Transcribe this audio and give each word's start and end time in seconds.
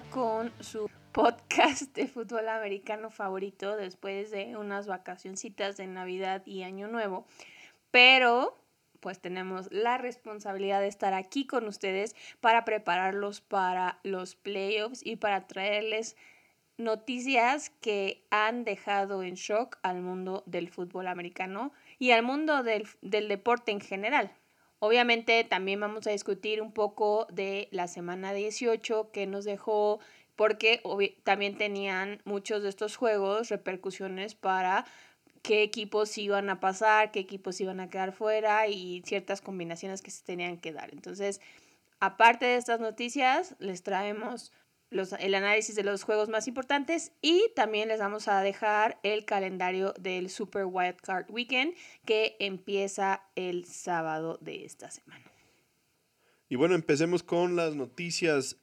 con 0.00 0.52
su 0.60 0.88
podcast 1.12 1.94
de 1.94 2.06
fútbol 2.06 2.48
americano 2.48 3.10
favorito 3.10 3.76
después 3.76 4.30
de 4.30 4.56
unas 4.56 4.86
vacacioncitas 4.86 5.76
de 5.76 5.86
Navidad 5.86 6.42
y 6.46 6.62
Año 6.62 6.88
Nuevo. 6.88 7.26
Pero 7.90 8.58
pues 9.00 9.20
tenemos 9.20 9.70
la 9.70 9.98
responsabilidad 9.98 10.80
de 10.80 10.86
estar 10.86 11.12
aquí 11.12 11.46
con 11.46 11.66
ustedes 11.66 12.14
para 12.40 12.64
prepararlos 12.64 13.40
para 13.40 13.98
los 14.02 14.34
playoffs 14.36 15.04
y 15.04 15.16
para 15.16 15.46
traerles 15.46 16.16
noticias 16.78 17.70
que 17.80 18.24
han 18.30 18.64
dejado 18.64 19.22
en 19.22 19.34
shock 19.34 19.78
al 19.82 20.00
mundo 20.00 20.42
del 20.46 20.70
fútbol 20.70 21.08
americano 21.08 21.72
y 21.98 22.12
al 22.12 22.22
mundo 22.22 22.62
del 22.62 23.28
deporte 23.28 23.72
en 23.72 23.80
general. 23.80 24.32
Obviamente 24.84 25.44
también 25.44 25.78
vamos 25.78 26.08
a 26.08 26.10
discutir 26.10 26.60
un 26.60 26.72
poco 26.72 27.28
de 27.30 27.68
la 27.70 27.86
semana 27.86 28.32
18 28.32 29.12
que 29.12 29.28
nos 29.28 29.44
dejó 29.44 30.00
porque 30.34 30.82
también 31.22 31.56
tenían 31.56 32.20
muchos 32.24 32.64
de 32.64 32.68
estos 32.68 32.96
juegos 32.96 33.48
repercusiones 33.48 34.34
para 34.34 34.84
qué 35.40 35.62
equipos 35.62 36.18
iban 36.18 36.50
a 36.50 36.58
pasar, 36.58 37.12
qué 37.12 37.20
equipos 37.20 37.60
iban 37.60 37.78
a 37.78 37.90
quedar 37.90 38.10
fuera 38.10 38.66
y 38.66 39.04
ciertas 39.06 39.40
combinaciones 39.40 40.02
que 40.02 40.10
se 40.10 40.24
tenían 40.24 40.56
que 40.56 40.72
dar. 40.72 40.90
Entonces, 40.92 41.40
aparte 42.00 42.46
de 42.46 42.56
estas 42.56 42.80
noticias, 42.80 43.54
les 43.60 43.84
traemos 43.84 44.50
el 45.18 45.34
análisis 45.34 45.74
de 45.74 45.84
los 45.84 46.04
juegos 46.04 46.28
más 46.28 46.46
importantes 46.48 47.12
y 47.22 47.50
también 47.56 47.88
les 47.88 47.98
vamos 47.98 48.28
a 48.28 48.42
dejar 48.42 48.98
el 49.02 49.24
calendario 49.24 49.94
del 49.98 50.28
Super 50.28 50.66
Wild 50.66 50.96
Card 50.96 51.30
Weekend 51.30 51.74
que 52.04 52.36
empieza 52.38 53.22
el 53.34 53.64
sábado 53.64 54.38
de 54.40 54.64
esta 54.64 54.90
semana. 54.90 55.24
Y 56.48 56.56
bueno, 56.56 56.74
empecemos 56.74 57.22
con 57.22 57.56
las 57.56 57.74
noticias 57.74 58.58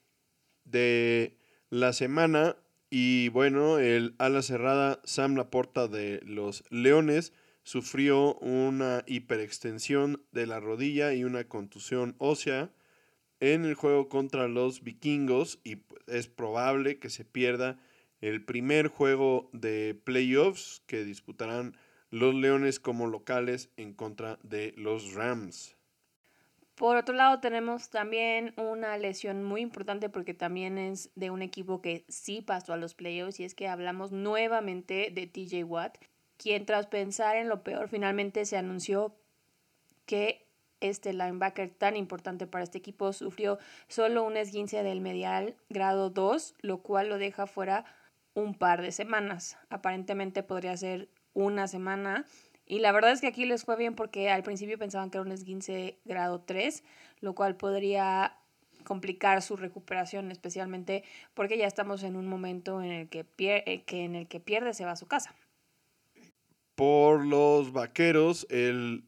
de 0.64 1.38
la 1.70 1.94
semana. 1.94 2.56
Y 2.92 3.30
bueno, 3.30 3.80
el 3.80 4.16
ala 4.20 4.42
cerrada 4.42 5.02
Sam 5.04 5.36
Laporta 5.36 5.88
de 5.88 6.22
los 6.24 6.64
Leones 6.70 7.34
sufrió 7.64 8.36
una 8.36 9.04
hiperextensión 9.08 10.24
de 10.32 10.48
la 10.48 10.60
rodilla 10.60 11.14
y 11.14 11.24
una 11.24 11.44
contusión 11.46 12.16
ósea 12.18 12.72
en 13.40 13.66
el 13.66 13.76
juego 13.76 14.10
contra 14.10 14.48
los 14.48 14.84
vikingos 14.84 15.60
y 15.64 15.84
es 16.08 16.28
probable 16.28 17.00
que 17.00 17.10
se 17.10 17.26
pierda 17.26 17.78
el 18.22 18.44
primer 18.44 18.88
juego 18.88 19.50
de 19.54 20.00
playoffs 20.04 20.84
que 20.88 21.04
disputarán 21.04 21.78
los 22.10 22.34
Leones 22.34 22.80
como 22.80 23.08
locales 23.08 23.70
en 23.78 23.94
contra 23.94 24.40
de 24.44 24.74
los 24.78 25.14
Rams. 25.14 25.76
Por 26.76 26.96
otro 26.96 27.14
lado, 27.14 27.42
tenemos 27.42 27.90
también 27.90 28.54
una 28.56 28.98
lesión 28.98 29.44
muy 29.44 29.62
importante 29.62 30.10
porque 30.10 30.34
también 30.34 30.78
es 30.78 31.12
de 31.16 31.30
un 31.30 31.42
equipo 31.42 31.82
que 31.82 32.06
sí 32.08 32.42
pasó 32.42 32.72
a 32.72 32.78
los 32.78 32.94
playoffs 32.94 33.40
y 33.42 33.44
es 33.44 33.54
que 33.54 33.68
hablamos 33.68 34.14
nuevamente 34.14 35.12
de 35.14 35.28
TJ 35.28 35.66
Watt, 35.66 35.98
quien 36.38 36.66
tras 36.66 36.88
pensar 36.88 37.36
en 37.36 37.50
lo 37.50 37.64
peor 37.64 37.90
finalmente 37.90 38.46
se 38.46 38.56
anunció 38.56 39.14
que 40.06 40.49
este 40.82 41.14
linebacker 41.14 41.70
tan 41.70 41.96
importante 41.96 42.48
para 42.48 42.64
este 42.64 42.78
equipo 42.78 43.14
sufrió 43.14 43.60
solo 43.88 44.24
un 44.24 44.38
esguince 44.38 44.84
del 44.84 45.02
medial 45.02 45.56
grado 45.70 46.10
2, 46.10 46.56
lo 46.62 46.80
cual 46.80 47.10
lo 47.10 47.18
deja 47.18 47.48
fuera 47.48 47.86
un 48.34 48.56
par 48.56 48.82
de 48.82 48.92
semanas. 48.92 49.58
Aparentemente 49.70 50.44
podría 50.44 50.76
ser 50.78 51.10
una 51.34 51.68
semana. 51.68 52.26
Y 52.66 52.80
la 52.80 52.92
verdad 52.92 53.12
es 53.12 53.22
que 53.22 53.28
aquí 53.28 53.46
les 53.46 53.66
fue 53.66 53.76
bien 53.76 53.96
porque 53.96 54.30
al 54.30 54.44
principio 54.44 54.78
pensaban 54.78 55.10
que 55.10 55.18
era 55.18 55.26
un 55.26 55.32
esguince 55.32 55.98
grado 56.06 56.42
3, 56.42 56.84
lo 57.22 57.34
cual 57.34 57.56
podría 57.56 58.36
complicar 58.84 59.42
su 59.42 59.58
recuperación, 59.58 60.32
especialmente 60.32 61.04
porque 61.34 61.58
ya 61.58 61.68
estamos 61.68 62.04
en 62.04 62.16
un 62.16 62.28
momento 62.28 62.82
en 62.82 62.92
el 62.92 63.10
que, 63.10 63.26
eh, 63.38 63.84
que 63.86 64.04
en 64.04 64.16
el 64.16 64.28
que 64.28 64.40
pierde 64.40 64.74
se 64.74 64.86
va 64.86 64.92
a 64.92 64.96
su 64.96 65.08
casa. 65.08 65.36
Por 66.76 67.26
los 67.26 67.74
vaqueros, 67.74 68.48
el 68.50 69.04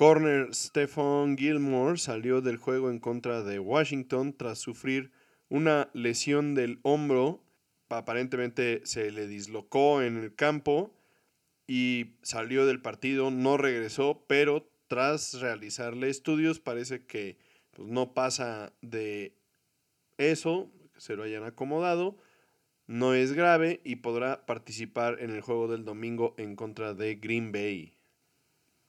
Corner 0.00 0.54
Stephon 0.54 1.36
Gilmore 1.36 1.98
salió 1.98 2.40
del 2.40 2.56
juego 2.56 2.88
en 2.88 3.00
contra 3.00 3.42
de 3.42 3.58
Washington 3.58 4.34
tras 4.34 4.58
sufrir 4.58 5.12
una 5.50 5.90
lesión 5.92 6.54
del 6.54 6.80
hombro. 6.84 7.44
Aparentemente 7.90 8.80
se 8.84 9.10
le 9.10 9.26
dislocó 9.26 10.00
en 10.00 10.16
el 10.16 10.34
campo 10.34 10.96
y 11.66 12.14
salió 12.22 12.64
del 12.64 12.80
partido, 12.80 13.30
no 13.30 13.58
regresó, 13.58 14.24
pero 14.26 14.72
tras 14.88 15.38
realizarle 15.38 16.08
estudios 16.08 16.60
parece 16.60 17.04
que 17.04 17.36
pues, 17.72 17.86
no 17.86 18.14
pasa 18.14 18.72
de 18.80 19.36
eso, 20.16 20.72
se 20.96 21.14
lo 21.14 21.24
hayan 21.24 21.44
acomodado, 21.44 22.16
no 22.86 23.12
es 23.12 23.34
grave 23.34 23.82
y 23.84 23.96
podrá 23.96 24.46
participar 24.46 25.18
en 25.20 25.28
el 25.28 25.42
juego 25.42 25.68
del 25.68 25.84
domingo 25.84 26.34
en 26.38 26.56
contra 26.56 26.94
de 26.94 27.16
Green 27.16 27.52
Bay. 27.52 27.99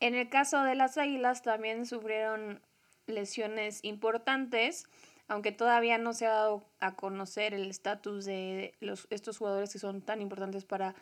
En 0.01 0.15
el 0.15 0.29
caso 0.29 0.63
de 0.63 0.73
las 0.73 0.97
Águilas 0.97 1.43
también 1.43 1.85
sufrieron 1.85 2.59
lesiones 3.05 3.83
importantes, 3.83 4.85
aunque 5.27 5.51
todavía 5.51 5.99
no 5.99 6.13
se 6.13 6.25
ha 6.25 6.31
dado 6.31 6.65
a 6.79 6.95
conocer 6.95 7.53
el 7.53 7.69
estatus 7.69 8.25
de 8.25 8.73
los, 8.79 9.05
estos 9.11 9.37
jugadores 9.37 9.71
que 9.71 9.77
son 9.77 10.01
tan 10.01 10.19
importantes 10.19 10.65
para 10.65 10.95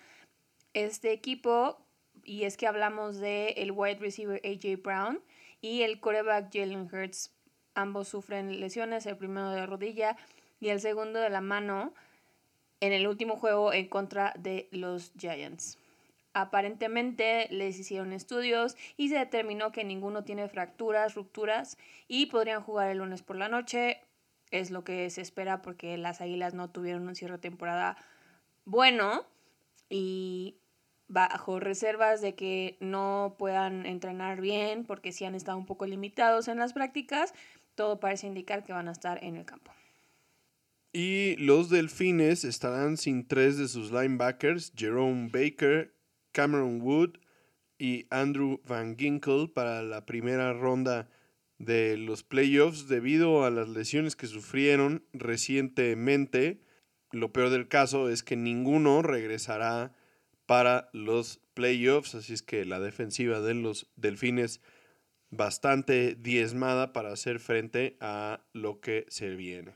este 0.73 1.13
equipo. 1.13 1.79
Y 2.25 2.43
es 2.43 2.57
que 2.57 2.67
hablamos 2.67 3.19
de 3.19 3.51
el 3.51 3.71
wide 3.71 3.99
receiver 3.99 4.41
AJ 4.43 4.83
Brown 4.83 5.21
y 5.61 5.83
el 5.83 6.01
coreback 6.01 6.49
Jalen 6.51 6.89
Hurts. 6.93 7.33
Ambos 7.75 8.09
sufren 8.09 8.59
lesiones, 8.59 9.05
el 9.05 9.15
primero 9.15 9.51
de 9.51 9.65
rodilla 9.65 10.17
y 10.59 10.69
el 10.69 10.81
segundo 10.81 11.19
de 11.19 11.29
la 11.29 11.39
mano 11.39 11.93
en 12.81 12.91
el 12.91 13.07
último 13.07 13.37
juego 13.37 13.71
en 13.71 13.87
contra 13.87 14.33
de 14.37 14.67
los 14.71 15.13
Giants. 15.17 15.78
Aparentemente 16.33 17.47
les 17.49 17.79
hicieron 17.79 18.13
estudios 18.13 18.77
y 18.97 19.09
se 19.09 19.17
determinó 19.17 19.71
que 19.71 19.83
ninguno 19.83 20.23
tiene 20.23 20.47
fracturas, 20.47 21.15
rupturas 21.15 21.77
y 22.07 22.27
podrían 22.27 22.61
jugar 22.61 22.89
el 22.89 22.99
lunes 22.99 23.23
por 23.23 23.35
la 23.35 23.49
noche. 23.49 24.01
Es 24.51 24.71
lo 24.71 24.83
que 24.83 25.09
se 25.09 25.21
espera 25.21 25.61
porque 25.61 25.97
las 25.97 26.21
Águilas 26.21 26.53
no 26.53 26.69
tuvieron 26.69 27.07
un 27.07 27.15
cierre 27.15 27.33
de 27.33 27.39
temporada 27.39 27.97
bueno 28.65 29.25
y 29.89 30.55
bajo 31.07 31.59
reservas 31.59 32.21
de 32.21 32.35
que 32.35 32.77
no 32.79 33.35
puedan 33.37 33.85
entrenar 33.85 34.39
bien 34.39 34.85
porque 34.85 35.11
sí 35.11 35.25
han 35.25 35.35
estado 35.35 35.57
un 35.57 35.65
poco 35.65 35.85
limitados 35.85 36.47
en 36.47 36.59
las 36.59 36.73
prácticas, 36.73 37.33
todo 37.75 37.99
parece 37.99 38.27
indicar 38.27 38.63
que 38.63 38.73
van 38.73 38.87
a 38.87 38.91
estar 38.91 39.23
en 39.23 39.35
el 39.35 39.45
campo. 39.45 39.71
Y 40.93 41.35
los 41.37 41.69
Delfines 41.69 42.43
estarán 42.43 42.97
sin 42.97 43.27
tres 43.27 43.57
de 43.57 43.67
sus 43.67 43.91
linebackers, 43.91 44.71
Jerome 44.75 45.29
Baker, 45.31 45.93
Cameron 46.31 46.81
Wood 46.81 47.17
y 47.77 48.07
Andrew 48.09 48.61
Van 48.67 48.97
Ginkle 48.97 49.47
para 49.47 49.81
la 49.81 50.05
primera 50.05 50.53
ronda 50.53 51.09
de 51.57 51.97
los 51.97 52.23
playoffs 52.23 52.87
debido 52.87 53.43
a 53.43 53.49
las 53.49 53.69
lesiones 53.69 54.15
que 54.15 54.27
sufrieron 54.27 55.05
recientemente. 55.13 56.61
Lo 57.11 57.31
peor 57.33 57.49
del 57.49 57.67
caso 57.67 58.09
es 58.09 58.23
que 58.23 58.35
ninguno 58.35 59.01
regresará 59.01 59.93
para 60.45 60.89
los 60.93 61.41
playoffs, 61.53 62.15
así 62.15 62.33
es 62.33 62.41
que 62.41 62.65
la 62.65 62.79
defensiva 62.79 63.39
de 63.41 63.53
los 63.53 63.91
Delfines 63.95 64.61
bastante 65.29 66.15
diezmada 66.15 66.91
para 66.93 67.11
hacer 67.11 67.39
frente 67.39 67.97
a 67.99 68.41
lo 68.53 68.79
que 68.79 69.05
se 69.09 69.35
viene. 69.35 69.75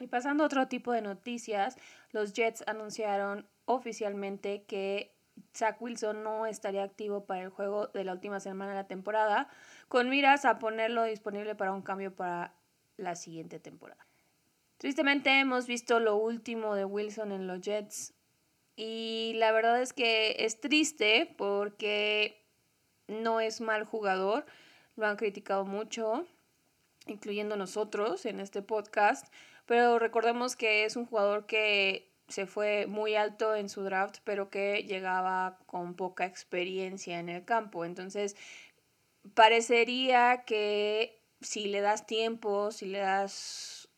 Y 0.00 0.08
pasando 0.08 0.42
a 0.42 0.46
otro 0.46 0.66
tipo 0.66 0.92
de 0.92 1.00
noticias, 1.00 1.76
los 2.10 2.32
Jets 2.32 2.64
anunciaron 2.66 3.46
oficialmente 3.64 4.64
que 4.64 5.14
Zach 5.54 5.80
Wilson 5.80 6.22
no 6.22 6.46
estaría 6.46 6.82
activo 6.82 7.24
para 7.24 7.42
el 7.42 7.50
juego 7.50 7.88
de 7.88 8.04
la 8.04 8.12
última 8.12 8.40
semana 8.40 8.72
de 8.72 8.78
la 8.78 8.86
temporada, 8.86 9.48
con 9.88 10.08
miras 10.08 10.44
a 10.44 10.58
ponerlo 10.58 11.04
disponible 11.04 11.54
para 11.54 11.72
un 11.72 11.82
cambio 11.82 12.14
para 12.14 12.54
la 12.96 13.14
siguiente 13.14 13.58
temporada. 13.58 14.06
Tristemente 14.78 15.38
hemos 15.38 15.66
visto 15.66 16.00
lo 16.00 16.16
último 16.16 16.74
de 16.74 16.84
Wilson 16.84 17.32
en 17.32 17.46
los 17.46 17.60
Jets 17.60 18.14
y 18.74 19.32
la 19.36 19.52
verdad 19.52 19.80
es 19.80 19.92
que 19.92 20.36
es 20.38 20.60
triste 20.60 21.34
porque 21.36 22.44
no 23.06 23.40
es 23.40 23.60
mal 23.60 23.84
jugador, 23.84 24.44
lo 24.96 25.06
han 25.06 25.16
criticado 25.16 25.64
mucho, 25.64 26.26
incluyendo 27.06 27.56
nosotros 27.56 28.26
en 28.26 28.40
este 28.40 28.62
podcast, 28.62 29.32
pero 29.66 29.98
recordemos 29.98 30.56
que 30.56 30.84
es 30.84 30.96
un 30.96 31.06
jugador 31.06 31.46
que 31.46 32.11
se 32.32 32.46
fue 32.46 32.86
muy 32.86 33.14
alto 33.14 33.54
en 33.54 33.68
su 33.68 33.82
draft, 33.82 34.18
pero 34.24 34.50
que 34.50 34.84
llegaba 34.84 35.58
con 35.66 35.94
poca 35.94 36.24
experiencia 36.24 37.20
en 37.20 37.28
el 37.28 37.44
campo. 37.44 37.84
Entonces, 37.84 38.36
parecería 39.34 40.44
que 40.44 41.20
si 41.40 41.66
le 41.66 41.80
das 41.80 42.06
tiempo, 42.06 42.70
si 42.72 42.86
le 42.86 42.98
das 42.98 43.88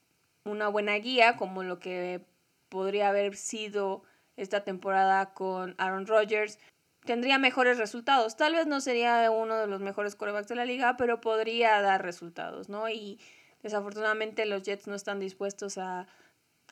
una 0.44 0.68
buena 0.68 0.94
guía, 0.96 1.36
como 1.36 1.62
lo 1.62 1.78
que 1.78 2.22
podría 2.68 3.08
haber 3.08 3.36
sido 3.36 4.02
esta 4.36 4.64
temporada 4.64 5.32
con 5.32 5.76
Aaron 5.78 6.06
Rodgers, 6.06 6.58
tendría 7.04 7.38
mejores 7.38 7.78
resultados. 7.78 8.36
Tal 8.36 8.54
vez 8.54 8.66
no 8.66 8.80
sería 8.80 9.30
uno 9.30 9.56
de 9.56 9.68
los 9.68 9.80
mejores 9.80 10.16
corebacks 10.16 10.48
de 10.48 10.56
la 10.56 10.64
liga, 10.64 10.96
pero 10.96 11.20
podría 11.20 11.80
dar 11.82 12.02
resultados, 12.02 12.68
¿no? 12.68 12.88
Y 12.88 13.20
desafortunadamente 13.62 14.44
los 14.44 14.64
Jets 14.64 14.88
no 14.88 14.96
están 14.96 15.20
dispuestos 15.20 15.78
a 15.78 16.08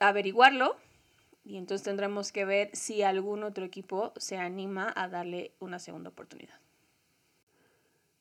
averiguarlo 0.00 0.76
y 1.44 1.56
entonces 1.56 1.84
tendremos 1.84 2.32
que 2.32 2.44
ver 2.44 2.70
si 2.72 3.02
algún 3.02 3.42
otro 3.42 3.64
equipo 3.64 4.12
se 4.16 4.36
anima 4.36 4.92
a 4.94 5.08
darle 5.08 5.52
una 5.58 5.78
segunda 5.78 6.10
oportunidad. 6.10 6.58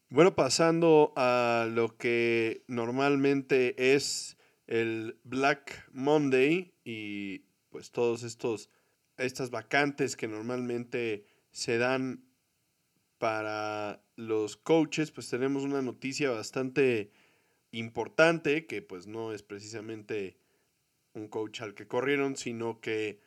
Bueno, 0.09 0.35
pasando 0.35 1.13
a 1.15 1.67
lo 1.69 1.95
que 1.97 2.63
normalmente 2.67 3.93
es 3.93 4.37
el 4.67 5.17
Black 5.23 5.87
Monday 5.93 6.73
y 6.83 7.45
pues 7.69 7.91
todos 7.91 8.23
estos 8.23 8.69
estas 9.17 9.51
vacantes 9.51 10.15
que 10.15 10.27
normalmente 10.27 11.25
se 11.51 11.77
dan 11.77 12.25
para 13.17 14.03
los 14.15 14.57
coaches, 14.57 15.11
pues 15.11 15.29
tenemos 15.29 15.63
una 15.63 15.81
noticia 15.81 16.31
bastante 16.31 17.11
importante 17.71 18.65
que 18.65 18.81
pues 18.81 19.07
no 19.07 19.31
es 19.31 19.43
precisamente 19.43 20.37
un 21.13 21.27
coach 21.27 21.61
al 21.61 21.73
que 21.73 21.87
corrieron, 21.87 22.35
sino 22.35 22.79
que 22.81 23.21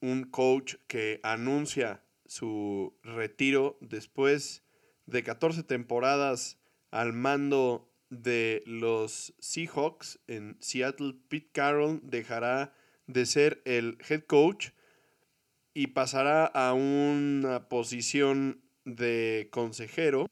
un 0.00 0.24
coach 0.24 0.76
que 0.86 1.20
anuncia 1.22 2.04
su 2.26 2.98
retiro 3.02 3.78
después 3.80 4.64
de 5.06 5.22
14 5.22 5.62
temporadas 5.62 6.58
al 6.90 7.12
mando 7.12 7.90
de 8.10 8.62
los 8.66 9.34
Seahawks 9.38 10.20
en 10.26 10.56
Seattle. 10.60 11.14
Pete 11.28 11.50
Carroll 11.52 12.00
dejará 12.02 12.74
de 13.06 13.26
ser 13.26 13.62
el 13.64 13.98
head 14.08 14.22
coach 14.22 14.70
y 15.74 15.88
pasará 15.88 16.46
a 16.46 16.72
una 16.72 17.68
posición 17.68 18.62
de 18.84 19.48
consejero, 19.50 20.26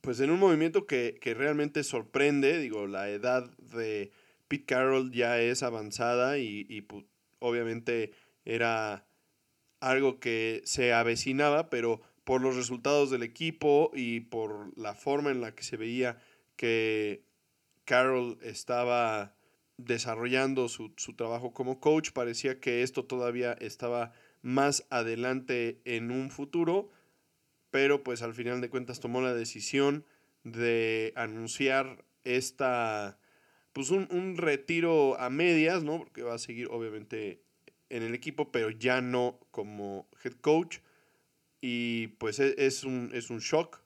pues 0.00 0.20
en 0.20 0.30
un 0.30 0.40
movimiento 0.40 0.86
que, 0.86 1.18
que 1.20 1.34
realmente 1.34 1.84
sorprende, 1.84 2.58
digo, 2.58 2.86
la 2.86 3.08
edad 3.08 3.48
de 3.58 4.10
Pete 4.48 4.64
Carroll 4.64 5.12
ya 5.12 5.40
es 5.40 5.62
avanzada 5.62 6.38
y, 6.38 6.66
y 6.68 6.80
pues, 6.82 7.04
obviamente 7.38 8.12
era 8.44 9.06
algo 9.80 10.18
que 10.18 10.62
se 10.64 10.92
avecinaba, 10.92 11.70
pero 11.70 12.00
por 12.24 12.42
los 12.42 12.56
resultados 12.56 13.10
del 13.10 13.22
equipo 13.22 13.90
y 13.94 14.20
por 14.20 14.76
la 14.76 14.94
forma 14.94 15.30
en 15.30 15.40
la 15.40 15.54
que 15.54 15.62
se 15.62 15.76
veía 15.76 16.20
que 16.56 17.24
Carroll 17.84 18.38
estaba 18.42 19.34
desarrollando 19.78 20.68
su, 20.68 20.92
su, 20.96 21.14
trabajo 21.14 21.54
como 21.54 21.80
coach, 21.80 22.10
parecía 22.12 22.60
que 22.60 22.82
esto 22.82 23.04
todavía 23.04 23.52
estaba 23.52 24.12
más 24.42 24.86
adelante 24.90 25.80
en 25.84 26.10
un 26.10 26.30
futuro, 26.30 26.90
pero 27.70 28.02
pues 28.02 28.22
al 28.22 28.34
final 28.34 28.60
de 28.60 28.70
cuentas 28.70 29.00
tomó 29.00 29.20
la 29.20 29.32
decisión 29.32 30.04
de 30.42 31.12
anunciar 31.16 32.04
esta 32.24 33.18
pues 33.78 33.90
un, 33.92 34.36
retiro 34.36 35.16
a 35.20 35.30
medias, 35.30 35.84
¿no? 35.84 35.98
Porque 35.98 36.24
va 36.24 36.34
a 36.34 36.38
seguir 36.38 36.66
obviamente 36.68 37.44
en 37.90 38.02
el 38.02 38.12
equipo, 38.12 38.50
pero 38.50 38.70
ya 38.70 39.00
no 39.00 39.38
como 39.52 40.08
head 40.24 40.32
coach. 40.32 40.78
Y 41.60 42.08
pues 42.18 42.40
e, 42.40 42.56
es, 42.58 42.82
un, 42.82 43.12
es 43.14 43.30
un 43.30 43.38
shock. 43.38 43.80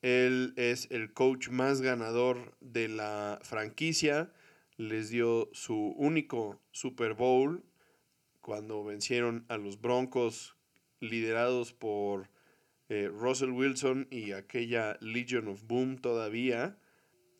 Él 0.00 0.54
es 0.56 0.88
el 0.90 1.12
coach 1.12 1.50
más 1.50 1.82
ganador 1.82 2.56
de 2.62 2.88
la 2.88 3.38
franquicia. 3.42 4.32
Les 4.78 5.10
dio 5.10 5.50
su 5.52 5.94
único 5.98 6.58
Super 6.70 7.12
Bowl 7.12 7.62
cuando 8.40 8.82
vencieron 8.82 9.44
a 9.48 9.58
los 9.58 9.78
Broncos 9.78 10.56
liderados 11.00 11.74
por 11.74 12.30
eh, 12.88 13.10
Russell 13.12 13.50
Wilson 13.50 14.08
y 14.10 14.32
aquella 14.32 14.96
Legion 15.02 15.48
of 15.48 15.66
Boom 15.66 15.98
todavía. 15.98 16.78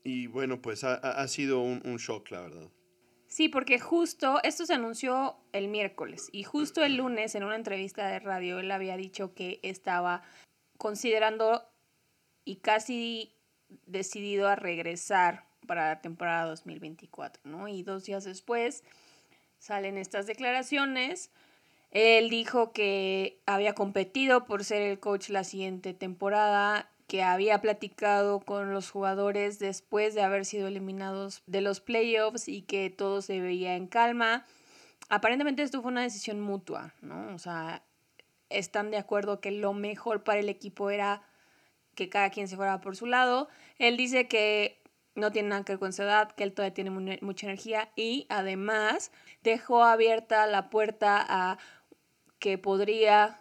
Y 0.04 0.26
bueno, 0.26 0.60
pues 0.60 0.84
ha, 0.84 1.28
sido 1.28 1.60
un, 1.60 1.80
un, 1.84 1.96
shock, 1.96 2.30
la 2.30 2.40
verdad. 2.40 2.68
Sí, 3.28 3.48
porque 3.48 3.78
justo 3.78 4.40
esto 4.42 4.66
se 4.66 4.74
anunció 4.74 5.36
el 5.52 5.68
miércoles 5.68 6.28
y 6.32 6.42
justo 6.42 6.84
el 6.84 6.96
lunes 6.96 7.34
en 7.34 7.44
una 7.44 7.56
entrevista 7.56 8.06
de 8.08 8.18
radio 8.18 8.58
él 8.58 8.70
había 8.70 8.96
dicho 8.96 9.34
que 9.34 9.58
estaba 9.62 10.22
considerando 10.76 11.64
y 12.44 12.56
casi 12.56 13.32
decidido 13.86 14.48
a 14.48 14.56
regresar 14.56 15.46
para 15.66 15.88
la 15.88 16.00
temporada 16.00 16.46
2024, 16.46 17.42
¿no? 17.44 17.68
Y 17.68 17.82
dos 17.82 18.04
días 18.04 18.24
después 18.24 18.82
salen 19.58 19.96
estas 19.96 20.26
declaraciones. 20.26 21.30
Él 21.90 22.30
dijo 22.30 22.72
que 22.72 23.40
había 23.46 23.74
competido 23.74 24.44
por 24.44 24.64
ser 24.64 24.82
el 24.82 24.98
coach 24.98 25.28
la 25.28 25.44
siguiente 25.44 25.94
temporada 25.94 26.90
que 27.12 27.22
había 27.22 27.60
platicado 27.60 28.40
con 28.40 28.72
los 28.72 28.90
jugadores 28.90 29.58
después 29.58 30.14
de 30.14 30.22
haber 30.22 30.46
sido 30.46 30.66
eliminados 30.66 31.42
de 31.46 31.60
los 31.60 31.82
playoffs 31.82 32.48
y 32.48 32.62
que 32.62 32.88
todo 32.88 33.20
se 33.20 33.38
veía 33.38 33.76
en 33.76 33.86
calma. 33.86 34.46
Aparentemente 35.10 35.62
esto 35.62 35.82
fue 35.82 35.92
una 35.92 36.00
decisión 36.00 36.40
mutua, 36.40 36.94
¿no? 37.02 37.34
O 37.34 37.38
sea, 37.38 37.82
están 38.48 38.90
de 38.90 38.96
acuerdo 38.96 39.42
que 39.42 39.50
lo 39.50 39.74
mejor 39.74 40.24
para 40.24 40.40
el 40.40 40.48
equipo 40.48 40.88
era 40.88 41.20
que 41.94 42.08
cada 42.08 42.30
quien 42.30 42.48
se 42.48 42.56
fuera 42.56 42.80
por 42.80 42.96
su 42.96 43.04
lado. 43.04 43.50
Él 43.78 43.98
dice 43.98 44.26
que 44.26 44.80
no 45.14 45.32
tiene 45.32 45.50
nada 45.50 45.66
que 45.66 45.72
ver 45.72 45.80
con 45.80 45.92
su 45.92 46.04
edad, 46.04 46.32
que 46.32 46.44
él 46.44 46.54
todavía 46.54 46.72
tiene 46.72 47.18
mucha 47.20 47.46
energía 47.46 47.90
y 47.94 48.24
además 48.30 49.12
dejó 49.42 49.84
abierta 49.84 50.46
la 50.46 50.70
puerta 50.70 51.22
a 51.28 51.58
que 52.38 52.56
podría 52.56 53.38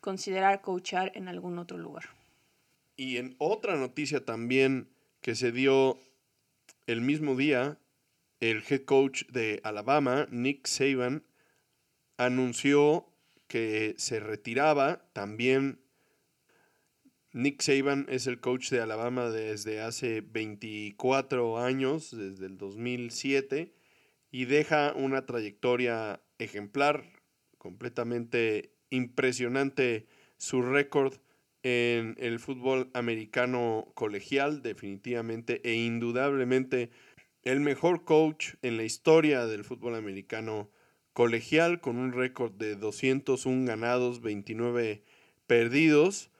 considerar 0.00 0.62
coachar 0.62 1.12
en 1.14 1.28
algún 1.28 1.58
otro 1.58 1.76
lugar. 1.76 2.16
Y 2.98 3.18
en 3.18 3.36
otra 3.38 3.76
noticia 3.76 4.24
también 4.24 4.90
que 5.20 5.36
se 5.36 5.52
dio 5.52 6.00
el 6.88 7.00
mismo 7.00 7.36
día, 7.36 7.78
el 8.40 8.64
head 8.68 8.86
coach 8.86 9.22
de 9.26 9.60
Alabama, 9.62 10.26
Nick 10.32 10.66
Saban, 10.66 11.24
anunció 12.16 13.06
que 13.46 13.94
se 13.98 14.18
retiraba. 14.18 15.08
También 15.12 15.80
Nick 17.32 17.62
Saban 17.62 18.04
es 18.08 18.26
el 18.26 18.40
coach 18.40 18.70
de 18.70 18.80
Alabama 18.80 19.30
desde 19.30 19.80
hace 19.80 20.20
24 20.20 21.56
años, 21.58 22.10
desde 22.10 22.46
el 22.46 22.58
2007, 22.58 23.76
y 24.32 24.44
deja 24.46 24.92
una 24.94 25.24
trayectoria 25.24 26.20
ejemplar, 26.38 27.04
completamente 27.58 28.74
impresionante 28.90 30.08
su 30.36 30.62
récord 30.62 31.14
en 31.62 32.16
el 32.18 32.38
fútbol 32.38 32.90
americano 32.94 33.90
colegial, 33.94 34.62
definitivamente 34.62 35.60
e 35.64 35.74
indudablemente 35.74 36.90
el 37.42 37.60
mejor 37.60 38.04
coach 38.04 38.54
en 38.62 38.76
la 38.76 38.84
historia 38.84 39.46
del 39.46 39.64
fútbol 39.64 39.94
americano 39.94 40.70
colegial, 41.12 41.80
con 41.80 41.96
un 41.96 42.12
récord 42.12 42.52
de 42.52 42.76
201 42.76 43.66
ganados, 43.66 44.20
29 44.20 45.02
perdidos, 45.46 46.30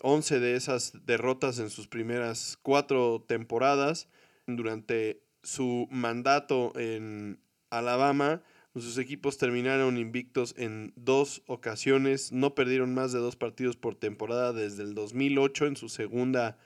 11 0.00 0.36
eh, 0.36 0.40
de 0.40 0.56
esas 0.56 1.06
derrotas 1.06 1.58
en 1.58 1.70
sus 1.70 1.86
primeras 1.86 2.58
cuatro 2.62 3.24
temporadas. 3.26 4.08
Durante 4.46 5.22
su 5.42 5.86
mandato 5.90 6.72
en 6.76 7.40
Alabama, 7.70 8.42
sus 8.74 8.98
equipos 8.98 9.36
terminaron 9.36 9.98
invictos 9.98 10.54
en 10.56 10.92
dos 10.94 11.42
ocasiones, 11.46 12.30
no 12.30 12.54
perdieron 12.54 12.94
más 12.94 13.12
de 13.12 13.18
dos 13.18 13.34
partidos 13.34 13.76
por 13.76 13.96
temporada 13.96 14.52
desde 14.52 14.84
el 14.84 14.94
2008 14.94 15.66
en 15.66 15.76
su 15.76 15.88
segunda 15.88 16.56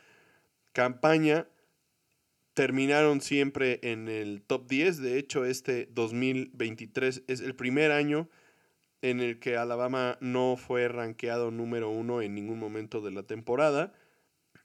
campaña. 0.73 1.49
Terminaron 2.53 3.23
siempre 3.23 3.81
en 3.83 4.09
el 4.09 4.43
top 4.43 4.69
10, 4.69 4.99
de 4.99 5.19
hecho 5.19 5.47
este 5.47 5.89
2023 5.93 7.23
es 7.27 7.41
el 7.41 7.55
primer 7.55 7.91
año 7.91 8.29
en 9.01 9.21
el 9.21 9.39
que 9.39 9.57
Alabama 9.57 10.19
no 10.21 10.57
fue 10.57 10.89
rankeado 10.89 11.51
número 11.51 11.91
uno 11.91 12.21
en 12.23 12.35
ningún 12.35 12.59
momento 12.59 13.01
de 13.01 13.13
la 13.13 13.23
temporada. 13.23 13.95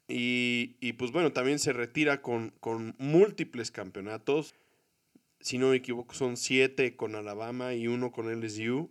Y, 0.08 0.76
y 0.80 0.94
pues 0.94 1.10
bueno, 1.10 1.32
también 1.32 1.58
se 1.58 1.72
retira 1.72 2.20
con, 2.20 2.50
con 2.60 2.94
múltiples 2.98 3.70
campeonatos 3.70 4.54
si 5.40 5.58
no 5.58 5.70
me 5.70 5.76
equivoco, 5.76 6.14
son 6.14 6.36
siete 6.36 6.96
con 6.96 7.14
Alabama 7.14 7.74
y 7.74 7.88
uno 7.88 8.12
con 8.12 8.30
LSU. 8.30 8.90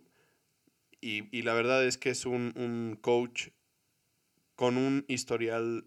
Y, 1.00 1.36
y 1.36 1.42
la 1.42 1.54
verdad 1.54 1.86
es 1.86 1.96
que 1.96 2.10
es 2.10 2.26
un, 2.26 2.52
un, 2.56 2.98
coach 3.00 3.48
con 4.54 4.76
un 4.76 5.04
historial 5.08 5.86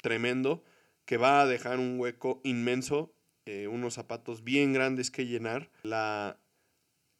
tremendo 0.00 0.64
que 1.04 1.18
va 1.18 1.42
a 1.42 1.46
dejar 1.46 1.78
un 1.78 1.98
hueco 2.00 2.40
inmenso, 2.44 3.12
eh, 3.44 3.66
unos 3.66 3.94
zapatos 3.94 4.44
bien 4.44 4.72
grandes 4.72 5.10
que 5.10 5.26
llenar. 5.26 5.70
La 5.82 6.40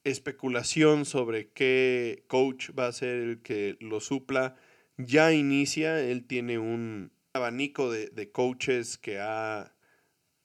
especulación 0.05 1.05
sobre 1.05 1.51
qué 1.51 2.25
coach 2.29 2.71
va 2.79 2.87
a 2.87 2.93
ser 2.93 3.17
el 3.17 3.43
que 3.43 3.77
lo 3.81 4.01
supla 4.01 4.57
ya 4.97 5.33
inicia. 5.33 6.01
Él 6.01 6.27
tiene 6.27 6.59
un 6.59 7.13
abanico 7.35 7.91
de, 7.91 8.09
de 8.09 8.31
coaches 8.31 8.97
que 8.97 9.19
ha, 9.19 9.75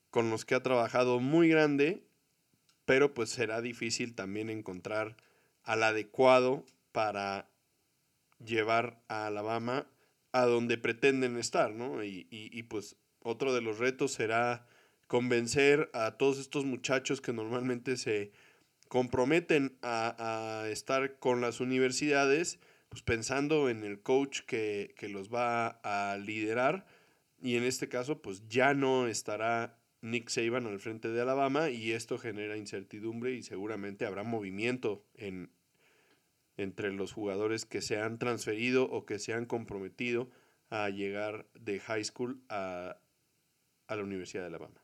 con 0.09 0.29
los 0.29 0.43
que 0.43 0.55
ha 0.55 0.63
trabajado 0.63 1.19
muy 1.19 1.47
grande 1.47 2.03
pero 2.85 3.13
pues 3.13 3.29
será 3.29 3.61
difícil 3.61 4.15
también 4.15 4.49
encontrar 4.49 5.15
al 5.63 5.83
adecuado 5.83 6.65
para 6.91 7.49
llevar 8.43 9.01
a 9.07 9.27
Alabama 9.27 9.87
a 10.31 10.45
donde 10.45 10.77
pretenden 10.77 11.37
estar, 11.37 11.73
¿no? 11.73 12.03
Y, 12.03 12.27
y, 12.29 12.63
pues 12.63 12.95
otro 13.21 13.53
de 13.53 13.61
los 13.61 13.77
retos 13.77 14.13
será 14.13 14.65
convencer 15.07 15.89
a 15.93 16.17
todos 16.17 16.39
estos 16.39 16.65
muchachos 16.65 17.21
que 17.21 17.33
normalmente 17.33 17.97
se 17.97 18.31
comprometen 18.87 19.77
a, 19.83 20.65
estar 20.69 21.19
con 21.19 21.39
las 21.39 21.59
universidades, 21.59 22.59
pues 22.89 23.03
pensando 23.03 23.69
en 23.69 23.83
el 23.83 24.01
coach 24.01 24.41
que, 24.41 24.95
que 24.97 25.07
los 25.07 25.31
va 25.31 25.79
a 25.83 26.17
liderar. 26.17 26.85
Y 27.41 27.55
en 27.55 27.63
este 27.63 27.87
caso, 27.87 28.21
pues 28.21 28.47
ya 28.47 28.73
no 28.73 29.07
estará 29.07 29.77
Nick 30.03 30.27
Saban 30.27 30.67
al 30.67 30.81
frente 30.81 31.07
de 31.07 31.21
Alabama 31.21 31.69
y 31.69 31.93
esto 31.93 32.17
genera 32.17 32.57
incertidumbre 32.57 33.31
y 33.31 33.41
seguramente 33.41 34.05
habrá 34.05 34.23
movimiento 34.23 35.05
en, 35.15 35.49
entre 36.57 36.91
los 36.91 37.13
jugadores 37.13 37.65
que 37.65 37.81
se 37.81 37.99
han 37.99 38.19
transferido 38.19 38.83
o 38.83 39.05
que 39.05 39.17
se 39.17 39.33
han 39.33 39.45
comprometido 39.45 40.29
a 40.69 40.89
llegar 40.89 41.47
de 41.53 41.79
high 41.79 42.03
school 42.03 42.43
a, 42.49 42.97
a 43.87 43.95
la 43.95 44.03
Universidad 44.03 44.43
de 44.43 44.47
Alabama. 44.47 44.83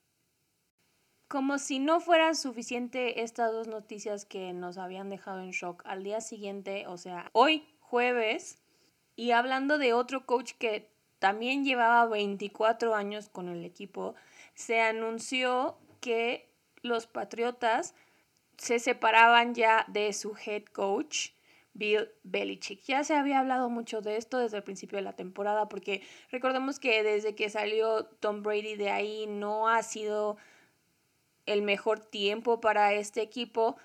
Como 1.27 1.59
si 1.59 1.79
no 1.79 1.99
fueran 1.99 2.35
suficiente 2.35 3.21
estas 3.21 3.51
dos 3.51 3.67
noticias 3.67 4.23
que 4.23 4.53
nos 4.53 4.77
habían 4.77 5.09
dejado 5.09 5.41
en 5.41 5.51
shock 5.51 5.83
al 5.85 6.03
día 6.03 6.21
siguiente, 6.21 6.87
o 6.87 6.97
sea, 6.97 7.29
hoy 7.33 7.67
jueves, 7.81 8.57
y 9.17 9.31
hablando 9.31 9.77
de 9.77 9.91
otro 9.91 10.25
coach 10.25 10.53
que 10.53 10.89
también 11.19 11.65
llevaba 11.65 12.05
24 12.05 12.95
años 12.95 13.27
con 13.27 13.49
el 13.49 13.65
equipo, 13.65 14.15
se 14.59 14.81
anunció 14.81 15.77
que 16.01 16.49
los 16.81 17.07
Patriotas 17.07 17.95
se 18.57 18.79
separaban 18.79 19.55
ya 19.55 19.85
de 19.87 20.11
su 20.11 20.35
head 20.35 20.65
coach, 20.65 21.29
Bill 21.73 22.09
Belichick. 22.23 22.81
Ya 22.83 23.05
se 23.05 23.15
había 23.15 23.39
hablado 23.39 23.69
mucho 23.69 24.01
de 24.01 24.17
esto 24.17 24.37
desde 24.37 24.57
el 24.57 24.63
principio 24.63 24.97
de 24.97 25.03
la 25.03 25.15
temporada, 25.15 25.69
porque 25.69 26.01
recordemos 26.29 26.77
que 26.77 27.03
desde 27.03 27.35
que 27.35 27.49
salió 27.49 28.03
Tom 28.19 28.43
Brady 28.43 28.75
de 28.75 28.89
ahí 28.89 29.27
no 29.27 29.69
ha 29.69 29.81
sido 29.81 30.35
el 31.45 31.61
mejor 31.61 32.01
tiempo 32.01 32.59
para 32.59 32.93
este 32.93 33.21
equipo, 33.21 33.77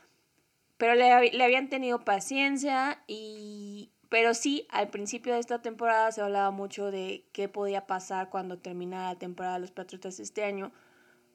pero 0.77 0.97
le, 0.97 1.31
le 1.31 1.45
habían 1.45 1.69
tenido 1.69 2.05
paciencia 2.05 3.01
y, 3.07 3.93
pero 4.15 4.33
sí, 4.33 4.65
al 4.71 4.91
principio 4.91 5.35
de 5.35 5.41
esta 5.41 5.61
temporada 5.61 6.13
se 6.13 6.21
hablaba 6.21 6.53
mucho 6.53 6.93
de 6.93 7.25
qué 7.33 7.49
podía 7.49 7.89
pasar 7.89 8.31
cuando 8.31 8.59
terminara 8.59 9.15
la 9.15 9.19
temporada 9.19 9.55
de 9.55 9.63
los 9.63 9.73
Patriotas 9.73 10.21
este 10.21 10.45
año, 10.45 10.71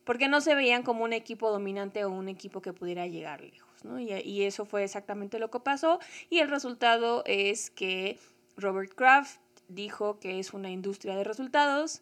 porque 0.06 0.30
no 0.30 0.40
se 0.40 0.56
veían 0.56 0.84
como 0.84 1.04
un 1.04 1.12
equipo 1.12 1.52
dominante 1.52 2.06
o 2.06 2.10
un 2.10 2.30
equipo 2.30 2.62
que 2.62 2.72
pudiera 2.72 3.06
llegar 3.06 3.42
lejos, 3.42 3.84
¿no? 3.84 4.00
Y, 4.00 4.14
y 4.14 4.44
eso 4.44 4.64
fue 4.64 4.86
exactamente 4.86 5.40
lo 5.40 5.52
que 5.52 5.60
pasó 5.60 6.00
y 6.30 6.40
el 6.40 6.50
resultado 6.50 7.22
es 7.26 7.70
que 7.70 8.18
Robert 8.56 8.94
Kraft 8.96 9.42
dijo 9.68 10.18
que 10.22 10.40
es 10.40 10.54
una 10.54 10.70
industria 10.70 11.18
de 11.18 11.26
resultados 11.26 12.02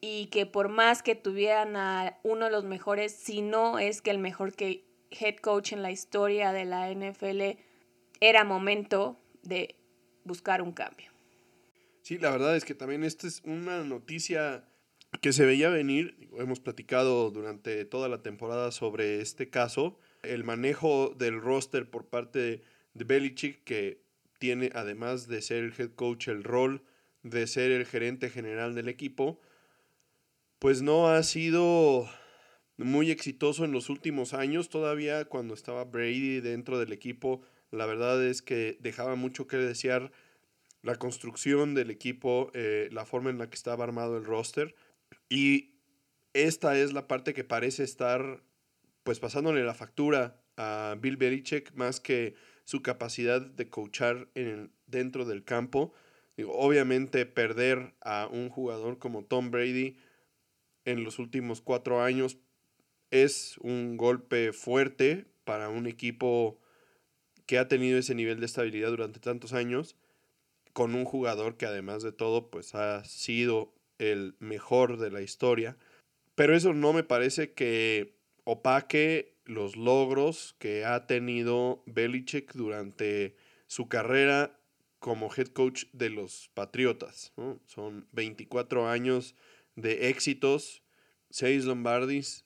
y 0.00 0.26
que 0.32 0.44
por 0.44 0.70
más 0.70 1.04
que 1.04 1.14
tuvieran 1.14 1.76
a 1.76 2.18
uno 2.24 2.46
de 2.46 2.50
los 2.50 2.64
mejores, 2.64 3.14
si 3.14 3.42
no 3.42 3.78
es 3.78 4.02
que 4.02 4.10
el 4.10 4.18
mejor 4.18 4.54
que 4.54 4.82
head 5.12 5.36
coach 5.36 5.72
en 5.72 5.82
la 5.82 5.92
historia 5.92 6.50
de 6.50 6.64
la 6.64 6.90
NFL, 6.90 7.60
era 8.18 8.42
momento 8.42 9.20
de 9.44 9.76
buscar 10.26 10.62
un 10.62 10.72
cambio. 10.72 11.10
Sí, 12.02 12.18
la 12.18 12.30
verdad 12.30 12.56
es 12.56 12.64
que 12.64 12.74
también 12.74 13.02
esta 13.02 13.26
es 13.26 13.42
una 13.44 13.82
noticia 13.82 14.64
que 15.20 15.32
se 15.32 15.44
veía 15.44 15.70
venir. 15.70 16.28
Hemos 16.38 16.60
platicado 16.60 17.30
durante 17.30 17.84
toda 17.84 18.08
la 18.08 18.22
temporada 18.22 18.70
sobre 18.70 19.20
este 19.20 19.50
caso. 19.50 19.98
El 20.22 20.44
manejo 20.44 21.14
del 21.16 21.40
roster 21.40 21.90
por 21.90 22.06
parte 22.06 22.62
de 22.94 23.04
Belichick, 23.04 23.64
que 23.64 24.02
tiene, 24.38 24.70
además 24.74 25.26
de 25.26 25.42
ser 25.42 25.64
el 25.64 25.74
head 25.76 25.94
coach, 25.94 26.28
el 26.28 26.44
rol 26.44 26.82
de 27.22 27.46
ser 27.46 27.72
el 27.72 27.86
gerente 27.86 28.30
general 28.30 28.74
del 28.74 28.88
equipo, 28.88 29.40
pues 30.58 30.82
no 30.82 31.08
ha 31.08 31.22
sido 31.22 32.08
muy 32.76 33.10
exitoso 33.10 33.64
en 33.64 33.72
los 33.72 33.88
últimos 33.90 34.32
años. 34.32 34.68
Todavía 34.68 35.24
cuando 35.24 35.54
estaba 35.54 35.84
Brady 35.84 36.40
dentro 36.40 36.78
del 36.78 36.92
equipo, 36.92 37.42
la 37.70 37.86
verdad 37.86 38.24
es 38.24 38.42
que 38.42 38.76
dejaba 38.80 39.14
mucho 39.16 39.46
que 39.46 39.56
desear 39.56 40.12
la 40.82 40.96
construcción 40.96 41.74
del 41.74 41.90
equipo, 41.90 42.50
eh, 42.54 42.88
la 42.92 43.04
forma 43.04 43.30
en 43.30 43.38
la 43.38 43.48
que 43.48 43.56
estaba 43.56 43.84
armado 43.84 44.16
el 44.16 44.24
roster. 44.24 44.74
Y 45.28 45.74
esta 46.32 46.78
es 46.78 46.92
la 46.92 47.08
parte 47.08 47.34
que 47.34 47.44
parece 47.44 47.82
estar 47.82 48.42
pues 49.02 49.20
pasándole 49.20 49.64
la 49.64 49.74
factura 49.74 50.40
a 50.56 50.96
Bill 51.00 51.16
Belichick 51.16 51.72
más 51.74 52.00
que 52.00 52.34
su 52.64 52.82
capacidad 52.82 53.40
de 53.40 53.68
coachar 53.68 54.28
en 54.34 54.72
dentro 54.86 55.24
del 55.24 55.44
campo. 55.44 55.92
obviamente 56.44 57.24
perder 57.24 57.94
a 58.02 58.28
un 58.30 58.50
jugador 58.50 58.98
como 58.98 59.24
Tom 59.24 59.50
Brady 59.50 59.96
en 60.84 61.02
los 61.02 61.18
últimos 61.18 61.60
cuatro 61.60 62.02
años 62.02 62.38
es 63.10 63.56
un 63.58 63.96
golpe 63.96 64.52
fuerte 64.52 65.26
para 65.44 65.68
un 65.68 65.86
equipo 65.86 66.60
que 67.46 67.58
ha 67.58 67.68
tenido 67.68 67.98
ese 67.98 68.14
nivel 68.14 68.40
de 68.40 68.46
estabilidad 68.46 68.90
durante 68.90 69.20
tantos 69.20 69.52
años, 69.52 69.96
con 70.72 70.94
un 70.94 71.04
jugador 71.04 71.56
que 71.56 71.66
además 71.66 72.02
de 72.02 72.12
todo, 72.12 72.50
pues 72.50 72.74
ha 72.74 73.04
sido 73.04 73.72
el 73.98 74.34
mejor 74.40 74.98
de 74.98 75.10
la 75.10 75.22
historia. 75.22 75.76
Pero 76.34 76.54
eso 76.54 76.74
no 76.74 76.92
me 76.92 77.02
parece 77.02 77.52
que 77.52 78.14
opaque 78.44 79.34
los 79.46 79.76
logros 79.76 80.54
que 80.58 80.84
ha 80.84 81.06
tenido 81.06 81.82
Belichick 81.86 82.52
durante 82.52 83.36
su 83.66 83.88
carrera 83.88 84.58
como 84.98 85.30
head 85.34 85.48
coach 85.48 85.84
de 85.92 86.10
los 86.10 86.50
Patriotas. 86.54 87.32
Son 87.66 88.06
24 88.12 88.88
años 88.88 89.34
de 89.76 90.08
éxitos, 90.08 90.82
seis 91.30 91.64
Lombardis, 91.64 92.45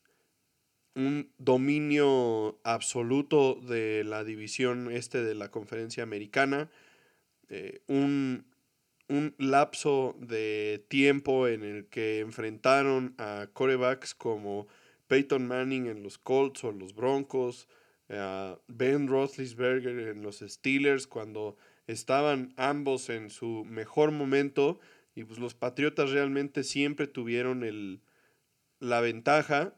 un 0.95 1.33
dominio 1.39 2.61
absoluto 2.65 3.55
de 3.55 4.05
la 4.05 4.25
división 4.25 4.91
este 4.91 5.23
de 5.23 5.35
la 5.35 5.51
conferencia 5.51 6.03
americana, 6.03 6.71
eh, 7.49 7.83
un, 7.87 8.45
un, 9.09 9.35
lapso 9.39 10.17
de 10.21 10.85
tiempo 10.89 11.49
en 11.49 11.63
el 11.63 11.87
que 11.87 12.21
enfrentaron 12.21 13.15
a 13.19 13.49
corebacks 13.53 14.15
como 14.15 14.69
Peyton 15.09 15.47
Manning 15.47 15.87
en 15.87 16.03
los 16.03 16.19
Colts 16.19 16.65
o 16.65 16.73
los 16.73 16.95
Broncos, 16.95 17.69
a 18.09 18.59
Ben 18.67 19.07
Roethlisberger 19.07 20.09
en 20.09 20.23
los 20.23 20.41
Steelers 20.41 21.07
cuando 21.07 21.57
estaban 21.87 22.53
ambos 22.57 23.09
en 23.09 23.31
su 23.31 23.65
mejor 23.65 24.11
momento 24.11 24.81
y 25.15 25.25
pues 25.25 25.39
los 25.39 25.55
Patriotas 25.55 26.11
realmente 26.11 26.65
siempre 26.65 27.07
tuvieron 27.07 27.65
el, 27.65 28.01
la 28.79 29.01
ventaja, 29.01 29.75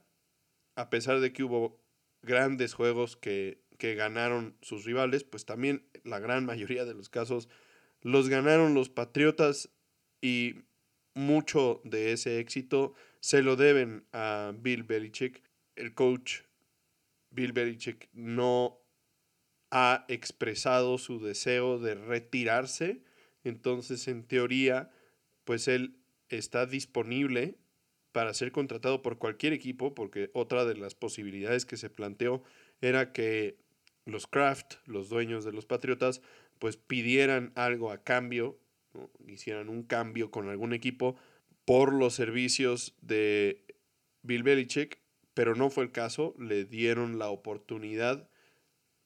a 0.76 0.91
pesar 0.91 1.21
de 1.21 1.33
que 1.33 1.45
hubo 1.45 1.79
grandes 2.23 2.75
juegos 2.75 3.17
que, 3.17 3.62
que 3.79 3.95
ganaron 3.95 4.57
sus 4.62 4.85
rivales, 4.85 5.25
pues 5.25 5.45
también 5.45 5.87
la 6.05 6.19
gran 6.19 6.47
mayoría 6.47 6.85
de 6.85 6.95
los 6.95 7.09
casos 7.09 7.49
los 8.00 8.29
ganaron 8.29 8.75
los 8.75 8.88
Patriotas 8.88 9.71
y 10.21 10.57
mucho 11.14 11.81
de 11.85 12.12
ese 12.12 12.38
éxito 12.38 12.95
se 13.21 13.43
lo 13.43 13.57
deben 13.57 14.05
a 14.12 14.52
Bill 14.57 14.83
Belichick. 14.83 15.43
El 15.76 15.95
coach 15.95 16.41
Bill 17.31 17.52
Belichick 17.52 18.09
no 18.12 18.79
ha 19.71 20.05
expresado 20.09 20.99
su 20.99 21.21
deseo 21.21 21.79
de 21.79 21.95
retirarse, 21.95 23.02
entonces 23.45 24.07
en 24.09 24.25
teoría 24.25 24.91
pues 25.45 25.67
él 25.67 25.97
está 26.29 26.67
disponible 26.67 27.57
para 28.12 28.35
ser 28.35 28.52
contratado 28.52 29.02
por 29.02 29.19
cualquier 29.19 29.52
equipo, 29.52 29.95
porque 29.95 30.31
otra 30.35 30.64
de 30.64 30.76
las 30.76 30.95
posibilidades 30.95 31.64
que 31.66 31.76
se 31.76 31.90
planteó 31.90 32.42
era 32.81 33.12
que 33.12 33.57
los 34.04 34.26
Kraft, 34.26 34.75
los 34.87 35.09
dueños 35.09 35.45
de 35.45 35.52
los 35.52 35.66
Patriotas, 35.66 36.21
pues 36.59 36.76
pidieran 36.76 37.52
algo 37.54 37.90
a 37.90 38.04
cambio, 38.04 38.59
hicieran 39.26 39.69
un 39.69 39.83
cambio 39.83 40.31
con 40.31 40.49
algún 40.49 40.73
equipo 40.73 41.16
por 41.64 41.92
los 41.92 42.14
servicios 42.14 42.95
de 43.00 43.64
Bill 44.23 44.42
Belichick, 44.42 44.99
pero 45.35 45.54
no 45.54 45.71
fue 45.71 45.85
el 45.85 45.92
caso, 45.92 46.35
le 46.38 46.64
dieron 46.64 47.19
la 47.19 47.31
oportunidad, 47.31 48.28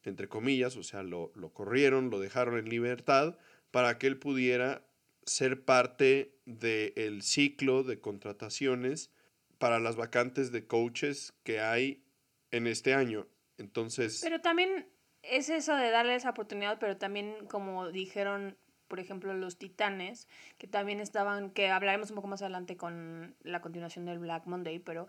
entre 0.02 0.28
comillas, 0.28 0.76
o 0.76 0.82
sea, 0.82 1.02
lo, 1.02 1.32
lo 1.34 1.52
corrieron, 1.52 2.10
lo 2.10 2.18
dejaron 2.18 2.58
en 2.58 2.68
libertad 2.68 3.38
para 3.70 3.98
que 3.98 4.06
él 4.06 4.18
pudiera 4.18 4.86
ser 5.26 5.64
parte 5.64 6.38
del 6.46 7.22
ciclo 7.22 7.82
de 7.82 8.00
contrataciones 8.00 9.10
para 9.58 9.80
las 9.80 9.96
vacantes 9.96 10.52
de 10.52 10.66
coaches 10.66 11.34
que 11.42 11.60
hay 11.60 12.04
en 12.50 12.66
este 12.66 12.94
año. 12.94 13.26
Entonces... 13.58 14.20
Pero 14.22 14.40
también 14.40 14.88
es 15.22 15.48
eso 15.48 15.74
de 15.74 15.90
darle 15.90 16.14
esa 16.14 16.30
oportunidad, 16.30 16.78
pero 16.78 16.96
también 16.96 17.46
como 17.48 17.90
dijeron, 17.90 18.56
por 18.88 19.00
ejemplo, 19.00 19.34
los 19.34 19.58
Titanes, 19.58 20.28
que 20.58 20.66
también 20.66 21.00
estaban, 21.00 21.50
que 21.50 21.68
hablaremos 21.68 22.10
un 22.10 22.16
poco 22.16 22.28
más 22.28 22.42
adelante 22.42 22.76
con 22.76 23.34
la 23.42 23.60
continuación 23.60 24.04
del 24.04 24.18
Black 24.18 24.46
Monday, 24.46 24.78
pero 24.78 25.08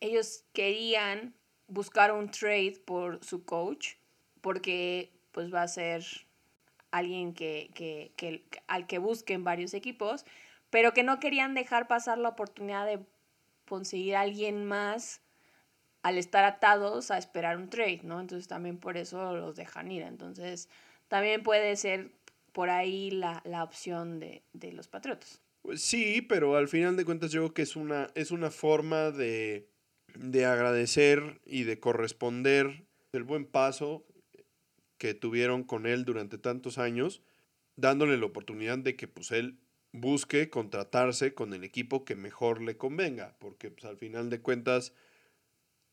ellos 0.00 0.44
querían 0.52 1.34
buscar 1.66 2.12
un 2.12 2.30
trade 2.30 2.80
por 2.84 3.24
su 3.24 3.44
coach, 3.44 3.94
porque 4.40 5.12
pues 5.32 5.52
va 5.52 5.62
a 5.62 5.68
ser 5.68 6.04
alguien 6.90 7.34
que, 7.34 7.70
que, 7.74 8.12
que, 8.16 8.44
al 8.66 8.86
que 8.86 8.98
busquen 8.98 9.44
varios 9.44 9.74
equipos, 9.74 10.24
pero 10.70 10.92
que 10.92 11.02
no 11.02 11.20
querían 11.20 11.54
dejar 11.54 11.88
pasar 11.88 12.18
la 12.18 12.30
oportunidad 12.30 12.86
de 12.86 13.00
conseguir 13.66 14.16
a 14.16 14.22
alguien 14.22 14.64
más 14.64 15.20
al 16.02 16.16
estar 16.16 16.44
atados 16.44 17.10
a 17.10 17.18
esperar 17.18 17.56
un 17.56 17.68
trade, 17.68 18.00
¿no? 18.04 18.20
Entonces 18.20 18.48
también 18.48 18.78
por 18.78 18.96
eso 18.96 19.36
los 19.36 19.56
dejan 19.56 19.90
ir. 19.90 20.02
Entonces 20.02 20.68
también 21.08 21.42
puede 21.42 21.76
ser 21.76 22.12
por 22.52 22.70
ahí 22.70 23.10
la, 23.10 23.42
opción 23.62 24.18
de, 24.18 24.42
los 24.72 24.88
Patriotas. 24.88 25.40
Pues 25.62 25.82
sí, 25.82 26.22
pero 26.22 26.56
al 26.56 26.68
final 26.68 26.96
de 26.96 27.04
cuentas 27.04 27.30
yo 27.30 27.40
creo 27.40 27.54
que 27.54 27.62
es 27.62 27.76
una, 27.76 28.08
es 28.14 28.30
una 28.30 28.50
forma 28.50 29.10
de, 29.10 29.68
de 30.14 30.46
agradecer 30.46 31.40
y 31.44 31.64
de 31.64 31.78
corresponder 31.78 32.84
el 33.12 33.24
buen 33.24 33.44
paso 33.44 34.04
que 34.98 35.14
tuvieron 35.14 35.64
con 35.64 35.86
él 35.86 36.04
durante 36.04 36.38
tantos 36.38 36.78
años, 36.78 37.22
dándole 37.76 38.18
la 38.18 38.26
oportunidad 38.26 38.78
de 38.78 38.96
que 38.96 39.08
pues 39.08 39.30
él 39.30 39.58
busque 39.92 40.50
contratarse 40.50 41.34
con 41.34 41.54
el 41.54 41.64
equipo 41.64 42.04
que 42.04 42.16
mejor 42.16 42.60
le 42.60 42.76
convenga, 42.76 43.36
porque 43.38 43.70
pues, 43.70 43.84
al 43.84 43.96
final 43.96 44.28
de 44.30 44.40
cuentas, 44.40 44.92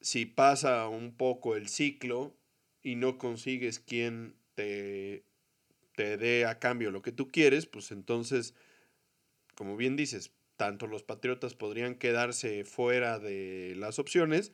si 0.01 0.25
pasa 0.25 0.87
un 0.89 1.15
poco 1.15 1.55
el 1.55 1.69
ciclo 1.69 2.35
y 2.81 2.95
no 2.95 3.17
consigues 3.17 3.79
quien 3.79 4.35
te, 4.55 5.23
te 5.95 6.17
dé 6.17 6.45
a 6.45 6.59
cambio 6.59 6.91
lo 6.91 7.01
que 7.01 7.11
tú 7.11 7.31
quieres, 7.31 7.65
pues 7.65 7.91
entonces, 7.91 8.53
como 9.55 9.77
bien 9.77 9.95
dices, 9.95 10.31
tanto 10.57 10.87
los 10.87 11.03
Patriotas 11.03 11.55
podrían 11.55 11.95
quedarse 11.95 12.63
fuera 12.63 13.19
de 13.19 13.73
las 13.77 13.99
opciones 13.99 14.51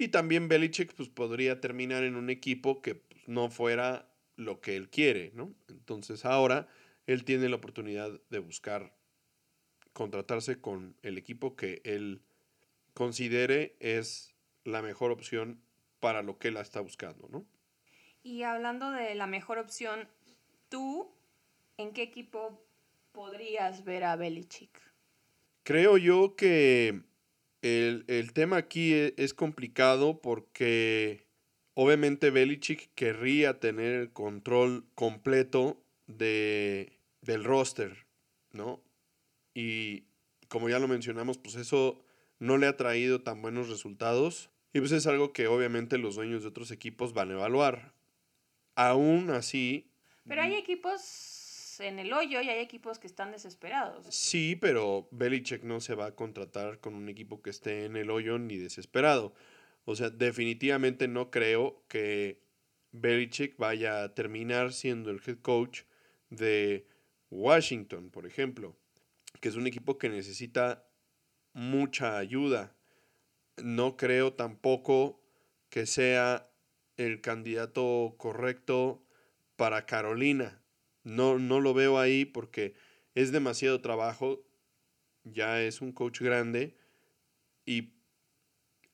y 0.00 0.08
también 0.08 0.48
Belichick 0.48 0.94
pues, 0.94 1.10
podría 1.10 1.60
terminar 1.60 2.04
en 2.04 2.16
un 2.16 2.30
equipo 2.30 2.80
que 2.80 2.94
pues, 2.94 3.28
no 3.28 3.50
fuera 3.50 4.10
lo 4.34 4.62
que 4.62 4.74
él 4.74 4.88
quiere, 4.88 5.30
¿no? 5.34 5.52
Entonces 5.68 6.24
ahora 6.24 6.68
él 7.06 7.24
tiene 7.26 7.50
la 7.50 7.56
oportunidad 7.56 8.18
de 8.30 8.38
buscar 8.38 8.94
contratarse 9.92 10.58
con 10.58 10.96
el 11.02 11.18
equipo 11.18 11.54
que 11.54 11.82
él 11.84 12.22
considere 12.94 13.76
es 13.78 14.34
la 14.64 14.80
mejor 14.80 15.10
opción 15.10 15.60
para 16.00 16.22
lo 16.22 16.38
que 16.38 16.48
él 16.48 16.56
está 16.56 16.80
buscando, 16.80 17.28
¿no? 17.28 17.44
Y 18.22 18.44
hablando 18.44 18.90
de 18.92 19.14
la 19.14 19.26
mejor 19.26 19.58
opción, 19.58 20.08
¿tú 20.70 21.12
en 21.76 21.92
qué 21.92 22.00
equipo 22.00 22.64
podrías 23.12 23.84
ver 23.84 24.04
a 24.04 24.16
Belichick? 24.16 24.80
Creo 25.62 25.98
yo 25.98 26.36
que 26.36 27.02
el, 27.62 28.04
el 28.08 28.32
tema 28.32 28.56
aquí 28.56 28.94
es, 28.94 29.14
es, 29.16 29.34
complicado 29.34 30.20
porque 30.20 31.26
obviamente 31.74 32.30
Belichick 32.30 32.90
querría 32.94 33.60
tener 33.60 33.94
el 33.94 34.12
control 34.12 34.84
completo 34.94 35.82
de, 36.06 36.98
del 37.22 37.44
roster, 37.44 38.06
¿no? 38.52 38.82
Y 39.54 40.04
como 40.48 40.68
ya 40.68 40.78
lo 40.78 40.88
mencionamos, 40.88 41.38
pues 41.38 41.54
eso 41.56 42.02
no 42.38 42.58
le 42.58 42.66
ha 42.66 42.76
traído 42.76 43.22
tan 43.22 43.42
buenos 43.42 43.68
resultados. 43.68 44.50
Y 44.72 44.80
pues 44.80 44.92
es 44.92 45.06
algo 45.06 45.32
que 45.32 45.46
obviamente 45.46 45.98
los 45.98 46.16
dueños 46.16 46.42
de 46.42 46.48
otros 46.48 46.70
equipos 46.70 47.12
van 47.12 47.30
a 47.30 47.34
evaluar. 47.34 47.92
Aún 48.74 49.30
así... 49.30 49.90
Pero 50.26 50.42
hay 50.42 50.54
equipos 50.54 51.00
en 51.80 51.98
el 51.98 52.12
hoyo 52.12 52.40
y 52.40 52.48
hay 52.48 52.60
equipos 52.60 52.98
que 52.98 53.06
están 53.06 53.32
desesperados. 53.32 54.06
Sí, 54.10 54.56
pero 54.56 55.08
Belichick 55.10 55.62
no 55.62 55.80
se 55.80 55.94
va 55.94 56.06
a 56.06 56.14
contratar 56.14 56.80
con 56.80 56.94
un 56.94 57.08
equipo 57.08 57.42
que 57.42 57.50
esté 57.50 57.84
en 57.84 57.96
el 57.96 58.10
hoyo 58.10 58.38
ni 58.38 58.56
desesperado. 58.56 59.34
O 59.84 59.96
sea, 59.96 60.10
definitivamente 60.10 61.08
no 61.08 61.30
creo 61.30 61.82
que 61.88 62.40
Belichick 62.92 63.56
vaya 63.56 64.02
a 64.02 64.14
terminar 64.14 64.72
siendo 64.72 65.10
el 65.10 65.20
head 65.26 65.38
coach 65.38 65.82
de 66.28 66.86
Washington, 67.30 68.10
por 68.10 68.26
ejemplo, 68.26 68.76
que 69.40 69.48
es 69.48 69.56
un 69.56 69.66
equipo 69.66 69.98
que 69.98 70.08
necesita 70.08 70.86
mucha 71.52 72.18
ayuda. 72.18 72.76
No 73.62 73.96
creo 73.96 74.32
tampoco 74.32 75.20
que 75.68 75.86
sea 75.86 76.50
el 76.96 77.20
candidato 77.20 78.14
correcto 78.18 79.02
para 79.56 79.86
Carolina. 79.86 80.59
No, 81.02 81.38
no 81.38 81.60
lo 81.60 81.74
veo 81.74 81.98
ahí 81.98 82.24
porque 82.24 82.74
es 83.14 83.32
demasiado 83.32 83.80
trabajo. 83.80 84.44
Ya 85.24 85.62
es 85.62 85.80
un 85.80 85.92
coach 85.92 86.20
grande. 86.20 86.76
Y 87.64 87.94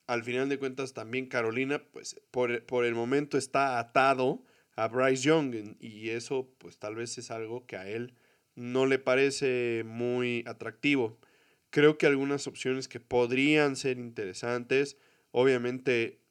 al 0.07 0.23
final 0.23 0.49
de 0.49 0.59
cuentas 0.59 0.93
también 0.93 1.27
Carolina, 1.27 1.83
pues 1.91 2.19
por, 2.31 2.65
por 2.65 2.85
el 2.85 2.95
momento 2.95 3.37
está 3.37 3.79
atado 3.79 4.43
a 4.75 4.87
Bryce 4.87 5.23
Young 5.23 5.75
y 5.79 6.09
eso 6.09 6.53
pues 6.59 6.77
tal 6.77 6.95
vez 6.95 7.17
es 7.17 7.31
algo 7.31 7.65
que 7.65 7.77
a 7.77 7.89
él 7.89 8.13
no 8.55 8.85
le 8.85 8.99
parece 8.99 9.83
muy 9.85 10.43
atractivo. 10.47 11.19
Creo 11.69 11.97
que 11.97 12.05
algunas 12.05 12.47
opciones 12.47 12.87
que 12.87 12.99
podrían 12.99 13.75
ser 13.75 13.99
interesantes, 13.99 14.97
obviamente 15.31 16.21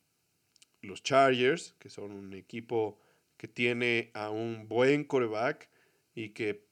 los 0.81 1.03
Chargers, 1.03 1.75
que 1.79 1.91
son 1.91 2.13
un 2.13 2.35
equipo 2.35 2.99
que 3.37 3.49
tiene 3.49 4.11
a 4.15 4.31
un 4.31 4.69
buen 4.69 5.05
coreback 5.05 5.69
y 6.15 6.31
que 6.31 6.67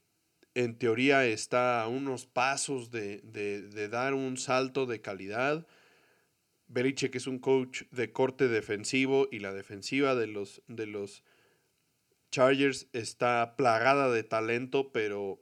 en 0.55 0.79
teoría 0.79 1.27
está 1.27 1.83
a 1.83 1.89
unos 1.89 2.27
pasos 2.27 2.91
de, 2.91 3.21
de 3.21 3.89
dar 3.89 4.15
un 4.15 4.37
salto 4.37 4.87
de 4.87 5.01
calidad. 5.01 5.67
Belichick 6.69 7.15
es 7.17 7.27
un 7.27 7.39
coach 7.39 7.83
de 7.91 8.13
corte 8.13 8.49
defensivo 8.49 9.29
y 9.31 9.41
la 9.41 9.53
defensiva 9.53 10.15
de 10.15 10.27
los, 10.27 10.63
de 10.69 10.87
los 10.87 11.25
Chargers 12.31 12.89
está 12.93 13.55
plagada 13.57 14.11
de 14.11 14.25
talento, 14.25 14.91
pero 14.91 15.41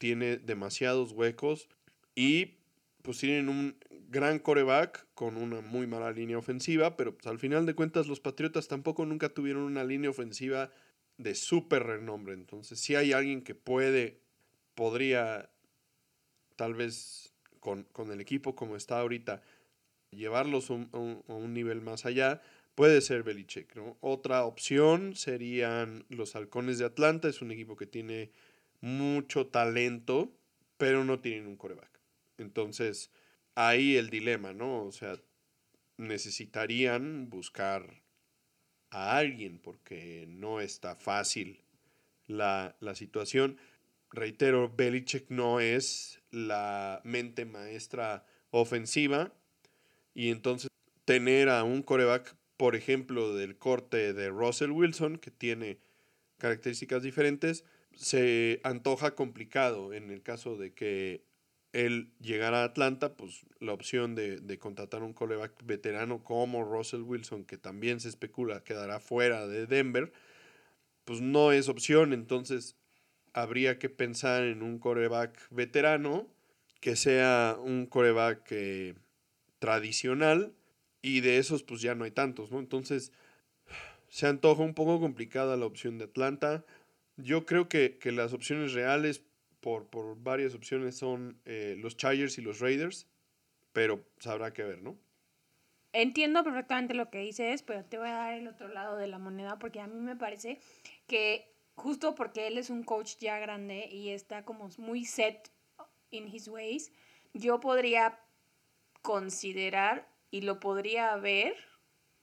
tiene 0.00 0.36
demasiados 0.36 1.12
huecos. 1.12 1.68
Y 2.16 2.56
pues 3.02 3.18
tienen 3.18 3.48
un 3.48 3.76
gran 4.14 4.38
coreback 4.38 5.08
con 5.14 5.36
una 5.36 5.60
muy 5.60 5.88
mala 5.88 6.12
línea 6.12 6.38
ofensiva, 6.38 6.96
pero 6.96 7.16
pues, 7.16 7.26
al 7.26 7.40
final 7.40 7.66
de 7.66 7.74
cuentas 7.74 8.06
los 8.06 8.20
Patriotas 8.20 8.68
tampoco 8.68 9.04
nunca 9.04 9.28
tuvieron 9.28 9.64
una 9.64 9.82
línea 9.82 10.08
ofensiva 10.08 10.70
de 11.18 11.34
súper 11.34 11.82
renombre. 11.82 12.32
Entonces, 12.34 12.78
si 12.78 12.94
hay 12.94 13.12
alguien 13.12 13.42
que 13.42 13.56
puede, 13.56 14.20
podría, 14.76 15.50
tal 16.54 16.74
vez 16.74 17.34
con, 17.58 17.88
el 18.12 18.20
equipo 18.20 18.54
como 18.54 18.76
está 18.76 19.00
ahorita, 19.00 19.42
llevarlos 20.10 20.70
a 20.70 20.74
un 20.74 21.52
nivel 21.52 21.80
más 21.80 22.06
allá, 22.06 22.40
puede 22.76 23.00
ser 23.00 23.24
Belichick, 23.24 23.74
¿no? 23.74 23.96
Otra 24.00 24.44
opción 24.44 25.16
serían 25.16 26.04
los 26.08 26.36
Halcones 26.36 26.78
de 26.78 26.84
Atlanta, 26.84 27.28
es 27.28 27.42
un 27.42 27.50
equipo 27.50 27.74
que 27.74 27.86
tiene 27.86 28.30
mucho 28.80 29.48
talento, 29.48 30.30
pero 30.76 31.04
no 31.04 31.18
tienen 31.18 31.48
un 31.48 31.56
coreback. 31.56 31.90
Entonces, 32.38 33.10
ahí 33.54 33.96
el 33.96 34.10
dilema, 34.10 34.52
¿no? 34.52 34.84
O 34.84 34.92
sea, 34.92 35.16
necesitarían 35.96 37.28
buscar 37.30 38.02
a 38.90 39.16
alguien 39.16 39.58
porque 39.58 40.26
no 40.28 40.60
está 40.60 40.96
fácil 40.96 41.62
la, 42.26 42.76
la 42.80 42.94
situación. 42.94 43.58
Reitero, 44.10 44.72
Belichick 44.74 45.30
no 45.30 45.60
es 45.60 46.20
la 46.30 47.00
mente 47.04 47.44
maestra 47.44 48.24
ofensiva 48.50 49.32
y 50.14 50.30
entonces 50.30 50.68
tener 51.04 51.48
a 51.48 51.64
un 51.64 51.82
coreback 51.82 52.36
por 52.56 52.76
ejemplo, 52.76 53.34
del 53.34 53.58
corte 53.58 54.12
de 54.12 54.28
Russell 54.30 54.70
Wilson, 54.70 55.18
que 55.18 55.30
tiene 55.30 55.78
características 56.38 57.02
diferentes, 57.02 57.64
se 57.94 58.60
antoja 58.64 59.14
complicado 59.14 59.92
en 59.92 60.10
el 60.10 60.22
caso 60.22 60.56
de 60.56 60.72
que 60.72 61.24
él 61.74 62.12
llegara 62.20 62.62
a 62.62 62.64
Atlanta, 62.64 63.16
pues 63.16 63.44
la 63.60 63.72
opción 63.72 64.14
de, 64.14 64.40
de 64.40 64.58
contratar 64.58 65.02
un 65.02 65.12
coreback 65.12 65.52
veterano 65.64 66.24
como 66.24 66.64
Russell 66.64 67.02
Wilson, 67.02 67.44
que 67.44 67.58
también 67.58 68.00
se 68.00 68.08
especula 68.08 68.64
quedará 68.64 69.00
fuera 69.00 69.46
de 69.46 69.66
Denver, 69.66 70.12
pues 71.04 71.20
no 71.20 71.52
es 71.52 71.68
opción. 71.68 72.12
Entonces 72.12 72.76
habría 73.34 73.78
que 73.78 73.90
pensar 73.90 74.44
en 74.44 74.62
un 74.62 74.78
coreback 74.78 75.36
veterano 75.50 76.28
que 76.80 76.96
sea 76.96 77.56
un 77.60 77.86
coreback 77.86 78.46
eh, 78.50 78.94
tradicional 79.58 80.52
y 81.02 81.20
de 81.20 81.38
esos 81.38 81.62
pues 81.62 81.80
ya 81.80 81.94
no 81.94 82.04
hay 82.04 82.10
tantos, 82.10 82.52
¿no? 82.52 82.60
Entonces 82.60 83.12
se 84.08 84.26
antoja 84.26 84.62
un 84.62 84.74
poco 84.74 85.00
complicada 85.00 85.56
la 85.56 85.66
opción 85.66 85.98
de 85.98 86.04
Atlanta. 86.04 86.64
Yo 87.16 87.46
creo 87.46 87.68
que, 87.68 87.98
las 88.12 88.32
opciones 88.32 88.74
reales 88.74 89.22
por, 89.64 89.86
por, 89.86 90.22
varias 90.22 90.54
opciones 90.54 90.94
son 90.94 91.40
eh, 91.46 91.74
los 91.78 91.96
Chargers 91.96 92.36
y 92.36 92.42
los 92.42 92.60
Raiders, 92.60 93.06
pero 93.72 94.04
sabrá 94.18 94.52
que 94.52 94.62
ver, 94.62 94.82
¿no? 94.82 94.94
Entiendo 95.94 96.44
perfectamente 96.44 96.92
lo 96.92 97.08
que 97.08 97.20
dices, 97.20 97.62
pero 97.62 97.82
te 97.82 97.96
voy 97.96 98.08
a 98.08 98.12
dar 98.12 98.34
el 98.34 98.46
otro 98.46 98.68
lado 98.68 98.98
de 98.98 99.06
la 99.06 99.18
moneda 99.18 99.58
porque 99.58 99.80
a 99.80 99.86
mí 99.86 99.98
me 99.98 100.16
parece 100.16 100.60
que 101.06 101.50
justo 101.76 102.14
porque 102.14 102.46
él 102.46 102.58
es 102.58 102.68
un 102.68 102.82
coach 102.82 103.16
ya 103.18 103.38
grande 103.38 103.88
y 103.90 104.10
está 104.10 104.44
como 104.44 104.68
muy 104.76 105.06
set 105.06 105.50
in 106.10 106.28
his 106.28 106.46
ways, 106.46 106.92
yo 107.32 107.58
podría 107.58 108.20
considerar 109.00 110.06
y 110.30 110.42
lo 110.42 110.60
podría 110.60 111.16
ver 111.16 111.56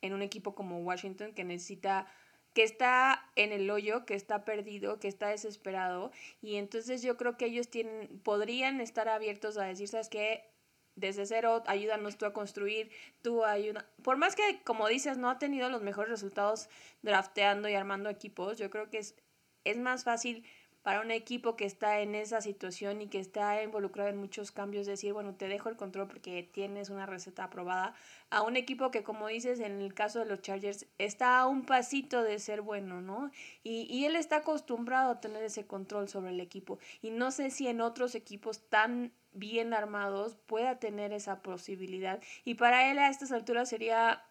en 0.02 0.14
un 0.14 0.22
equipo 0.22 0.54
como 0.54 0.78
Washington 0.84 1.34
que 1.34 1.44
necesita 1.44 2.06
que 2.54 2.64
está 2.64 3.30
en 3.36 3.52
el 3.52 3.70
hoyo, 3.70 4.06
que 4.06 4.16
está 4.16 4.44
perdido, 4.46 5.00
que 5.00 5.08
está 5.08 5.30
desesperado 5.30 6.12
y 6.42 6.56
entonces 6.56 7.02
yo 7.02 7.18
creo 7.18 7.38
que 7.38 7.46
ellos 7.46 7.70
tienen 7.70 8.20
podrían 8.24 8.82
estar 8.82 9.08
abiertos 9.10 9.58
a 9.58 9.66
decir, 9.66 9.88
¿sabes 9.88 10.10
qué? 10.10 10.52
desde 10.96 11.26
cero, 11.26 11.64
ayúdanos 11.68 12.18
tú 12.18 12.26
a 12.26 12.34
construir, 12.34 12.92
tú 13.22 13.46
ayuda. 13.46 13.90
Por 14.04 14.18
más 14.18 14.36
que, 14.36 14.62
como 14.64 14.88
dices, 14.88 15.18
no 15.18 15.30
ha 15.30 15.40
tenido 15.40 15.70
los 15.70 15.82
mejores 15.82 16.12
resultados 16.12 16.70
drafteando 17.02 17.70
y 17.70 17.76
armando 17.76 18.10
equipos, 18.10 18.58
yo 18.58 18.70
creo 18.70 18.90
que 18.90 19.00
es, 19.00 19.16
es 19.64 19.78
más 19.78 20.04
fácil 20.04 20.46
para 20.84 21.02
un 21.02 21.12
equipo 21.12 21.56
que 21.56 21.66
está 21.66 22.00
en 22.00 22.16
esa 22.16 22.42
situación 22.42 23.02
y 23.02 23.08
que 23.08 23.20
está 23.20 23.62
involucrado 23.62 24.10
en 24.10 24.18
muchos 24.18 24.52
cambios, 24.52 24.88
decir, 24.88 25.14
bueno, 25.14 25.36
te 25.36 25.48
dejo 25.48 25.70
el 25.70 25.78
control 25.78 26.08
porque 26.08 26.44
tienes 26.44 26.90
una 26.90 27.06
receta 27.06 27.44
aprobada, 27.44 27.94
a 28.30 28.42
un 28.42 28.56
equipo 28.56 28.92
que, 28.92 29.04
como 29.04 29.28
dices, 29.28 29.60
en 29.60 29.82
el 29.82 29.94
caso 29.94 30.20
de 30.20 30.26
los 30.26 30.42
Chargers, 30.42 30.88
está 30.98 31.40
a 31.40 31.48
un 31.48 31.66
pasito 31.66 32.24
de 32.24 32.40
ser 32.40 32.62
bueno, 32.62 33.02
¿no? 33.02 33.32
Y, 33.64 33.84
y 33.84 34.06
él 34.06 34.16
está 34.16 34.38
acostumbrado 34.38 35.12
a 35.12 35.22
tener 35.22 35.44
ese 35.44 35.68
control 35.68 36.10
sobre 36.10 36.32
el 36.32 36.40
equipo. 36.40 36.80
Y 37.02 37.12
no 37.12 37.32
sé 37.32 37.52
si 37.52 37.68
en 37.68 37.82
otros 37.82 38.16
equipos 38.16 38.68
tan 38.70 39.12
bien 39.34 39.74
armados 39.74 40.36
pueda 40.46 40.80
tener 40.80 41.14
esa 41.14 41.42
posibilidad. 41.42 42.22
Y 42.44 42.56
para 42.56 42.90
él 42.92 43.00
a 43.00 43.10
estas 43.10 43.32
alturas 43.32 43.70
sería 43.70 44.24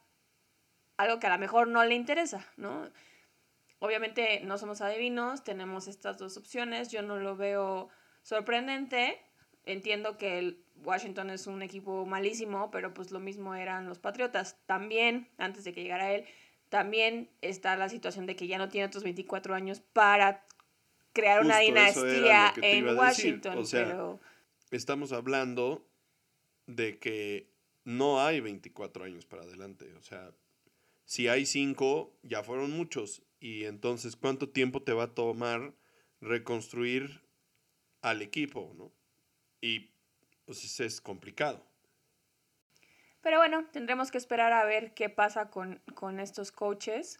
algo 0.97 1.19
que 1.19 1.27
a 1.27 1.31
lo 1.31 1.39
mejor 1.39 1.69
no 1.69 1.85
le 1.85 1.95
interesa, 1.95 2.47
¿no? 2.57 2.91
Obviamente 3.81 4.41
no 4.45 4.59
somos 4.59 4.81
adivinos, 4.83 5.43
tenemos 5.43 5.89
estas 5.89 6.19
dos 6.19 6.37
opciones, 6.37 6.91
yo 6.91 7.03
no 7.03 7.19
lo 7.19 7.37
veo 7.37 7.89
sorprendente, 8.23 9.19
entiendo 9.65 10.17
que 10.17 10.39
el 10.39 10.65
Washington 10.85 11.31
es 11.31 11.47
un 11.47 11.63
equipo 11.63 12.07
malísimo, 12.07 12.71
pero 12.71 12.95
pues 12.95 13.11
lo 13.11 13.21
mismo 13.21 13.55
eran 13.55 13.89
los 13.89 13.99
Patriotas. 13.99 14.59
También, 14.67 15.29
antes 15.39 15.65
de 15.65 15.73
que 15.73 15.83
llegara 15.83 16.13
él, 16.13 16.25
también 16.69 17.31
está 17.41 17.77
la 17.77 17.89
situación 17.89 18.27
de 18.27 18.37
que 18.37 18.47
ya 18.47 18.59
no 18.59 18.69
tiene 18.69 18.87
otros 18.87 19.03
24 19.03 19.55
años 19.55 19.81
para 19.81 20.47
crear 21.13 21.41
una 21.45 21.59
dinastía 21.59 22.53
en 22.63 22.97
Washington. 22.97 23.59
O 23.59 23.65
sea, 23.65 24.19
estamos 24.71 25.13
hablando 25.13 25.87
de 26.67 26.99
que 26.99 27.51
no 27.85 28.21
hay 28.21 28.41
24 28.41 29.05
años 29.05 29.27
para 29.27 29.43
adelante. 29.43 29.95
O 29.95 30.03
sea, 30.03 30.31
si 31.05 31.29
hay 31.29 31.47
5, 31.47 32.19
ya 32.23 32.43
fueron 32.43 32.71
muchos. 32.71 33.23
Y 33.41 33.65
entonces, 33.65 34.17
¿cuánto 34.17 34.51
tiempo 34.51 34.83
te 34.83 34.93
va 34.93 35.05
a 35.05 35.15
tomar 35.15 35.75
reconstruir 36.21 37.23
al 38.03 38.23
equipo? 38.23 38.73
¿no? 38.77 38.93
Y 39.61 39.91
pues 40.45 40.79
es 40.81 41.01
complicado. 41.01 41.65
Pero 43.23 43.39
bueno, 43.39 43.67
tendremos 43.73 44.11
que 44.11 44.19
esperar 44.19 44.53
a 44.53 44.65
ver 44.65 44.95
qué 44.95 45.09
pasa 45.09 45.51
con, 45.51 45.81
con 45.95 46.21
estos 46.21 46.53
coaches 46.53 47.19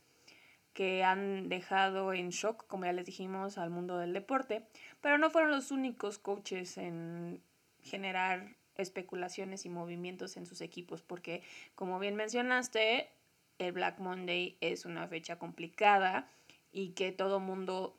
que 0.73 1.03
han 1.03 1.49
dejado 1.49 2.13
en 2.13 2.31
shock, 2.31 2.67
como 2.67 2.85
ya 2.85 2.93
les 2.93 3.07
dijimos, 3.07 3.59
al 3.59 3.71
mundo 3.71 3.99
del 3.99 4.13
deporte. 4.13 4.67
Pero 5.01 5.19
no 5.19 5.31
fueron 5.31 5.51
los 5.51 5.71
únicos 5.71 6.19
coaches 6.19 6.79
en 6.79 7.43
generar 7.83 8.57
especulaciones 8.77 9.67
y 9.67 9.69
movimientos 9.69 10.37
en 10.37 10.47
sus 10.47 10.61
equipos, 10.61 11.03
porque 11.03 11.43
como 11.75 11.99
bien 11.99 12.17
mencionaste, 12.17 13.11
el 13.61 13.73
Black 13.73 13.99
Monday 13.99 14.57
es 14.61 14.85
una 14.85 15.07
fecha 15.07 15.39
complicada 15.39 16.29
y 16.73 16.91
que 16.91 17.13
todo 17.13 17.41
mundo 17.41 17.97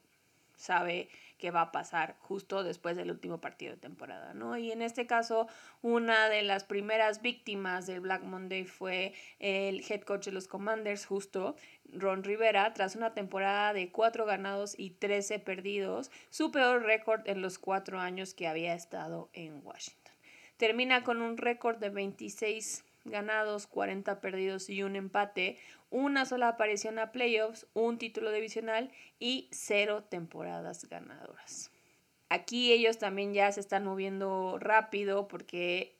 sabe 0.56 1.10
que 1.38 1.52
va 1.52 1.62
a 1.62 1.72
pasar 1.72 2.16
justo 2.20 2.64
después 2.64 2.96
del 2.96 3.10
último 3.10 3.42
partido 3.42 3.74
de 3.74 3.80
temporada, 3.80 4.34
¿no? 4.34 4.58
Y 4.58 4.72
en 4.72 4.84
este 4.84 5.08
caso, 5.08 5.48
una 5.82 6.30
de 6.30 6.44
las 6.44 6.64
primeras 6.64 7.22
víctimas 7.22 7.88
del 7.88 8.02
Black 8.02 8.24
Monday 8.24 8.66
fue 8.66 9.14
el 9.40 9.84
head 9.90 10.02
coach 10.02 10.26
de 10.26 10.32
los 10.32 10.48
Commanders, 10.48 11.06
justo 11.06 11.56
Ron 11.86 12.24
Rivera, 12.24 12.74
tras 12.74 12.96
una 12.96 13.16
temporada 13.16 13.74
de 13.74 13.92
cuatro 13.92 14.26
ganados 14.26 14.76
y 14.78 14.92
13 14.92 15.40
perdidos, 15.40 16.12
su 16.30 16.52
peor 16.52 16.84
récord 16.84 17.22
en 17.28 17.42
los 17.42 17.58
cuatro 17.58 18.00
años 18.00 18.36
que 18.36 18.48
había 18.48 18.76
estado 18.76 19.30
en 19.34 19.66
Washington. 19.66 20.14
Termina 20.58 21.04
con 21.04 21.24
un 21.24 21.38
récord 21.38 21.78
de 21.78 21.90
26 21.90 22.86
ganados, 23.06 23.68
40 23.68 24.22
perdidos 24.22 24.70
y 24.70 24.84
un 24.84 24.96
empate, 24.96 25.58
una 25.90 26.26
sola 26.26 26.50
aparición 26.50 27.00
a 27.00 27.12
playoffs, 27.12 27.68
un 27.74 27.98
título 27.98 28.32
divisional 28.32 28.92
y 29.20 29.48
cero 29.52 30.04
temporadas 30.10 30.88
ganadoras. 30.90 31.72
Aquí 32.30 32.72
ellos 32.72 32.98
también 32.98 33.34
ya 33.34 33.52
se 33.52 33.60
están 33.60 33.84
moviendo 33.84 34.58
rápido 34.60 35.28
porque 35.28 35.96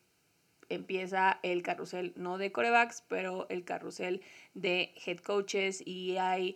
empieza 0.70 1.40
el 1.44 1.62
carrusel 1.62 2.14
no 2.16 2.38
de 2.38 2.52
corebacks, 2.52 3.04
pero 3.08 3.48
el 3.50 3.66
carrusel 3.66 4.22
de 4.54 4.94
head 5.06 5.18
coaches 5.18 5.86
y 5.86 6.18
hay 6.18 6.56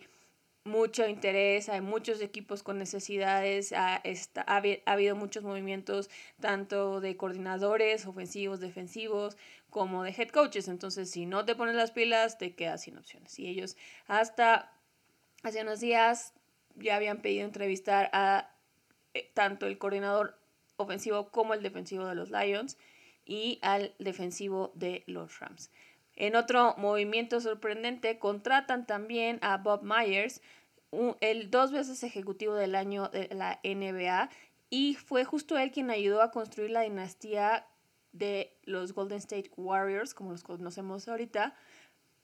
mucho 0.66 1.06
interés, 1.06 1.68
hay 1.68 1.80
muchos 1.80 2.20
equipos 2.20 2.62
con 2.62 2.78
necesidades, 2.78 3.72
ha, 3.72 4.02
ha, 4.46 4.62
habido 4.86 5.14
muchos 5.14 5.44
movimientos 5.44 6.10
tanto 6.40 7.00
de 7.00 7.16
coordinadores 7.16 8.04
ofensivos, 8.06 8.60
defensivos, 8.60 9.36
como 9.70 10.02
de 10.02 10.10
head 10.10 10.28
coaches. 10.28 10.68
Entonces, 10.68 11.10
si 11.10 11.26
no 11.26 11.44
te 11.44 11.54
pones 11.54 11.74
las 11.74 11.90
pilas, 11.90 12.38
te 12.38 12.54
quedas 12.54 12.82
sin 12.82 12.98
opciones. 12.98 13.38
Y 13.38 13.48
ellos 13.48 13.76
hasta 14.06 14.72
hace 15.42 15.62
unos 15.62 15.80
días 15.80 16.34
ya 16.76 16.96
habían 16.96 17.22
pedido 17.22 17.44
entrevistar 17.44 18.10
a 18.12 18.50
eh, 19.14 19.30
tanto 19.34 19.66
el 19.66 19.78
coordinador 19.78 20.38
ofensivo 20.76 21.30
como 21.30 21.54
el 21.54 21.62
defensivo 21.62 22.06
de 22.06 22.14
los 22.14 22.30
Lions 22.30 22.76
y 23.24 23.58
al 23.62 23.94
defensivo 23.98 24.72
de 24.74 25.02
los 25.06 25.38
Rams. 25.40 25.70
En 26.14 26.36
otro 26.36 26.74
movimiento 26.78 27.40
sorprendente, 27.40 28.18
contratan 28.18 28.86
también 28.86 29.38
a 29.42 29.58
Bob 29.58 29.82
Myers, 29.82 30.40
el 31.20 31.50
dos 31.50 31.72
veces 31.72 32.02
ejecutivo 32.04 32.54
del 32.54 32.74
año 32.74 33.08
de 33.08 33.28
la 33.34 33.60
NBA, 33.62 34.30
y 34.70 34.94
fue 34.94 35.24
justo 35.24 35.58
él 35.58 35.70
quien 35.72 35.90
ayudó 35.90 36.22
a 36.22 36.30
construir 36.30 36.70
la 36.70 36.82
dinastía 36.82 37.66
de 38.18 38.56
los 38.64 38.92
Golden 38.92 39.18
State 39.18 39.50
Warriors, 39.56 40.14
como 40.14 40.32
los 40.32 40.42
conocemos 40.42 41.08
ahorita, 41.08 41.54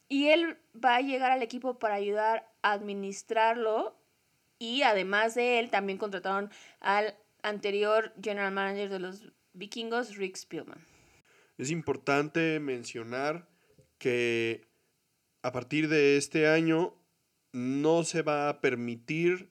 y 0.09 0.29
él 0.29 0.59
va 0.73 0.97
a 0.97 1.01
llegar 1.01 1.31
al 1.31 1.43
equipo 1.43 1.79
para 1.79 1.95
ayudar 1.95 2.51
a 2.63 2.73
administrarlo 2.73 3.97
y 4.59 4.83
además 4.83 5.35
de 5.35 5.59
él 5.59 5.71
también 5.71 5.99
contrataron 5.99 6.51
al 6.81 7.17
anterior 7.43 8.13
general 8.23 8.53
manager 8.53 8.91
de 8.91 9.01
los 9.01 9.33
vikingos, 9.55 10.17
Rick 10.17 10.37
Spielman. 10.37 10.87
Es 11.59 11.71
importante 11.71 12.61
mencionar 12.61 13.49
que 13.99 14.69
a 15.43 15.53
partir 15.53 15.89
de 15.89 16.17
este 16.17 16.47
año 16.47 16.95
no 17.53 18.05
se 18.05 18.23
va 18.23 18.49
a 18.49 18.61
permitir 18.61 19.51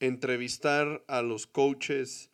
entrevistar 0.00 1.04
a 1.08 1.22
los 1.22 1.46
coaches 1.46 2.30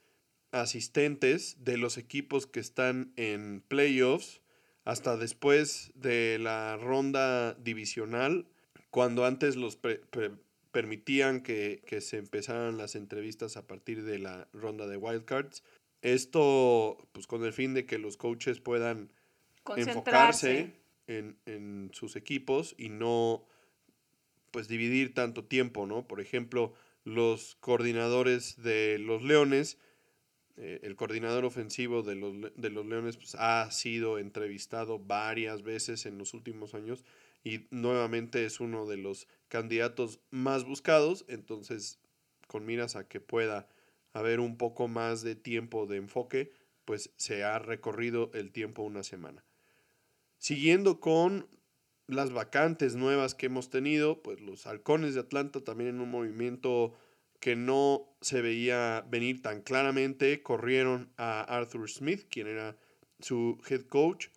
asistentes 0.52 1.56
de 1.64 1.78
los 1.78 1.96
equipos 1.98 2.46
que 2.46 2.60
están 2.60 3.12
en 3.16 3.64
playoffs 3.66 4.42
hasta 4.84 5.16
después 5.16 5.92
de 5.94 6.38
la 6.38 6.76
ronda 6.76 7.54
divisional, 7.54 8.46
cuando 8.90 9.24
antes 9.24 9.56
los 9.56 9.78
permitían 10.70 11.42
que, 11.42 11.82
se 12.00 12.18
empezaran 12.18 12.76
las 12.76 12.94
entrevistas 12.94 13.56
a 13.56 13.66
partir 13.66 14.04
de 14.04 14.18
la 14.18 14.48
ronda 14.52 14.86
de 14.86 14.96
wildcards. 14.96 15.62
Esto, 16.02 17.08
pues 17.12 17.26
con 17.26 17.44
el 17.44 17.52
fin 17.52 17.74
de 17.74 17.86
que 17.86 17.98
los 17.98 18.16
coaches 18.16 18.60
puedan 18.60 19.10
enfocarse 19.76 20.74
en, 21.06 21.38
en, 21.46 21.90
sus 21.92 22.16
equipos 22.16 22.74
y 22.76 22.88
no, 22.88 23.46
pues 24.50 24.66
dividir 24.66 25.14
tanto 25.14 25.44
tiempo, 25.44 25.86
¿no? 25.86 26.08
Por 26.08 26.20
ejemplo, 26.20 26.74
los 27.04 27.56
coordinadores 27.60 28.60
de 28.62 28.98
los 28.98 29.22
Leones 29.22 29.78
eh, 30.56 30.80
el 30.82 30.96
coordinador 30.96 31.44
ofensivo 31.44 32.02
de 32.02 32.14
los, 32.14 32.34
de 32.54 32.70
los 32.70 32.86
Leones 32.86 33.16
pues, 33.16 33.34
ha 33.36 33.70
sido 33.70 34.18
entrevistado 34.18 34.98
varias 34.98 35.62
veces 35.62 36.04
en 36.06 36.18
los 36.18 36.34
últimos 36.34 36.74
años 36.74 37.04
y 37.42 37.66
nuevamente 37.70 38.44
es 38.44 38.60
uno 38.60 38.86
de 38.86 38.98
los 38.98 39.26
candidatos 39.48 40.20
más 40.30 40.64
buscados, 40.64 41.24
entonces 41.28 41.98
con 42.46 42.66
miras 42.66 42.96
a 42.96 43.08
que 43.08 43.20
pueda 43.20 43.68
haber 44.12 44.40
un 44.40 44.58
poco 44.58 44.88
más 44.88 45.22
de 45.22 45.34
tiempo 45.34 45.86
de 45.86 45.96
enfoque, 45.96 46.52
pues 46.84 47.10
se 47.16 47.44
ha 47.44 47.58
recorrido 47.58 48.30
el 48.34 48.52
tiempo 48.52 48.82
una 48.82 49.02
semana. 49.02 49.44
Siguiendo 50.36 51.00
con 51.00 51.48
las 52.06 52.30
vacantes 52.30 52.94
nuevas 52.94 53.34
que 53.34 53.46
hemos 53.46 53.70
tenido, 53.70 54.22
pues 54.22 54.40
los 54.40 54.66
halcones 54.66 55.14
de 55.14 55.20
Atlanta 55.20 55.62
también 55.62 55.90
en 55.90 56.00
un 56.00 56.10
movimiento 56.10 56.94
que 57.42 57.57
no 57.57 58.09
se 58.20 58.40
veía 58.40 59.05
venir 59.11 59.42
tan 59.42 59.62
claramente, 59.62 60.44
corrieron 60.44 61.12
a 61.16 61.40
Arthur 61.40 61.90
Smith, 61.90 62.28
quien 62.31 62.46
era 62.46 62.76
su 63.18 63.61
head 63.68 63.83
coach. 63.83 64.28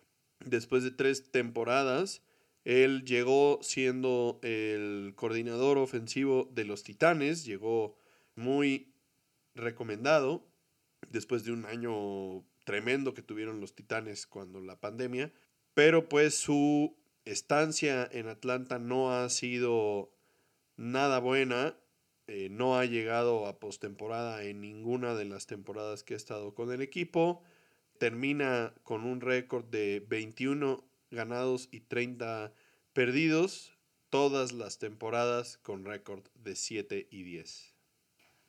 Después 0.44 0.82
de 0.82 0.90
tres 0.90 1.30
temporadas, 1.30 2.24
él 2.64 3.04
llegó 3.04 3.60
siendo 3.62 4.40
el 4.42 5.12
coordinador 5.14 5.78
ofensivo 5.78 6.50
de 6.52 6.64
los 6.64 6.82
Titanes, 6.82 7.44
llegó 7.44 7.96
muy 8.34 8.92
recomendado 9.54 10.44
después 11.08 11.44
de 11.44 11.52
un 11.52 11.64
año 11.64 12.44
tremendo 12.64 13.14
que 13.14 13.22
tuvieron 13.22 13.60
los 13.60 13.76
Titanes 13.76 14.26
cuando 14.26 14.60
la 14.60 14.80
pandemia, 14.80 15.32
pero 15.74 16.08
pues 16.08 16.34
su 16.34 16.96
estancia 17.24 18.08
en 18.10 18.26
Atlanta 18.26 18.80
no 18.80 19.12
ha 19.12 19.28
sido 19.30 20.12
nada 20.76 21.20
buena 21.20 21.76
eh, 22.28 22.48
no 22.50 22.76
ha 22.78 22.84
llegado 22.84 23.46
a 23.46 23.60
postemporada 23.60 24.42
en 24.42 24.60
ninguna 24.60 25.14
de 25.14 25.24
las 25.24 25.46
temporadas 25.46 26.02
que 26.02 26.14
ha 26.14 26.16
estado 26.16 26.54
con 26.54 26.72
el 26.72 26.82
equipo. 26.82 27.42
termina 27.98 28.74
con 28.82 29.04
un 29.04 29.22
récord 29.22 29.64
de 29.64 30.04
21 30.06 30.84
ganados 31.10 31.68
y 31.70 31.80
30 31.80 32.52
perdidos, 32.92 33.72
todas 34.10 34.52
las 34.52 34.78
temporadas 34.78 35.56
con 35.56 35.84
récord 35.86 36.26
de 36.34 36.56
7 36.56 37.08
y 37.10 37.22
10. 37.22 37.74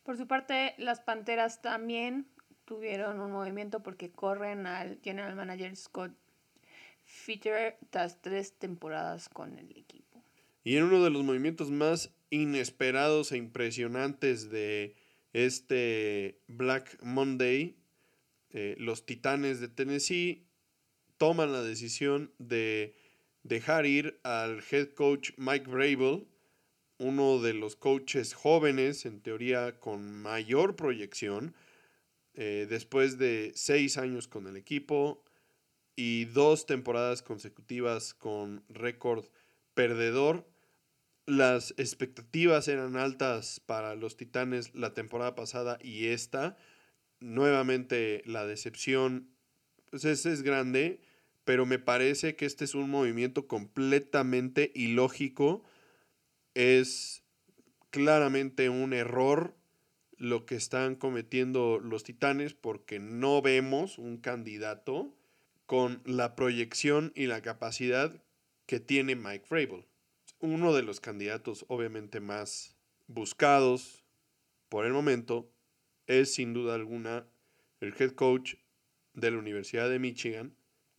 Por 0.03 0.17
su 0.17 0.27
parte, 0.27 0.73
las 0.77 0.99
Panteras 0.99 1.61
también 1.61 2.27
tuvieron 2.65 3.21
un 3.21 3.31
movimiento 3.31 3.81
porque 3.83 4.11
corren 4.11 4.67
al 4.67 4.99
general 5.01 5.35
manager 5.35 5.75
Scott 5.75 6.11
Fitter 7.05 7.77
tras 7.89 8.21
tres 8.21 8.53
temporadas 8.53 9.29
con 9.29 9.57
el 9.57 9.71
equipo. 9.71 10.21
Y 10.63 10.75
en 10.75 10.83
uno 10.83 11.03
de 11.03 11.09
los 11.09 11.23
movimientos 11.23 11.71
más 11.71 12.13
inesperados 12.29 13.31
e 13.31 13.37
impresionantes 13.37 14.49
de 14.49 14.95
este 15.33 16.41
Black 16.47 16.97
Monday, 17.01 17.77
eh, 18.49 18.75
los 18.79 19.05
Titanes 19.05 19.59
de 19.59 19.67
Tennessee 19.67 20.47
toman 21.17 21.51
la 21.51 21.61
decisión 21.61 22.31
de 22.37 22.95
dejar 23.43 23.85
ir 23.85 24.19
al 24.23 24.63
head 24.71 24.93
coach 24.93 25.31
Mike 25.37 25.69
Vrabel, 25.69 26.27
uno 26.99 27.39
de 27.39 27.53
los 27.53 27.75
coaches 27.75 28.33
jóvenes, 28.33 29.05
en 29.05 29.21
teoría 29.21 29.79
con 29.79 30.21
mayor 30.21 30.75
proyección, 30.75 31.53
eh, 32.33 32.67
después 32.69 33.17
de 33.17 33.51
seis 33.55 33.97
años 33.97 34.27
con 34.27 34.47
el 34.47 34.57
equipo 34.57 35.23
y 35.95 36.25
dos 36.25 36.65
temporadas 36.65 37.21
consecutivas 37.21 38.13
con 38.13 38.63
récord 38.69 39.25
perdedor. 39.73 40.47
Las 41.27 41.73
expectativas 41.75 42.69
eran 42.69 42.95
altas 42.95 43.59
para 43.59 43.95
los 43.95 44.15
Titanes 44.15 44.73
la 44.73 44.93
temporada 44.93 45.35
pasada 45.35 45.77
y 45.83 46.07
esta. 46.07 46.55
Nuevamente 47.19 48.21
la 48.25 48.45
decepción 48.45 49.27
pues 49.89 50.05
es 50.05 50.41
grande, 50.41 51.01
pero 51.43 51.65
me 51.65 51.79
parece 51.79 52.37
que 52.37 52.45
este 52.45 52.63
es 52.63 52.75
un 52.75 52.89
movimiento 52.89 53.45
completamente 53.45 54.71
ilógico. 54.73 55.65
Es 56.53 57.23
claramente 57.89 58.69
un 58.69 58.93
error 58.93 59.53
lo 60.15 60.45
que 60.45 60.55
están 60.55 60.95
cometiendo 60.95 61.81
los 61.83 62.05
Titanes 62.05 62.53
porque 62.53 62.99
no 62.99 63.41
vemos 63.41 63.97
un 63.97 64.15
candidato 64.15 65.13
con 65.65 66.01
la 66.05 66.37
proyección 66.37 67.11
y 67.15 67.25
la 67.25 67.41
capacidad 67.41 68.23
que 68.65 68.79
tiene 68.79 69.17
Mike 69.17 69.47
Vrabel. 69.49 69.86
Uno 70.39 70.73
de 70.73 70.83
los 70.83 70.99
candidatos 70.99 71.65
obviamente 71.67 72.19
más 72.19 72.77
buscados 73.07 74.03
por 74.69 74.85
el 74.85 74.93
momento 74.93 75.51
es 76.05 76.33
sin 76.33 76.53
duda 76.53 76.75
alguna 76.75 77.27
el 77.79 77.93
head 77.97 78.11
coach 78.11 78.55
de 79.13 79.31
la 79.31 79.37
Universidad 79.39 79.89
de 79.89 79.99
Michigan, 79.99 80.55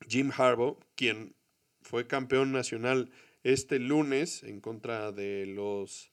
Jim 0.08 0.30
Harbaugh, 0.36 0.78
quien 0.96 1.36
fue 1.82 2.06
campeón 2.06 2.52
nacional 2.52 3.10
este 3.44 3.78
lunes 3.78 4.42
en 4.42 4.60
contra 4.60 5.12
de 5.12 5.46
los 5.46 6.12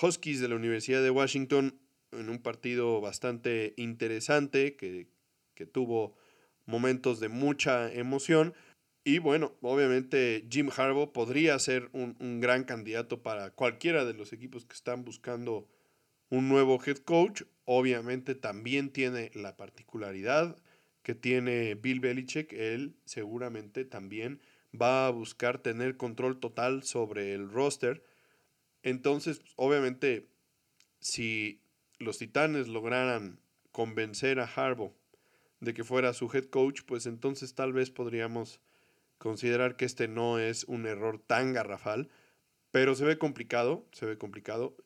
Huskies 0.00 0.40
de 0.40 0.48
la 0.48 0.56
Universidad 0.56 1.02
de 1.02 1.10
Washington 1.10 1.80
en 2.12 2.28
un 2.28 2.38
partido 2.40 3.00
bastante 3.00 3.74
interesante 3.76 4.76
que, 4.76 5.08
tuvo 5.72 6.16
momentos 6.66 7.20
de 7.20 7.28
mucha 7.28 7.92
emoción. 7.92 8.54
Y 9.04 9.18
bueno, 9.18 9.52
obviamente 9.60 10.46
Jim 10.50 10.70
Harbaugh 10.74 11.12
podría 11.12 11.58
ser 11.58 11.90
un, 11.92 12.16
un, 12.20 12.40
gran 12.40 12.64
candidato 12.64 13.22
para 13.22 13.50
cualquiera 13.50 14.06
de 14.06 14.14
los 14.14 14.32
equipos 14.32 14.64
que 14.64 14.72
están 14.72 15.04
buscando 15.04 15.68
un 16.30 16.48
nuevo 16.48 16.80
head 16.84 16.96
coach. 16.98 17.42
Obviamente 17.66 18.34
también 18.34 18.90
tiene 18.90 19.30
la 19.34 19.58
particularidad 19.58 20.56
que 21.02 21.14
tiene 21.14 21.74
Bill 21.74 22.00
Belichick. 22.00 22.54
Él 22.54 22.96
seguramente 23.04 23.84
también 23.84 24.40
va 24.74 25.06
a 25.06 25.10
buscar 25.10 25.58
tener 25.58 25.98
control 25.98 26.40
total 26.40 26.82
sobre 26.82 27.34
el 27.34 27.50
roster. 27.50 28.02
Entonces, 28.82 29.42
obviamente, 29.56 30.28
si 31.00 31.60
los 31.98 32.18
Titanes 32.18 32.68
lograran 32.68 33.38
convencer 33.70 34.40
a 34.40 34.44
Harbaugh 34.44 34.94
de 35.60 35.74
que 35.74 35.84
fuera 35.84 36.12
su 36.14 36.30
head 36.32 36.46
coach, 36.46 36.82
pues 36.86 37.06
entonces 37.06 37.54
tal 37.54 37.72
vez 37.72 37.90
podríamos 37.90 38.60
considerar 39.18 39.76
que 39.76 39.84
este 39.84 40.08
no 40.08 40.38
es 40.38 40.64
un 40.64 40.86
error 40.86 41.18
tan 41.18 41.52
garrafal, 41.52 42.08
pero 42.70 42.94
se 42.94 43.04
ve 43.04 43.18
complicado, 43.18 43.86
se 43.92 44.06
ve 44.06 44.18
complicado. 44.18 44.76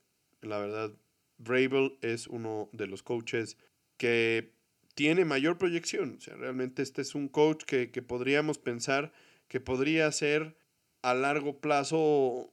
La 0.40 0.58
verdad, 0.58 0.92
Vrabel 1.38 1.98
es 2.02 2.26
uno 2.26 2.68
de 2.72 2.86
los 2.86 3.02
coaches 3.02 3.56
que 3.96 4.52
tiene 4.94 5.24
mayor 5.24 5.58
proyección. 5.58 6.16
O 6.18 6.20
sea, 6.20 6.36
realmente 6.36 6.82
este 6.82 7.02
es 7.02 7.14
un 7.14 7.28
coach 7.28 7.64
que, 7.64 7.90
que 7.90 8.02
podríamos 8.02 8.58
pensar 8.58 9.12
que 9.48 9.60
podría 9.60 10.10
ser 10.12 10.56
a 11.02 11.14
largo 11.14 11.60
plazo 11.60 12.52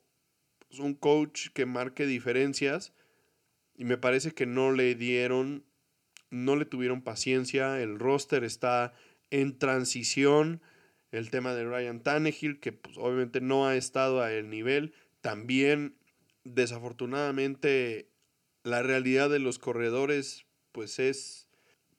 pues, 0.67 0.79
un 0.79 0.93
coach 0.93 1.49
que 1.53 1.65
marque 1.65 2.05
diferencias 2.05 2.93
y 3.75 3.85
me 3.85 3.97
parece 3.97 4.31
que 4.31 4.45
no 4.45 4.71
le 4.71 4.95
dieron, 4.95 5.65
no 6.29 6.55
le 6.55 6.65
tuvieron 6.65 7.01
paciencia. 7.01 7.81
El 7.81 7.99
roster 7.99 8.43
está 8.43 8.93
en 9.31 9.57
transición. 9.57 10.61
El 11.15 11.30
tema 11.30 11.54
de 11.54 11.63
Ryan 11.63 12.01
Tannehill, 12.01 12.60
que 12.60 12.73
pues, 12.73 12.97
obviamente 12.97 13.41
no 13.41 13.67
ha 13.67 13.75
estado 13.75 14.21
a 14.21 14.34
el 14.34 14.49
nivel. 14.49 14.93
También, 15.21 15.95
desafortunadamente, 16.43 18.10
la 18.63 18.84
realidad 18.84 19.30
de 19.30 19.39
los 19.39 19.58
corredores, 19.58 20.45
pues 20.71 20.99
es 20.99 21.47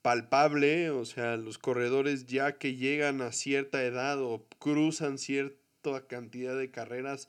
palpable. 0.02 0.90
O 0.90 1.04
sea, 1.04 1.36
los 1.36 1.58
corredores 1.58 2.26
ya 2.26 2.58
que 2.58 2.76
llegan 2.76 3.22
a 3.22 3.32
cierta 3.32 3.82
edad 3.82 4.20
o 4.20 4.46
cruzan 4.58 5.18
cierta 5.18 6.06
cantidad 6.06 6.56
de 6.56 6.70
carreras, 6.70 7.28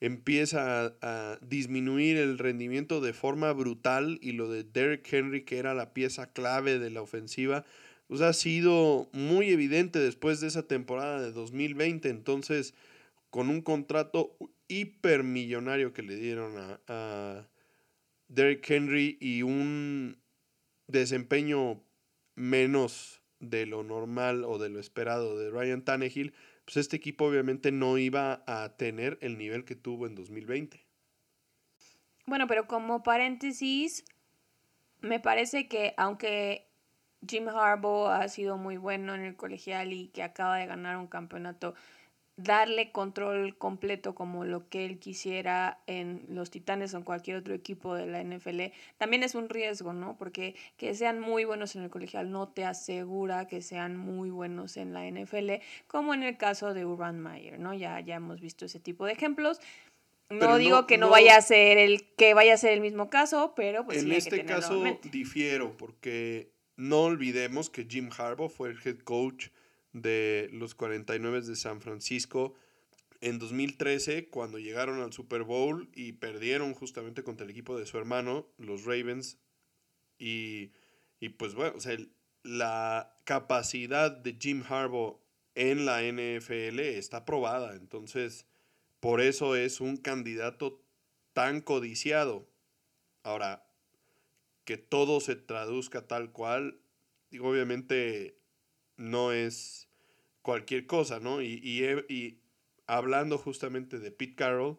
empieza 0.00 0.94
a, 1.00 1.38
disminuir 1.40 2.18
el 2.18 2.38
rendimiento 2.38 3.00
de 3.00 3.14
forma 3.14 3.52
brutal 3.52 4.18
y 4.20 4.32
lo 4.32 4.50
de 4.50 4.64
Derrick 4.64 5.10
Henry, 5.10 5.44
que 5.44 5.58
era 5.58 5.72
la 5.74 5.94
pieza 5.94 6.32
clave 6.32 6.78
de 6.78 6.90
la 6.90 7.00
ofensiva, 7.00 7.64
pues 8.06 8.20
ha 8.20 8.32
sido 8.32 9.08
muy 9.12 9.50
evidente 9.50 9.98
después 9.98 10.40
de 10.40 10.48
esa 10.48 10.66
temporada 10.66 11.20
de 11.20 11.32
2020. 11.32 12.08
Entonces, 12.08 12.74
con 13.30 13.48
un 13.48 13.62
contrato 13.62 14.36
hipermillonario 14.68 15.92
que 15.92 16.02
le 16.02 16.16
dieron 16.16 16.58
a, 16.58 16.80
a 16.88 17.48
Derrick 18.28 18.68
Henry 18.70 19.18
y 19.20 19.42
un 19.42 20.18
desempeño 20.86 21.82
menos 22.34 23.22
de 23.40 23.66
lo 23.66 23.82
normal 23.82 24.44
o 24.44 24.58
de 24.58 24.68
lo 24.68 24.80
esperado 24.80 25.38
de 25.38 25.50
Ryan 25.50 25.84
Tannehill, 25.84 26.34
pues 26.64 26.78
este 26.78 26.96
equipo 26.96 27.26
obviamente 27.26 27.72
no 27.72 27.98
iba 27.98 28.42
a 28.46 28.76
tener 28.76 29.18
el 29.20 29.38
nivel 29.38 29.64
que 29.64 29.76
tuvo 29.76 30.06
en 30.06 30.14
2020. 30.14 30.84
Bueno, 32.26 32.46
pero 32.46 32.66
como 32.66 33.02
paréntesis, 33.02 34.04
me 35.00 35.20
parece 35.20 35.68
que 35.68 35.92
aunque 35.98 36.66
Jim 37.28 37.48
Harbaugh 37.48 38.08
ha 38.08 38.28
sido 38.28 38.56
muy 38.56 38.76
bueno 38.76 39.14
en 39.14 39.22
el 39.22 39.36
colegial 39.36 39.92
y 39.92 40.08
que 40.08 40.22
acaba 40.22 40.56
de 40.58 40.66
ganar 40.66 40.96
un 40.96 41.06
campeonato 41.06 41.74
darle 42.36 42.90
control 42.90 43.56
completo 43.56 44.14
como 44.14 44.44
lo 44.44 44.68
que 44.68 44.84
él 44.84 44.98
quisiera 44.98 45.78
en 45.86 46.24
los 46.28 46.50
Titanes 46.50 46.92
o 46.94 46.98
en 46.98 47.04
cualquier 47.04 47.36
otro 47.36 47.54
equipo 47.54 47.94
de 47.94 48.06
la 48.06 48.22
NFL, 48.22 48.72
también 48.98 49.22
es 49.22 49.34
un 49.34 49.48
riesgo, 49.48 49.92
¿no? 49.92 50.16
Porque 50.16 50.56
que 50.76 50.94
sean 50.94 51.20
muy 51.20 51.44
buenos 51.44 51.76
en 51.76 51.82
el 51.82 51.90
colegial 51.90 52.32
no 52.32 52.48
te 52.48 52.64
asegura 52.64 53.46
que 53.46 53.62
sean 53.62 53.96
muy 53.96 54.30
buenos 54.30 54.76
en 54.76 54.92
la 54.92 55.08
NFL, 55.08 55.62
como 55.86 56.12
en 56.12 56.24
el 56.24 56.36
caso 56.36 56.74
de 56.74 56.84
Urban 56.84 57.20
Meyer, 57.20 57.58
¿no? 57.60 57.72
Ya, 57.72 58.00
ya 58.00 58.16
hemos 58.16 58.40
visto 58.40 58.64
ese 58.64 58.80
tipo 58.80 59.06
de 59.06 59.12
ejemplos. 59.12 59.60
No 60.30 60.56
digo 60.56 60.86
que 60.86 60.98
no, 60.98 61.10
vaya 61.10 61.36
a 61.36 61.42
ser 61.42 61.78
el 61.78 62.08
que 62.16 62.34
vaya 62.34 62.54
a 62.54 62.56
ser 62.56 62.72
el 62.72 62.80
mismo 62.80 63.10
caso, 63.10 63.52
pero 63.54 63.84
pues 63.84 64.02
en 64.02 64.10
este 64.10 64.44
caso 64.44 64.82
difiero 65.12 65.76
porque 65.76 66.53
no 66.76 67.02
olvidemos 67.02 67.70
que 67.70 67.86
Jim 67.88 68.10
Harbaugh 68.16 68.50
fue 68.50 68.70
el 68.70 68.78
head 68.84 68.98
coach 68.98 69.48
de 69.92 70.48
los 70.52 70.74
49 70.74 71.42
de 71.42 71.56
San 71.56 71.80
Francisco 71.80 72.54
en 73.24 73.38
2013 73.38 74.28
cuando 74.28 74.58
llegaron 74.58 75.00
al 75.00 75.14
Super 75.14 75.44
Bowl 75.44 75.88
y 75.94 76.12
perdieron 76.12 76.74
justamente 76.74 77.22
contra 77.22 77.44
el 77.44 77.50
equipo 77.50 77.78
de 77.78 77.86
su 77.86 77.96
hermano, 77.96 78.46
los 78.58 78.84
Ravens. 78.84 79.38
Y, 80.18 80.72
pues 81.38 81.54
bueno, 81.54 81.74
o 81.76 81.80
sea, 81.80 81.96
la 82.42 83.16
capacidad 83.24 84.10
de 84.10 84.36
Jim 84.38 84.62
Harbaugh 84.68 85.20
en 85.54 85.86
la 85.86 86.02
NFL 86.02 86.80
está 86.80 87.24
probada. 87.24 87.74
Entonces, 87.76 88.46
por 89.00 89.22
eso 89.22 89.56
es 89.56 89.80
un 89.80 89.96
candidato 89.96 90.84
tan 91.32 91.62
codiciado. 91.62 92.46
Ahora, 93.22 93.66
que 94.64 94.76
todo 94.76 95.20
se 95.20 95.36
traduzca 95.36 96.06
tal 96.06 96.32
cual, 96.32 96.80
obviamente 97.40 98.38
no 98.96 99.32
es 99.32 99.88
cualquier 100.42 100.86
cosa, 100.86 101.20
¿no? 101.20 101.42
Y, 101.42 101.60
y, 102.08 102.40
hablando 102.86 103.38
justamente 103.38 103.98
de 103.98 104.10
Pete 104.10 104.34
Carroll, 104.34 104.78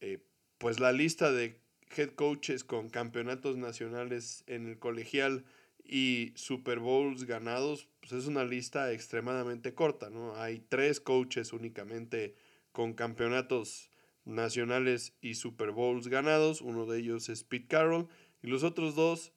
eh, 0.00 0.18
pues 0.58 0.80
la 0.80 0.92
lista 0.92 1.32
de 1.32 1.60
head 1.96 2.10
coaches 2.10 2.64
con 2.64 2.90
campeonatos 2.90 3.56
nacionales 3.56 4.44
en 4.46 4.68
el 4.68 4.78
colegial 4.78 5.44
y 5.84 6.32
Super 6.36 6.78
Bowls 6.78 7.24
ganados, 7.24 7.88
pues 8.00 8.12
es 8.12 8.26
una 8.26 8.44
lista 8.44 8.92
extremadamente 8.92 9.74
corta, 9.74 10.10
¿no? 10.10 10.36
Hay 10.36 10.60
tres 10.68 11.00
coaches 11.00 11.52
únicamente 11.52 12.34
con 12.72 12.94
campeonatos 12.94 13.90
nacionales 14.24 15.14
y 15.20 15.34
Super 15.34 15.70
Bowls 15.70 16.08
ganados, 16.08 16.60
uno 16.60 16.86
de 16.86 17.00
ellos 17.00 17.28
es 17.28 17.44
Pete 17.44 17.66
Carroll, 17.66 18.08
y 18.42 18.48
los 18.48 18.64
otros 18.64 18.94
dos, 18.94 19.32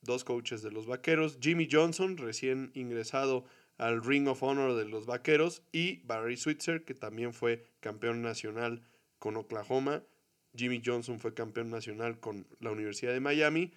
dos 0.00 0.24
coaches 0.24 0.62
de 0.62 0.70
los 0.70 0.86
Vaqueros, 0.86 1.38
Jimmy 1.40 1.68
Johnson, 1.70 2.16
recién 2.16 2.70
ingresado 2.74 3.44
al 3.76 4.04
Ring 4.04 4.28
of 4.28 4.42
Honor 4.42 4.74
de 4.74 4.84
los 4.84 5.06
Vaqueros, 5.06 5.62
y 5.72 5.96
Barry 6.04 6.36
Switzer, 6.36 6.84
que 6.84 6.94
también 6.94 7.34
fue 7.34 7.64
campeón 7.80 8.22
nacional 8.22 8.82
con 9.18 9.36
Oklahoma. 9.36 10.04
Jimmy 10.56 10.80
Johnson 10.84 11.18
fue 11.18 11.34
campeón 11.34 11.70
nacional 11.70 12.20
con 12.20 12.46
la 12.60 12.70
Universidad 12.70 13.12
de 13.12 13.20
Miami. 13.20 13.72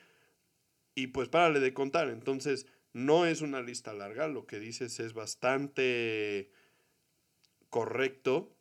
Y 0.93 1.07
pues 1.07 1.29
párale 1.29 1.59
de 1.59 1.73
contar. 1.73 2.09
Entonces, 2.09 2.67
no 2.93 3.25
es 3.25 3.41
una 3.41 3.61
lista 3.61 3.93
larga. 3.93 4.27
Lo 4.27 4.45
que 4.45 4.59
dices 4.59 4.99
es 4.99 5.13
bastante 5.13 6.51
correcto. 7.69 8.55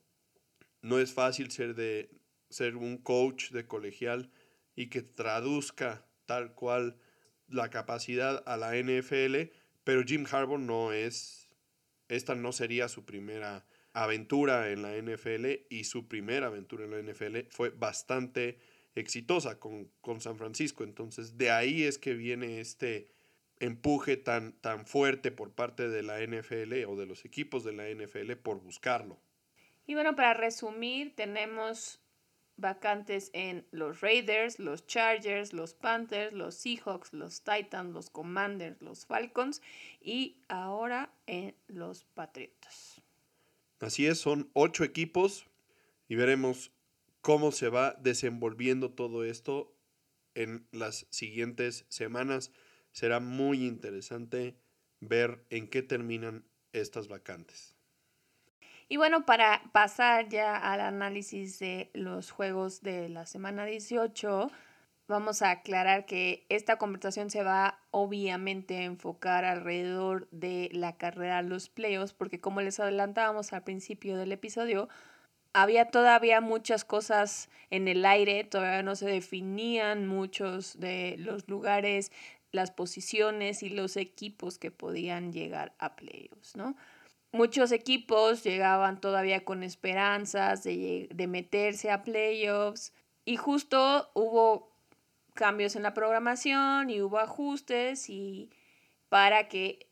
No 0.81 0.98
es 0.98 1.12
fácil 1.12 1.50
ser 1.50 1.74
de 1.74 2.11
ser 2.48 2.76
un 2.76 2.96
coach 2.98 3.50
de 3.50 3.66
colegial 3.66 4.31
y 4.76 4.88
que 4.88 5.02
traduzca 5.02 6.06
tal 6.26 6.54
cual 6.54 6.98
la 7.48 7.70
capacidad 7.70 8.42
a 8.46 8.56
la 8.56 8.76
NFL, 8.76 9.50
pero 9.82 10.04
Jim 10.04 10.26
Harbaugh 10.30 10.58
no 10.58 10.92
es, 10.92 11.48
esta 12.08 12.34
no 12.34 12.52
sería 12.52 12.88
su 12.88 13.04
primera 13.04 13.66
aventura 13.92 14.70
en 14.70 14.82
la 14.82 14.94
NFL 14.96 15.46
y 15.70 15.84
su 15.84 16.06
primera 16.06 16.48
aventura 16.48 16.84
en 16.84 16.90
la 16.90 17.12
NFL 17.12 17.48
fue 17.50 17.70
bastante 17.70 18.58
exitosa 18.94 19.58
con, 19.58 19.90
con 20.00 20.20
San 20.20 20.36
Francisco. 20.36 20.84
Entonces 20.84 21.38
de 21.38 21.50
ahí 21.50 21.84
es 21.84 21.98
que 21.98 22.14
viene 22.14 22.60
este 22.60 23.08
empuje 23.58 24.16
tan, 24.16 24.52
tan 24.60 24.86
fuerte 24.86 25.30
por 25.30 25.52
parte 25.52 25.88
de 25.88 26.02
la 26.02 26.20
NFL 26.20 26.84
o 26.86 26.96
de 26.96 27.06
los 27.06 27.24
equipos 27.24 27.64
de 27.64 27.72
la 27.72 27.88
NFL 27.88 28.32
por 28.42 28.60
buscarlo. 28.60 29.18
Y 29.86 29.94
bueno, 29.94 30.16
para 30.16 30.34
resumir, 30.34 31.14
tenemos 31.14 32.00
vacantes 32.56 33.30
en 33.32 33.66
los 33.70 34.00
Raiders, 34.00 34.58
los 34.58 34.86
Chargers, 34.86 35.52
los 35.52 35.74
Panthers, 35.74 36.32
los 36.32 36.54
Seahawks, 36.54 37.12
los 37.12 37.42
Titans, 37.42 37.92
los 37.92 38.10
Commanders, 38.10 38.80
los 38.80 39.06
Falcons 39.06 39.62
y 40.00 40.36
ahora 40.48 41.12
en 41.26 41.54
los 41.68 42.04
Patriotas. 42.04 43.02
Así 43.80 44.06
es, 44.06 44.18
son 44.18 44.50
ocho 44.54 44.84
equipos 44.84 45.46
y 46.08 46.16
veremos 46.16 46.72
cómo 47.20 47.52
se 47.52 47.68
va 47.68 47.92
desenvolviendo 48.00 48.90
todo 48.92 49.24
esto 49.24 49.76
en 50.34 50.66
las 50.72 51.06
siguientes 51.10 51.84
semanas. 51.88 52.52
Será 52.92 53.20
muy 53.20 53.66
interesante 53.66 54.56
ver 55.00 55.44
en 55.50 55.68
qué 55.68 55.82
terminan 55.82 56.44
estas 56.72 57.08
vacantes. 57.08 57.75
Y 58.88 58.99
bueno, 58.99 59.27
para 59.27 59.62
pasar 59.72 60.29
ya 60.29 60.57
al 60.57 60.81
análisis 60.81 61.59
de 61.59 61.90
los 61.92 62.31
juegos 62.31 62.83
de 62.83 63.09
la 63.09 63.27
semana 63.27 63.64
18, 63.64 64.49
vamos 65.09 65.42
a 65.42 65.51
aclarar 65.51 66.07
que 66.07 66.46
esta 66.49 66.79
conversación 66.79 67.29
se 67.31 67.42
va 67.42 67.81
obviamente 67.90 68.77
a 68.77 68.85
enfocar 68.85 69.44
alrededor 69.44 70.29
de 70.31 70.68
la 70.72 70.96
carrera 70.96 71.42
los 71.42 71.68
playoffs, 71.68 72.12
porque 72.12 72.40
como 72.40 72.61
les 72.61 72.79
adelantábamos 72.79 73.53
al 73.53 73.64
principio 73.64 74.16
del 74.16 74.31
episodio, 74.31 74.88
había 75.53 75.90
todavía 75.90 76.40
muchas 76.40 76.85
cosas 76.85 77.49
en 77.70 77.88
el 77.88 78.05
aire, 78.05 78.44
todavía 78.44 78.83
no 78.85 78.94
se 78.94 79.07
definían 79.07 80.07
muchos 80.07 80.79
de 80.79 81.16
los 81.18 81.49
lugares, 81.49 82.12
las 82.53 82.70
posiciones 82.70 83.64
y 83.64 83.70
los 83.70 83.96
equipos 83.96 84.59
que 84.59 84.70
podían 84.70 85.33
llegar 85.33 85.75
a 85.79 85.96
playoffs, 85.96 86.55
¿no? 86.55 86.77
Muchos 87.32 87.72
equipos 87.72 88.44
llegaban 88.44 89.00
todavía 89.00 89.44
con 89.44 89.62
esperanzas 89.62 90.64
de, 90.64 91.08
de 91.12 91.26
meterse 91.26 91.90
a 91.90 92.02
playoffs 92.02 92.92
y 93.24 93.36
justo 93.36 94.10
hubo 94.14 94.72
cambios 95.34 95.76
en 95.76 95.82
la 95.82 95.94
programación 95.94 96.90
y 96.90 97.02
hubo 97.02 97.18
ajustes 97.18 98.08
y 98.08 98.50
para 99.08 99.48
que 99.48 99.88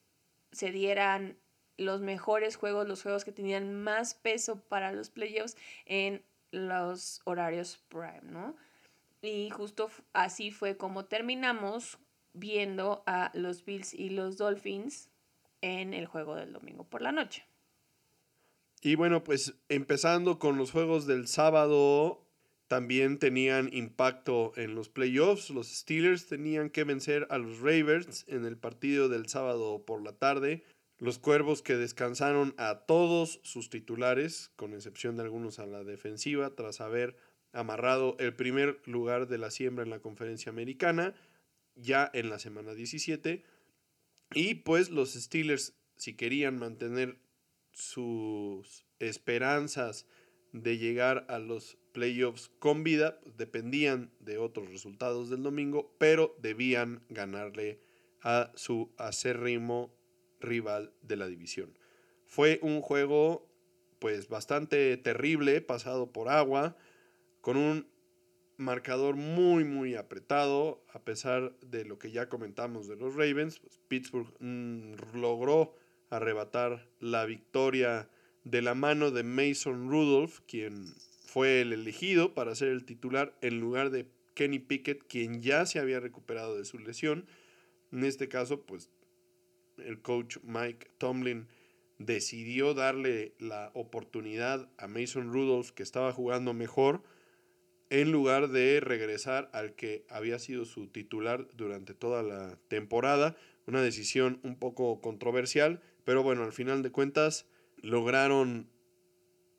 se 0.53 0.70
dieran 0.70 1.37
los 1.77 2.01
mejores 2.01 2.57
juegos, 2.57 2.87
los 2.87 3.03
juegos 3.03 3.25
que 3.25 3.33
tenían 3.33 3.75
más 3.75 4.14
peso 4.14 4.61
para 4.61 4.92
los 4.92 5.11
playoffs 5.11 5.57
en 5.87 6.25
los 6.51 7.20
horarios 7.25 7.79
prime, 7.88 8.23
¿no? 8.23 8.57
Y 9.23 9.51
justo 9.51 9.90
así 10.12 10.51
fue 10.51 10.77
como 10.77 11.07
terminamos 11.07 11.99
viendo 12.33 13.03
a 13.07 13.31
los 13.35 13.64
Bills 13.64 13.94
y 13.94 14.11
los 14.11 14.37
Dolphins 14.37 15.11
en 15.64 15.94
el 15.94 16.05
juego 16.05 16.37
del 16.37 16.53
domingo 16.53 16.85
por 16.85 17.00
la 17.00 17.11
noche. 17.11 17.46
Y 18.83 18.96
bueno, 18.96 19.24
pues 19.24 19.55
empezando 19.70 20.38
con 20.38 20.59
los 20.59 20.70
juegos 20.70 21.07
del 21.07 21.27
sábado, 21.27 22.22
también 22.68 23.18
tenían 23.18 23.70
impacto 23.72 24.53
en 24.57 24.74
los 24.74 24.90
playoffs. 24.90 25.48
Los 25.48 25.68
Steelers 25.68 26.27
tenían 26.27 26.68
que 26.68 26.85
vencer 26.85 27.27
a 27.31 27.38
los 27.38 27.61
Ravens 27.61 28.27
en 28.29 28.44
el 28.44 28.59
partido 28.59 29.09
del 29.09 29.27
sábado 29.27 29.87
por 29.87 30.03
la 30.03 30.12
tarde. 30.12 30.64
Los 30.98 31.18
Cuervos 31.18 31.62
que 31.62 31.77
descansaron 31.77 32.55
a 32.59 32.81
todos 32.81 33.40
sus 33.42 33.70
titulares, 33.70 34.53
con 34.57 34.74
excepción 34.74 35.16
de 35.16 35.22
algunos 35.22 35.59
a 35.59 35.66
la 35.66 35.83
defensiva, 35.83 36.55
tras 36.55 36.83
haber 36.83 37.16
amarrado 37.53 38.16
el 38.18 38.35
primer 38.35 38.83
lugar 38.85 39.29
de 39.29 39.38
la 39.38 39.50
siembra 39.50 39.83
en 39.83 39.90
la 39.90 40.00
conferencia 40.00 40.50
americana, 40.50 41.14
ya 41.74 42.11
en 42.12 42.29
la 42.29 42.38
semana 42.38 42.74
17. 42.74 43.44
Y 44.33 44.55
pues 44.55 44.91
los 44.91 45.15
Steelers, 45.15 45.75
si 45.97 46.15
querían 46.15 46.59
mantener 46.59 47.19
sus 47.73 48.87
esperanzas 48.99 50.07
de 50.53 50.79
llegar 50.79 51.27
a 51.29 51.39
los 51.39 51.79
playoffs 51.93 52.51
con 52.59 52.85
vida, 52.85 53.21
pues, 53.21 53.37
dependían 53.37 54.13
de 54.21 54.39
otros 54.39 54.71
resultados 54.71 55.31
del 55.31 55.43
domingo, 55.43 55.95
pero 55.99 56.37
debían 56.41 57.05
ganarle 57.09 57.81
a 58.23 58.53
su 58.55 58.93
acérrimo 58.97 59.95
rival 60.41 60.93
de 61.03 61.17
la 61.17 61.27
división. 61.27 61.79
Fue 62.27 62.59
un 62.63 62.81
juego 62.81 63.49
pues 63.99 64.29
bastante 64.29 64.97
terrible, 64.97 65.61
pasado 65.61 66.13
por 66.13 66.29
agua, 66.29 66.77
con 67.41 67.57
un 67.57 67.89
marcador 68.57 69.17
muy, 69.17 69.64
muy 69.64 69.95
apretado, 69.95 70.85
a 70.93 71.01
pesar 71.01 71.55
de 71.61 71.85
lo 71.85 71.99
que 71.99 72.11
ya 72.11 72.29
comentamos 72.29 72.88
de 72.88 72.97
los 72.97 73.14
Ravens. 73.14 73.59
Pues, 73.59 73.81
Pittsburgh 73.88 74.33
mm, 74.40 74.95
logró 75.14 75.75
arrebatar 76.11 76.88
la 77.01 77.25
victoria 77.25 78.09
de 78.45 78.62
la 78.62 78.75
mano 78.75 79.11
de 79.11 79.23
Mason 79.23 79.88
Rudolph, 79.88 80.40
quien 80.47 80.95
fue 81.25 81.62
el 81.62 81.73
elegido 81.73 82.35
para 82.35 82.55
ser 82.55 82.69
el 82.69 82.85
titular 82.85 83.37
en 83.40 83.61
lugar 83.61 83.90
de 83.90 84.07
Kenny 84.35 84.59
Pickett, 84.59 85.03
quien 85.07 85.43
ya 85.43 85.67
se 85.67 85.79
había 85.79 86.01
recuperado 86.01 86.57
de 86.57 86.64
su 86.64 86.79
lesión. 86.79 87.27
En 87.93 88.05
este 88.05 88.29
caso, 88.29 88.62
pues 88.62 88.90
el 89.79 90.01
coach 90.01 90.38
Mike 90.43 90.88
Tomlin 90.99 91.49
decidió 91.99 92.75
darle 92.75 93.35
la 93.38 93.71
oportunidad 93.75 94.69
a 94.79 94.88
Mason 94.88 95.33
Rudolph, 95.33 95.71
que 95.71 95.83
estaba 95.83 96.12
jugando 96.12 96.53
mejor, 96.53 97.03
en 97.90 98.11
lugar 98.11 98.49
de 98.49 98.81
regresar 98.81 99.51
al 99.53 99.75
que 99.75 100.05
había 100.09 100.38
sido 100.38 100.64
su 100.64 100.88
titular 100.88 101.49
durante 101.55 101.94
toda 101.94 102.23
la 102.23 102.59
temporada. 102.68 103.37
Una 103.67 103.83
decisión 103.83 104.40
un 104.42 104.56
poco 104.56 105.00
controversial, 105.00 105.83
pero 106.04 106.23
bueno, 106.23 106.44
al 106.44 106.52
final 106.52 106.83
de 106.83 106.90
cuentas 106.90 107.46
lograron 107.77 108.69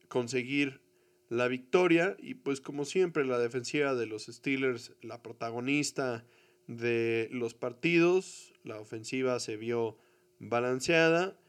conseguir 0.08 0.82
la 1.30 1.48
victoria 1.48 2.16
y 2.20 2.36
pues 2.36 2.62
como 2.62 2.86
siempre 2.86 3.26
la 3.26 3.40
defensiva 3.40 3.96
de 3.96 4.06
los 4.06 4.26
Steelers, 4.26 4.94
la 5.02 5.22
protagonista 5.22 6.26
de 6.68 7.30
los 7.32 7.54
partidos, 7.54 8.54
la 8.64 8.80
ofensiva 8.80 9.40
se 9.40 9.58
vio 9.58 9.98
balanceada 10.40 11.40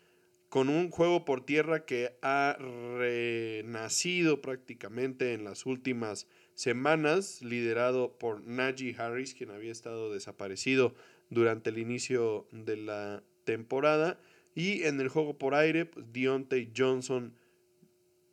con 0.49 0.69
un 0.69 0.91
juego 0.91 1.25
por 1.25 1.45
tierra 1.45 1.85
que 1.85 2.17
ha 2.23 2.57
renacido 2.59 4.41
prácticamente 4.41 5.35
en 5.35 5.45
las 5.45 5.67
últimas 5.67 6.27
semanas, 6.57 7.43
liderado 7.43 8.19
por 8.19 8.43
Najee 8.45 8.97
Harris, 8.99 9.35
quien 9.35 9.51
había 9.51 9.71
estado 9.71 10.13
desaparecido 10.13 10.95
durante 11.31 11.71
el 11.71 11.79
inicio 11.79 12.49
de 12.51 12.77
la 12.77 13.23
temporada. 13.45 14.19
Y 14.55 14.83
en 14.85 15.01
el 15.01 15.09
juego 15.09 15.39
por 15.39 15.55
aire, 15.55 15.85
pues 15.85 16.07
Deontay 16.13 16.73
Johnson, 16.77 17.35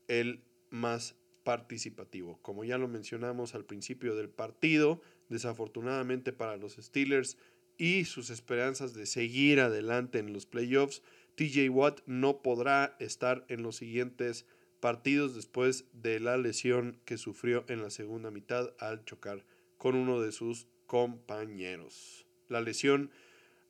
el 0.07 0.41
más 0.69 1.15
participativo. 1.43 2.39
Como 2.41 2.63
ya 2.63 2.77
lo 2.77 2.87
mencionamos 2.87 3.55
al 3.55 3.65
principio 3.65 4.15
del 4.15 4.29
partido, 4.29 5.01
desafortunadamente 5.27 6.31
para 6.31 6.55
los 6.55 6.77
Steelers 6.77 7.37
y 7.77 8.05
sus 8.05 8.29
esperanzas 8.29 8.93
de 8.93 9.05
seguir 9.05 9.59
adelante 9.59 10.19
en 10.19 10.31
los 10.31 10.45
playoffs, 10.45 11.01
TJ 11.35 11.69
Watt 11.69 12.01
no 12.05 12.41
podrá 12.41 12.95
estar 12.99 13.43
en 13.49 13.63
los 13.63 13.75
siguientes 13.75 14.45
partidos 14.83 15.33
después 15.33 15.85
de 15.93 16.19
la 16.19 16.35
lesión 16.35 16.99
que 17.05 17.17
sufrió 17.17 17.63
en 17.69 17.81
la 17.81 17.89
segunda 17.89 18.31
mitad 18.31 18.73
al 18.79 19.05
chocar 19.05 19.45
con 19.77 19.95
uno 19.95 20.19
de 20.19 20.33
sus 20.33 20.67
compañeros. 20.87 22.25
La 22.49 22.59
lesión 22.59 23.09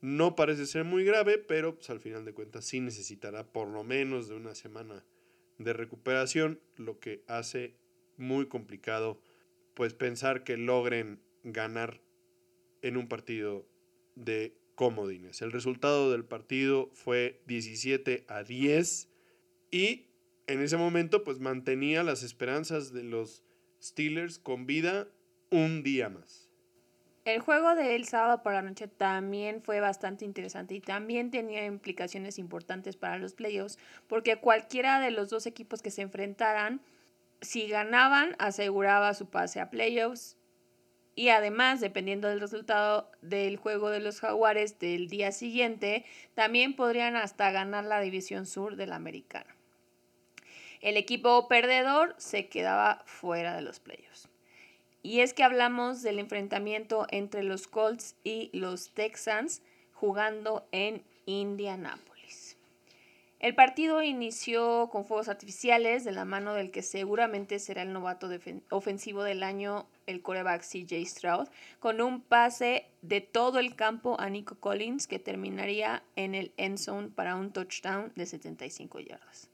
No 0.02 0.36
parece 0.36 0.66
ser 0.66 0.86
muy 0.86 1.04
grave, 1.04 1.38
pero 1.38 1.76
pues, 1.76 1.92
al 1.92 2.00
final 2.00 2.26
de 2.26 2.34
cuentas 2.34 2.66
sí 2.66 2.80
necesitará 2.80 3.46
por 3.46 3.68
lo 3.68 3.84
menos 3.84 4.28
de 4.28 4.34
una 4.34 4.56
semana 4.56 5.06
de 5.60 5.74
recuperación, 5.74 6.60
lo 6.78 7.00
que 7.00 7.22
hace 7.28 7.76
muy 8.18 8.48
complicado 8.48 9.22
pues 9.76 9.94
pensar 9.94 10.44
que 10.44 10.58
logren 10.58 11.20
ganar 11.44 12.02
en 12.82 12.98
un 12.98 13.08
partido 13.08 13.68
de 14.16 14.56
comodines. 14.74 15.44
El 15.44 15.52
resultado 15.52 16.10
del 16.10 16.26
partido 16.26 16.90
fue 16.96 17.40
17 17.46 18.26
a 18.28 18.42
10 18.42 19.10
y 19.70 20.08
en 20.48 20.62
ese 20.62 20.78
momento 20.78 21.24
pues 21.24 21.40
mantenía 21.40 22.04
las 22.04 22.24
esperanzas 22.24 22.94
de 22.94 23.04
los 23.04 23.44
Steelers 23.82 24.40
con 24.40 24.66
vida 24.66 25.08
un 25.50 25.84
día 25.84 26.10
más. 26.10 26.50
El 27.26 27.40
juego 27.40 27.74
del 27.76 28.06
sábado 28.06 28.44
por 28.44 28.52
la 28.52 28.62
noche 28.62 28.90
también 28.90 29.62
fue 29.62 29.80
bastante 29.80 30.26
interesante 30.26 30.76
y 30.76 30.82
también 30.82 31.32
tenía 31.32 31.66
implicaciones 31.66 32.38
importantes 32.38 32.98
para 32.98 33.18
los 33.18 33.34
playoffs 33.34 33.78
porque 34.08 34.36
cualquiera 34.38 35.00
de 35.00 35.12
los 35.12 35.30
dos 35.30 35.46
equipos 35.46 35.82
que 35.82 35.92
se 35.92 36.02
enfrentaran, 36.02 36.82
si 37.40 37.68
ganaban, 37.68 38.36
aseguraba 38.40 39.14
su 39.14 39.30
pase 39.30 39.62
a 39.62 39.70
playoffs 39.70 40.38
y 41.16 41.30
además, 41.30 41.80
dependiendo 41.80 42.28
del 42.28 42.40
resultado 42.40 43.12
del 43.22 43.58
juego 43.58 43.90
de 43.90 44.00
los 44.00 44.20
jaguares 44.20 44.80
del 44.80 45.08
día 45.08 45.32
siguiente, 45.32 46.06
también 46.34 46.76
podrían 46.76 47.16
hasta 47.16 47.52
ganar 47.52 47.86
la 47.86 48.02
división 48.02 48.46
sur 48.48 48.76
de 48.76 48.88
la 48.88 48.96
americana. 48.96 49.56
El 50.84 50.98
equipo 50.98 51.48
perdedor 51.48 52.14
se 52.18 52.50
quedaba 52.50 53.04
fuera 53.06 53.56
de 53.56 53.62
los 53.62 53.80
playoffs. 53.80 54.28
Y 55.02 55.22
es 55.22 55.34
que 55.34 55.46
hablamos 55.46 56.02
del 56.02 56.20
enfrentamiento 56.20 57.08
entre 57.10 57.42
los 57.42 57.68
Colts 57.68 58.18
y 58.26 58.50
los 58.52 58.90
Texans 58.94 59.62
jugando 59.94 60.68
en 60.74 61.02
Indianápolis. 61.26 62.58
El 63.40 63.56
partido 63.56 64.04
inició 64.04 64.90
con 64.92 65.06
fuegos 65.06 65.30
artificiales 65.30 66.04
de 66.04 66.12
la 66.12 66.26
mano 66.26 66.54
del 66.54 66.70
que 66.70 66.82
seguramente 66.82 67.60
será 67.60 67.84
el 67.84 67.94
novato 67.94 68.30
ofensivo 68.70 69.24
del 69.24 69.44
año, 69.44 69.88
el 70.06 70.22
coreback 70.22 70.64
CJ 70.64 71.06
Stroud, 71.06 71.48
con 71.80 72.02
un 72.02 72.20
pase 72.20 72.88
de 73.02 73.22
todo 73.22 73.60
el 73.60 73.78
campo 73.78 74.20
a 74.20 74.30
Nico 74.30 74.56
Collins 74.60 75.08
que 75.08 75.20
terminaría 75.20 76.04
en 76.18 76.36
el 76.36 76.52
end 76.58 76.78
zone 76.78 77.08
para 77.08 77.38
un 77.38 77.54
touchdown 77.54 78.12
de 78.18 78.26
75 78.26 79.00
yardas. 79.00 79.53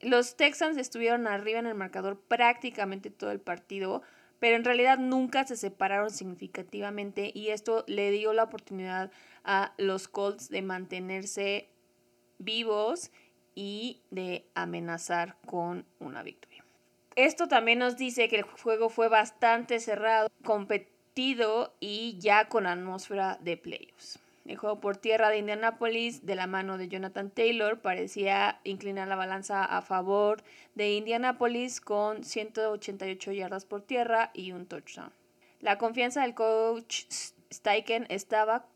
Los 0.00 0.36
Texans 0.36 0.78
estuvieron 0.78 1.26
arriba 1.26 1.58
en 1.58 1.66
el 1.66 1.74
marcador 1.74 2.18
prácticamente 2.18 3.10
todo 3.10 3.30
el 3.30 3.40
partido, 3.40 4.02
pero 4.38 4.56
en 4.56 4.64
realidad 4.64 4.98
nunca 4.98 5.46
se 5.46 5.56
separaron 5.56 6.10
significativamente 6.10 7.30
y 7.34 7.48
esto 7.48 7.84
le 7.86 8.10
dio 8.10 8.32
la 8.32 8.44
oportunidad 8.44 9.10
a 9.44 9.74
los 9.76 10.08
Colts 10.08 10.48
de 10.48 10.62
mantenerse 10.62 11.68
vivos 12.38 13.10
y 13.54 14.00
de 14.10 14.46
amenazar 14.54 15.36
con 15.44 15.84
una 15.98 16.22
victoria. 16.22 16.64
Esto 17.16 17.48
también 17.48 17.80
nos 17.80 17.98
dice 17.98 18.28
que 18.28 18.36
el 18.36 18.42
juego 18.42 18.88
fue 18.88 19.08
bastante 19.08 19.80
cerrado, 19.80 20.30
competido 20.42 21.74
y 21.78 22.16
ya 22.18 22.48
con 22.48 22.66
atmósfera 22.66 23.38
de 23.42 23.58
playoffs. 23.58 24.18
El 24.50 24.56
juego 24.56 24.80
por 24.80 24.96
tierra 24.96 25.28
de 25.28 25.38
Indianapolis, 25.38 26.26
de 26.26 26.34
la 26.34 26.48
mano 26.48 26.76
de 26.76 26.88
Jonathan 26.88 27.30
Taylor, 27.30 27.78
parecía 27.78 28.58
inclinar 28.64 29.06
la 29.06 29.14
balanza 29.14 29.64
a 29.64 29.80
favor 29.80 30.42
de 30.74 30.92
Indianapolis 30.94 31.80
con 31.80 32.24
188 32.24 33.30
yardas 33.30 33.64
por 33.64 33.82
tierra 33.82 34.32
y 34.34 34.50
un 34.50 34.66
touchdown. 34.66 35.12
La 35.60 35.78
confianza 35.78 36.22
del 36.22 36.34
coach 36.34 37.04
Steichen 37.54 38.06
estaba 38.08 38.66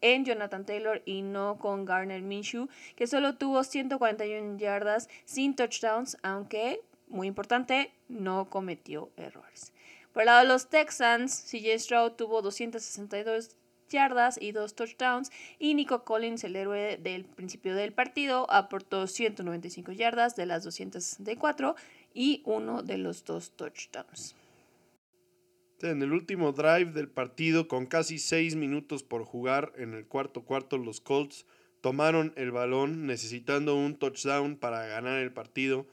en 0.00 0.24
Jonathan 0.24 0.66
Taylor 0.66 1.00
y 1.04 1.22
no 1.22 1.60
con 1.60 1.84
Garner 1.84 2.20
Minshew, 2.20 2.68
que 2.96 3.06
solo 3.06 3.36
tuvo 3.36 3.62
141 3.62 4.58
yardas 4.58 5.08
sin 5.24 5.54
touchdowns, 5.54 6.18
aunque, 6.24 6.80
muy 7.06 7.28
importante, 7.28 7.92
no 8.08 8.50
cometió 8.50 9.10
errores. 9.16 9.72
Por 10.12 10.22
el 10.22 10.26
lado 10.26 10.40
de 10.40 10.48
los 10.48 10.70
Texans, 10.70 11.44
CJ 11.48 11.78
Stroud 11.78 12.12
tuvo 12.14 12.42
262 12.42 13.61
yardas 13.92 14.38
y 14.40 14.52
dos 14.52 14.74
touchdowns. 14.74 15.30
Y 15.58 15.74
Nico 15.74 16.04
Collins, 16.04 16.42
el 16.44 16.56
héroe 16.56 16.98
del 17.00 17.24
principio 17.24 17.74
del 17.76 17.92
partido, 17.92 18.50
aportó 18.50 19.06
195 19.06 19.92
yardas 19.92 20.34
de 20.34 20.46
las 20.46 20.64
264 20.64 21.76
y 22.14 22.42
uno 22.44 22.82
de 22.82 22.98
los 22.98 23.24
dos 23.24 23.52
touchdowns. 23.52 24.34
En 25.82 26.02
el 26.02 26.12
último 26.12 26.52
drive 26.52 26.92
del 26.92 27.08
partido, 27.08 27.66
con 27.66 27.86
casi 27.86 28.18
seis 28.18 28.54
minutos 28.54 29.02
por 29.02 29.24
jugar 29.24 29.72
en 29.76 29.94
el 29.94 30.06
cuarto 30.06 30.42
cuarto, 30.42 30.78
los 30.78 31.00
Colts 31.00 31.44
tomaron 31.80 32.32
el 32.36 32.52
balón 32.52 33.06
necesitando 33.06 33.74
un 33.74 33.96
touchdown 33.96 34.56
para 34.56 34.86
ganar 34.86 35.18
el 35.18 35.32
partido. 35.32 35.86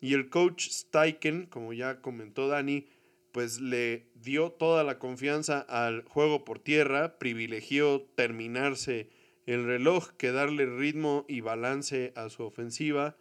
Y 0.00 0.14
el 0.14 0.30
coach 0.30 0.68
Steichen, 0.68 1.46
como 1.46 1.72
ya 1.72 2.00
comentó 2.00 2.48
Dani, 2.48 2.86
pues 3.32 3.60
le 3.60 4.06
dio 4.14 4.50
toda 4.50 4.84
la 4.84 4.98
confianza 4.98 5.60
al 5.60 6.02
juego 6.04 6.44
por 6.44 6.58
tierra, 6.58 7.18
privilegió 7.18 8.02
terminarse 8.14 9.08
el 9.46 9.64
reloj 9.64 10.10
que 10.16 10.32
darle 10.32 10.66
ritmo 10.66 11.24
y 11.28 11.40
balance 11.40 12.12
a 12.16 12.28
su 12.28 12.44
ofensiva, 12.44 13.16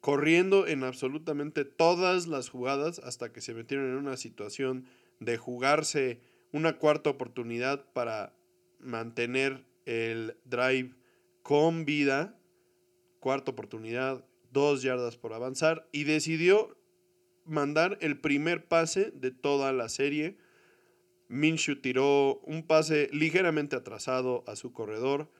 corriendo 0.00 0.66
en 0.66 0.84
absolutamente 0.84 1.64
todas 1.64 2.26
las 2.26 2.48
jugadas 2.48 2.98
hasta 2.98 3.32
que 3.32 3.40
se 3.40 3.54
metieron 3.54 3.90
en 3.90 3.96
una 3.96 4.16
situación 4.16 4.86
de 5.20 5.38
jugarse 5.38 6.20
una 6.50 6.78
cuarta 6.78 7.10
oportunidad 7.10 7.84
para 7.92 8.34
mantener 8.80 9.64
el 9.86 10.36
drive 10.44 10.94
con 11.42 11.84
vida, 11.84 12.38
cuarta 13.20 13.52
oportunidad, 13.52 14.24
dos 14.52 14.82
yardas 14.82 15.16
por 15.16 15.32
avanzar, 15.32 15.88
y 15.92 16.04
decidió 16.04 16.76
mandar 17.44 17.98
el 18.00 18.18
primer 18.18 18.66
pase 18.66 19.10
de 19.12 19.30
toda 19.30 19.72
la 19.72 19.88
serie. 19.88 20.36
Minshew 21.28 21.76
tiró 21.80 22.40
un 22.44 22.66
pase 22.66 23.08
ligeramente 23.12 23.76
atrasado 23.76 24.44
a 24.46 24.56
su 24.56 24.72
corredor, 24.72 25.30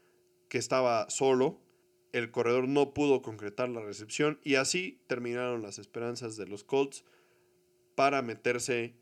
que 0.48 0.58
estaba 0.58 1.08
solo. 1.10 1.60
El 2.12 2.30
corredor 2.30 2.68
no 2.68 2.92
pudo 2.92 3.22
concretar 3.22 3.68
la 3.68 3.80
recepción 3.80 4.38
y 4.42 4.56
así 4.56 5.00
terminaron 5.06 5.62
las 5.62 5.78
esperanzas 5.78 6.36
de 6.36 6.46
los 6.46 6.64
Colts 6.64 7.04
para 7.94 8.22
meterse 8.22 8.94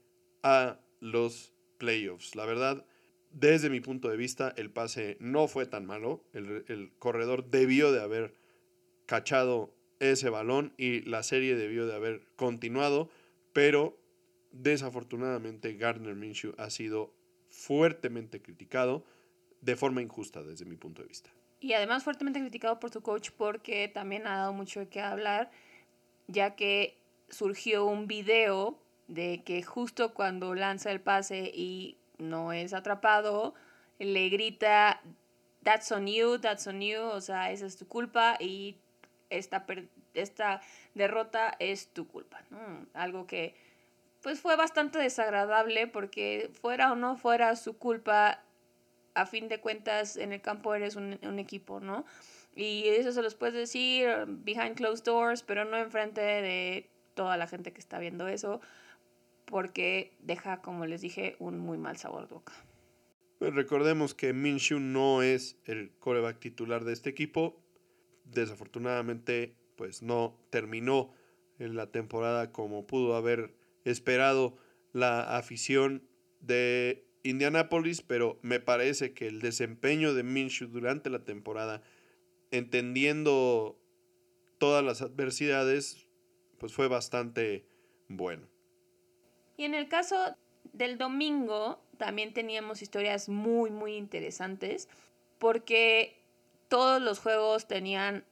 a 0.42 0.80
los 1.00 1.52
playoffs. 1.78 2.36
La 2.36 2.44
verdad, 2.44 2.84
desde 3.30 3.70
mi 3.70 3.80
punto 3.80 4.08
de 4.08 4.16
vista, 4.16 4.52
el 4.56 4.70
pase 4.70 5.16
no 5.20 5.48
fue 5.48 5.66
tan 5.66 5.86
malo. 5.86 6.24
El, 6.32 6.64
el 6.68 6.92
corredor 6.98 7.50
debió 7.50 7.90
de 7.92 8.00
haber 8.00 8.34
cachado 9.06 9.74
ese 10.00 10.30
balón 10.30 10.72
y 10.76 11.02
la 11.02 11.22
serie 11.22 11.54
debió 11.54 11.86
de 11.86 11.94
haber 11.94 12.22
continuado, 12.36 13.08
pero 13.52 13.96
desafortunadamente 14.50 15.74
Gardner 15.74 16.16
Minshew 16.16 16.54
ha 16.58 16.70
sido 16.70 17.12
fuertemente 17.50 18.42
criticado 18.42 19.04
de 19.60 19.76
forma 19.76 20.02
injusta 20.02 20.42
desde 20.42 20.64
mi 20.64 20.76
punto 20.76 21.02
de 21.02 21.08
vista. 21.08 21.30
Y 21.60 21.74
además 21.74 22.02
fuertemente 22.02 22.40
criticado 22.40 22.80
por 22.80 22.90
su 22.90 23.02
coach 23.02 23.30
porque 23.36 23.88
también 23.88 24.26
ha 24.26 24.38
dado 24.38 24.52
mucho 24.52 24.80
de 24.80 24.88
qué 24.88 25.00
hablar, 25.00 25.50
ya 26.26 26.56
que 26.56 26.96
surgió 27.28 27.84
un 27.84 28.06
video 28.06 28.78
de 29.08 29.42
que 29.44 29.62
justo 29.62 30.14
cuando 30.14 30.54
lanza 30.54 30.90
el 30.90 31.00
pase 31.00 31.50
y 31.54 31.98
no 32.18 32.52
es 32.52 32.72
atrapado, 32.72 33.54
le 33.98 34.28
grita, 34.30 35.02
that's 35.62 35.92
on 35.92 36.06
you, 36.06 36.38
that's 36.38 36.66
on 36.66 36.80
you, 36.80 37.00
o 37.00 37.20
sea, 37.20 37.50
esa 37.50 37.66
es 37.66 37.76
tu 37.76 37.86
culpa 37.86 38.36
y 38.40 38.76
esta, 39.30 39.64
esta 40.14 40.60
derrota 40.94 41.56
es 41.58 41.88
tu 41.88 42.06
culpa, 42.06 42.42
Algo 42.92 43.26
que 43.26 43.54
pues 44.22 44.40
fue 44.40 44.54
bastante 44.56 44.98
desagradable 44.98 45.86
porque 45.86 46.50
fuera 46.60 46.92
o 46.92 46.96
no 46.96 47.16
fuera 47.16 47.56
su 47.56 47.78
culpa, 47.78 48.42
a 49.14 49.26
fin 49.26 49.48
de 49.48 49.60
cuentas 49.60 50.16
en 50.16 50.32
el 50.32 50.42
campo 50.42 50.74
eres 50.74 50.94
un, 50.96 51.18
un 51.22 51.38
equipo, 51.38 51.80
¿no? 51.80 52.04
Y 52.54 52.88
eso 52.88 53.12
se 53.12 53.22
los 53.22 53.34
puedes 53.34 53.54
decir 53.54 54.08
behind 54.26 54.76
closed 54.76 55.04
doors, 55.04 55.42
pero 55.42 55.64
no 55.64 55.78
enfrente 55.78 56.20
de 56.20 56.90
toda 57.14 57.36
la 57.36 57.46
gente 57.46 57.72
que 57.72 57.80
está 57.80 57.98
viendo 57.98 58.28
eso, 58.28 58.60
porque 59.46 60.16
deja, 60.20 60.60
como 60.60 60.86
les 60.86 61.00
dije, 61.00 61.36
un 61.38 61.58
muy 61.58 61.78
mal 61.78 61.96
sabor 61.96 62.28
de 62.28 62.34
boca. 62.34 62.52
Recordemos 63.40 64.14
que 64.14 64.34
Minshew 64.34 64.80
no 64.80 65.22
es 65.22 65.56
el 65.64 65.92
coreback 65.98 66.38
titular 66.40 66.84
de 66.84 66.92
este 66.92 67.08
equipo 67.08 67.58
desafortunadamente 68.32 69.54
pues 69.76 70.02
no 70.02 70.36
terminó 70.50 71.12
en 71.58 71.76
la 71.76 71.86
temporada 71.90 72.52
como 72.52 72.86
pudo 72.86 73.14
haber 73.16 73.54
esperado 73.84 74.56
la 74.92 75.36
afición 75.36 76.02
de 76.40 77.04
Indianapolis, 77.22 78.02
pero 78.02 78.38
me 78.42 78.60
parece 78.60 79.12
que 79.12 79.26
el 79.26 79.40
desempeño 79.40 80.14
de 80.14 80.22
Minshew 80.22 80.68
durante 80.68 81.10
la 81.10 81.24
temporada, 81.24 81.82
entendiendo 82.50 83.78
todas 84.58 84.84
las 84.84 85.02
adversidades, 85.02 86.06
pues 86.58 86.72
fue 86.72 86.88
bastante 86.88 87.64
bueno. 88.08 88.46
Y 89.56 89.64
en 89.64 89.74
el 89.74 89.88
caso 89.88 90.36
del 90.72 90.98
domingo, 90.98 91.82
también 91.98 92.32
teníamos 92.32 92.82
historias 92.82 93.28
muy, 93.28 93.70
muy 93.70 93.96
interesantes. 93.96 94.88
porque 95.38 96.19
todos 96.70 97.02
los 97.02 97.18
juegos 97.18 97.66
tenían 97.66 98.24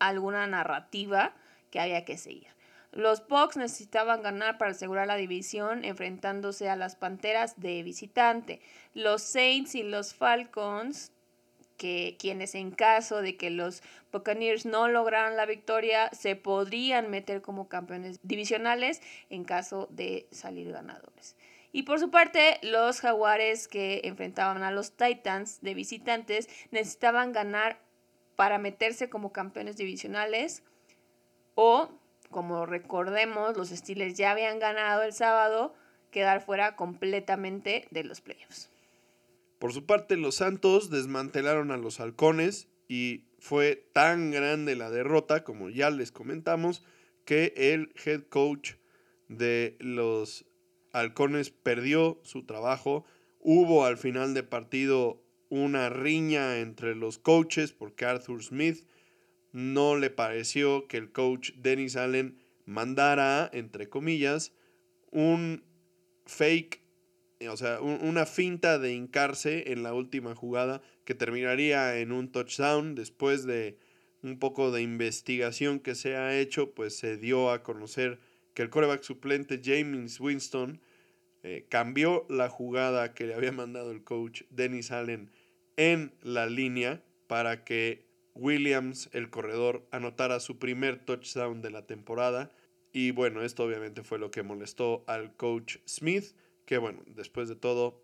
alguna 0.00 0.46
narrativa 0.46 1.34
que 1.70 1.78
había 1.78 2.04
que 2.04 2.16
seguir. 2.16 2.48
Los 2.92 3.28
Bucks 3.28 3.58
necesitaban 3.58 4.22
ganar 4.22 4.56
para 4.56 4.70
asegurar 4.70 5.06
la 5.06 5.16
división 5.16 5.84
enfrentándose 5.84 6.70
a 6.70 6.76
las 6.76 6.96
Panteras 6.96 7.60
de 7.60 7.82
visitante. 7.82 8.62
Los 8.94 9.22
Saints 9.22 9.74
y 9.74 9.82
los 9.82 10.14
Falcons, 10.14 11.12
que 11.76 12.16
quienes 12.18 12.54
en 12.54 12.70
caso 12.70 13.20
de 13.20 13.36
que 13.36 13.50
los 13.50 13.82
Buccaneers 14.10 14.64
no 14.64 14.88
lograran 14.88 15.36
la 15.36 15.44
victoria, 15.44 16.08
se 16.12 16.36
podrían 16.36 17.10
meter 17.10 17.42
como 17.42 17.68
campeones 17.68 18.18
divisionales 18.22 19.02
en 19.28 19.44
caso 19.44 19.88
de 19.90 20.26
salir 20.32 20.72
ganadores. 20.72 21.36
Y 21.72 21.82
por 21.82 22.00
su 22.00 22.10
parte, 22.10 22.58
los 22.62 23.00
Jaguares 23.00 23.68
que 23.68 24.00
enfrentaban 24.04 24.62
a 24.62 24.70
los 24.70 24.92
Titans 24.92 25.60
de 25.60 25.74
visitantes 25.74 26.48
necesitaban 26.70 27.32
ganar 27.32 27.80
para 28.36 28.58
meterse 28.58 29.08
como 29.10 29.32
campeones 29.32 29.76
divisionales 29.76 30.62
o 31.54 31.90
como 32.30 32.66
recordemos, 32.66 33.56
los 33.56 33.70
Steelers 33.70 34.16
ya 34.16 34.30
habían 34.30 34.58
ganado 34.58 35.02
el 35.02 35.12
sábado, 35.12 35.74
quedar 36.10 36.44
fuera 36.44 36.76
completamente 36.76 37.86
de 37.90 38.04
los 38.04 38.20
playoffs. 38.20 38.68
Por 39.58 39.72
su 39.72 39.86
parte, 39.86 40.16
los 40.16 40.36
Santos 40.36 40.90
desmantelaron 40.90 41.70
a 41.70 41.76
los 41.76 42.00
halcones 42.00 42.68
y 42.86 43.24
fue 43.38 43.88
tan 43.92 44.30
grande 44.30 44.76
la 44.76 44.90
derrota, 44.90 45.42
como 45.42 45.68
ya 45.70 45.90
les 45.90 46.12
comentamos, 46.12 46.84
que 47.24 47.52
el 47.56 47.92
head 48.04 48.22
coach 48.28 48.74
de 49.28 49.76
los 49.80 50.44
halcones 51.00 51.50
perdió 51.50 52.20
su 52.22 52.44
trabajo. 52.44 53.04
Hubo 53.40 53.84
al 53.84 53.96
final 53.96 54.34
de 54.34 54.42
partido 54.42 55.22
una 55.48 55.88
riña 55.88 56.58
entre 56.58 56.94
los 56.94 57.18
coaches 57.18 57.72
porque 57.72 58.04
Arthur 58.04 58.42
Smith 58.42 58.84
no 59.52 59.96
le 59.96 60.10
pareció 60.10 60.86
que 60.88 60.98
el 60.98 61.10
coach 61.10 61.52
Dennis 61.56 61.96
Allen 61.96 62.38
mandara, 62.64 63.48
entre 63.52 63.88
comillas, 63.88 64.52
un 65.10 65.64
fake, 66.26 66.82
o 67.48 67.56
sea, 67.56 67.80
una 67.80 68.26
finta 68.26 68.78
de 68.78 68.92
hincarse 68.92 69.72
en 69.72 69.82
la 69.82 69.94
última 69.94 70.34
jugada 70.34 70.82
que 71.04 71.14
terminaría 71.14 71.98
en 71.98 72.12
un 72.12 72.30
touchdown 72.30 72.94
después 72.94 73.46
de 73.46 73.78
un 74.22 74.38
poco 74.38 74.70
de 74.70 74.82
investigación 74.82 75.80
que 75.80 75.94
se 75.94 76.16
ha 76.16 76.38
hecho, 76.38 76.74
pues 76.74 76.96
se 76.96 77.16
dio 77.16 77.50
a 77.50 77.62
conocer 77.62 78.18
que 78.52 78.62
el 78.62 78.70
coreback 78.70 79.02
suplente 79.02 79.60
James 79.64 80.20
Winston 80.20 80.80
eh, 81.42 81.66
cambió 81.68 82.26
la 82.28 82.48
jugada 82.48 83.14
que 83.14 83.26
le 83.26 83.34
había 83.34 83.52
mandado 83.52 83.92
el 83.92 84.02
coach 84.02 84.42
Dennis 84.50 84.90
Allen 84.90 85.30
en 85.76 86.12
la 86.22 86.46
línea 86.46 87.02
para 87.28 87.64
que 87.64 88.08
Williams, 88.34 89.08
el 89.12 89.30
corredor, 89.30 89.86
anotara 89.90 90.40
su 90.40 90.58
primer 90.58 90.98
touchdown 91.04 91.62
de 91.62 91.70
la 91.70 91.86
temporada. 91.86 92.50
Y 92.92 93.10
bueno, 93.10 93.42
esto 93.42 93.64
obviamente 93.64 94.02
fue 94.02 94.18
lo 94.18 94.30
que 94.30 94.42
molestó 94.42 95.04
al 95.06 95.34
coach 95.36 95.76
Smith, 95.86 96.34
que 96.64 96.78
bueno, 96.78 97.02
después 97.06 97.48
de 97.48 97.56
todo, 97.56 98.02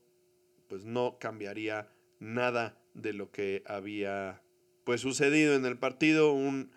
pues 0.69 0.85
no 0.85 1.19
cambiaría 1.19 1.89
nada 2.19 2.81
de 2.95 3.13
lo 3.13 3.31
que 3.31 3.63
había 3.67 4.43
pues 4.85 5.01
sucedido 5.01 5.55
en 5.55 5.65
el 5.65 5.79
partido, 5.79 6.33
un 6.33 6.71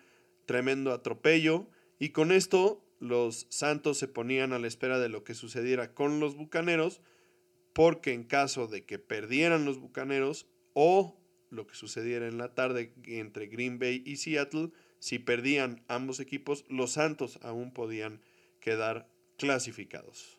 tremendo 0.46 0.92
atropello. 0.92 1.68
Y 1.98 2.10
con 2.10 2.32
esto 2.32 2.84
los 2.98 3.46
Santos 3.50 3.98
se 3.98 4.08
ponían 4.08 4.52
a 4.52 4.58
la 4.58 4.66
espera 4.66 4.98
de 4.98 5.08
lo 5.08 5.24
que 5.24 5.34
sucediera 5.34 5.94
con 5.94 6.20
los 6.20 6.36
Bucaneros, 6.36 7.00
porque 7.72 8.12
en 8.12 8.24
caso 8.24 8.66
de 8.66 8.84
que 8.84 8.98
perdieran 8.98 9.64
los 9.64 9.78
Bucaneros 9.78 10.46
o 10.74 11.20
lo 11.50 11.66
que 11.66 11.74
sucediera 11.74 12.26
en 12.26 12.38
la 12.38 12.54
tarde 12.54 12.92
entre 13.06 13.46
Green 13.46 13.78
Bay 13.78 14.02
y 14.04 14.16
Seattle, 14.16 14.70
si 14.98 15.18
perdían 15.18 15.84
ambos 15.88 16.20
equipos, 16.20 16.64
los 16.68 16.92
Santos 16.92 17.38
aún 17.42 17.72
podían 17.72 18.20
quedar 18.60 19.08
clasificados. 19.36 20.38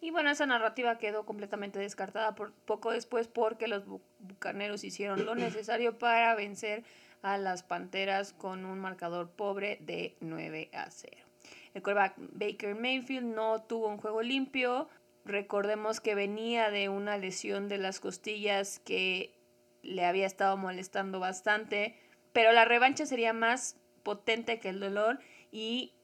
Y 0.00 0.10
bueno, 0.12 0.30
esa 0.30 0.46
narrativa 0.46 0.96
quedó 0.98 1.26
completamente 1.26 1.78
descartada 1.78 2.34
por, 2.34 2.52
poco 2.52 2.90
después 2.90 3.28
porque 3.28 3.68
los 3.68 3.84
Bucaneros 4.18 4.82
hicieron 4.84 5.26
lo 5.26 5.34
necesario 5.34 5.98
para 5.98 6.34
vencer 6.34 6.84
a 7.22 7.36
las 7.36 7.62
Panteras 7.62 8.32
con 8.32 8.64
un 8.64 8.78
marcador 8.78 9.30
pobre 9.30 9.76
de 9.80 10.16
9 10.20 10.70
a 10.72 10.90
0. 10.90 11.29
El 11.74 11.82
quarterback 11.82 12.14
Baker 12.16 12.74
Mayfield 12.74 13.26
no 13.34 13.62
tuvo 13.62 13.88
un 13.88 13.98
juego 13.98 14.22
limpio. 14.22 14.88
Recordemos 15.24 16.00
que 16.00 16.14
venía 16.14 16.70
de 16.70 16.88
una 16.88 17.18
lesión 17.18 17.68
de 17.68 17.78
las 17.78 18.00
costillas 18.00 18.80
que 18.80 19.34
le 19.82 20.04
había 20.04 20.26
estado 20.26 20.56
molestando 20.56 21.20
bastante, 21.20 21.96
pero 22.32 22.52
la 22.52 22.64
revancha 22.64 23.06
sería 23.06 23.32
más 23.32 23.76
potente 24.02 24.58
que 24.58 24.70
el 24.70 24.80
dolor 24.80 25.20
y 25.52 25.94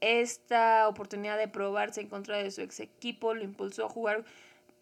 esta 0.00 0.88
oportunidad 0.88 1.36
de 1.38 1.48
probarse 1.48 2.00
en 2.00 2.08
contra 2.08 2.38
de 2.38 2.50
su 2.50 2.62
ex 2.62 2.80
equipo 2.80 3.34
lo 3.34 3.42
impulsó 3.42 3.86
a 3.86 3.90
jugar 3.90 4.24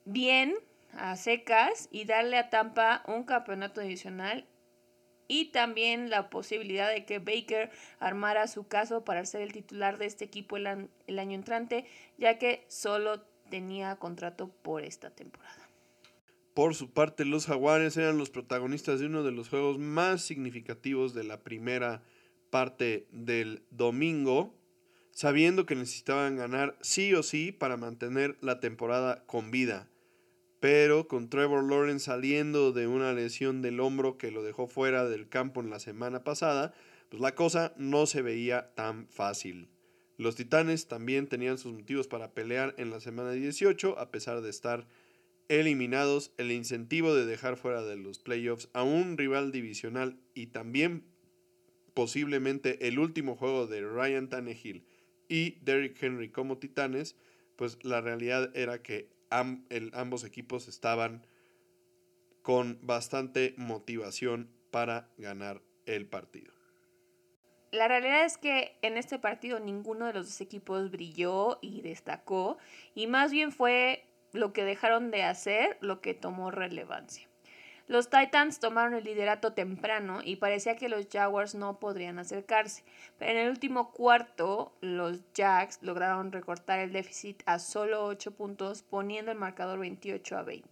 bien 0.05 0.55
a 0.93 1.17
secas 1.17 1.89
y 1.91 2.05
darle 2.05 2.39
a 2.39 2.51
Tampa 2.51 3.03
un 3.07 3.25
campeonato 3.25 3.81
adicional 3.81 4.47
y 5.29 5.47
también 5.47 6.09
la 6.09 6.31
posibilidad 6.31 6.91
de 6.91 7.05
que 7.05 7.19
Baker 7.19 7.71
armara 8.01 8.49
su 8.49 8.67
caso 8.67 9.05
para 9.05 9.25
ser 9.27 9.43
el 9.43 9.53
titular 9.53 9.99
de 9.99 10.07
este 10.07 10.25
equipo 10.25 10.57
el, 10.57 10.67
año 10.67 11.35
entrante, 11.35 11.85
ya 12.17 12.39
que 12.39 12.65
solo 12.69 13.21
tenía 13.51 13.97
contrato 13.97 14.49
por 14.49 14.83
esta 14.83 15.11
temporada. 15.11 15.69
Por 16.55 16.75
su 16.75 16.91
parte, 16.91 17.25
los 17.25 17.47
Jaguares 17.47 17.97
eran 17.97 18.19
los 18.19 18.31
protagonistas 18.31 18.99
de 18.99 19.07
uno 19.07 19.23
de 19.23 19.31
los 19.31 19.49
juegos 19.49 19.79
más 19.79 20.23
significativos 20.23 21.15
de 21.15 21.25
la 21.25 21.41
primera 21.41 22.03
parte 22.51 23.07
del 23.13 23.63
domingo, 23.71 24.55
sabiendo 25.13 25.67
que 25.67 25.77
necesitaban 25.77 26.37
ganar 26.37 26.77
sí 26.81 27.15
o 27.15 27.23
sí 27.23 27.53
para 27.53 27.77
mantener 27.77 28.39
la 28.41 28.61
temporada 28.61 29.25
con 29.27 29.51
vida. 29.51 29.89
Pero 30.61 31.07
con 31.07 31.29
Trevor 31.31 31.65
Lawrence 31.65 32.07
saliendo 32.07 32.73
de 32.73 32.87
una 32.87 33.13
lesión 33.13 33.63
del 33.63 33.81
hombro 33.81 34.19
que 34.19 34.31
lo 34.31 34.43
dejó 34.43 34.67
fuera 34.67 35.09
del 35.09 35.29
campo 35.29 35.61
en 35.61 35.71
la 35.71 35.79
semana 35.79 36.25
pasada, 36.25 36.75
pues 37.09 37.21
la 37.21 37.35
cosa 37.35 37.75
no 37.77 38.07
se 38.07 38.23
veía 38.23 38.75
tan 38.75 39.07
fácil. 39.09 39.69
Los 40.17 40.35
Titanes 40.35 40.89
también 40.89 41.29
tenían 41.29 41.59
sus 41.59 41.73
motivos 41.73 42.09
para 42.09 42.33
pelear 42.33 42.75
en 42.77 42.91
la 42.91 43.01
semana 43.01 43.31
18, 43.31 43.99
a 43.99 44.11
pesar 44.11 44.41
de 44.41 44.51
estar 44.51 44.89
eliminados 45.49 46.33
el 46.37 46.51
incentivo 46.51 47.15
de 47.15 47.25
dejar 47.25 47.57
fuera 47.57 47.83
de 47.83 47.97
los 47.97 48.19
playoffs 48.19 48.69
a 48.73 48.83
un 48.83 49.17
rival 49.17 49.53
divisional 49.53 50.19
y 50.35 50.49
también 50.49 51.05
posiblemente 51.95 52.87
el 52.89 52.99
último 52.99 53.37
juego 53.37 53.67
de 53.67 53.81
Ryan 53.81 54.29
Tannehill 54.29 54.85
y 55.29 55.59
Derrick 55.63 56.01
Henry 56.03 56.31
como 56.31 56.59
titanes, 56.59 57.17
pues 57.57 57.79
la 57.83 58.01
realidad 58.01 58.51
era 58.57 58.83
que 58.83 59.09
ambos 59.31 60.25
equipos 60.25 60.69
estaban 60.69 61.27
con 62.43 62.79
bastante 62.83 63.55
motivación 63.57 64.51
para 64.71 65.11
ganar 65.19 65.63
el 65.87 66.07
partido. 66.07 66.53
La 67.71 67.87
realidad 67.87 68.25
es 68.25 68.39
que 68.39 68.79
en 68.81 68.97
este 68.97 69.19
partido 69.19 69.61
ninguno 69.61 70.07
de 70.07 70.15
los 70.15 70.27
dos 70.27 70.41
equipos 70.41 70.91
brilló 70.91 71.59
y 71.61 71.83
destacó, 71.83 72.57
y 72.95 73.07
más 73.07 73.31
bien 73.31 73.53
fue 73.53 74.07
lo 74.33 74.53
que 74.53 74.65
dejaron 74.65 75.11
de 75.11 75.25
hacer, 75.25 75.77
lo 75.81 76.01
que 76.01 76.15
tomó 76.15 76.51
relevancia. 76.51 77.28
Los 77.89 78.11
Titans 78.11 78.61
tomaron 78.61 78.93
el 78.93 79.05
liderato 79.05 79.55
temprano 79.55 80.21
y 80.23 80.37
parecía 80.37 80.77
que 80.77 80.91
los 80.91 81.09
Jaguars 81.11 81.55
no 81.55 81.81
podrían 81.81 82.19
acercarse. 82.19 82.85
Pero 83.19 83.31
en 83.33 83.39
el 83.39 83.49
último 83.49 83.93
cuarto, 83.93 84.77
los 84.83 85.23
Jags 85.35 85.79
lograron 85.81 86.31
recortar 86.31 86.81
el 86.81 86.93
déficit 86.93 87.43
a 87.47 87.59
solo 87.59 88.05
8 88.05 88.33
puntos, 88.33 88.83
poniendo 88.83 89.33
el 89.33 89.39
marcador 89.39 89.79
28 89.79 90.37
a 90.37 90.43
20. 90.43 90.69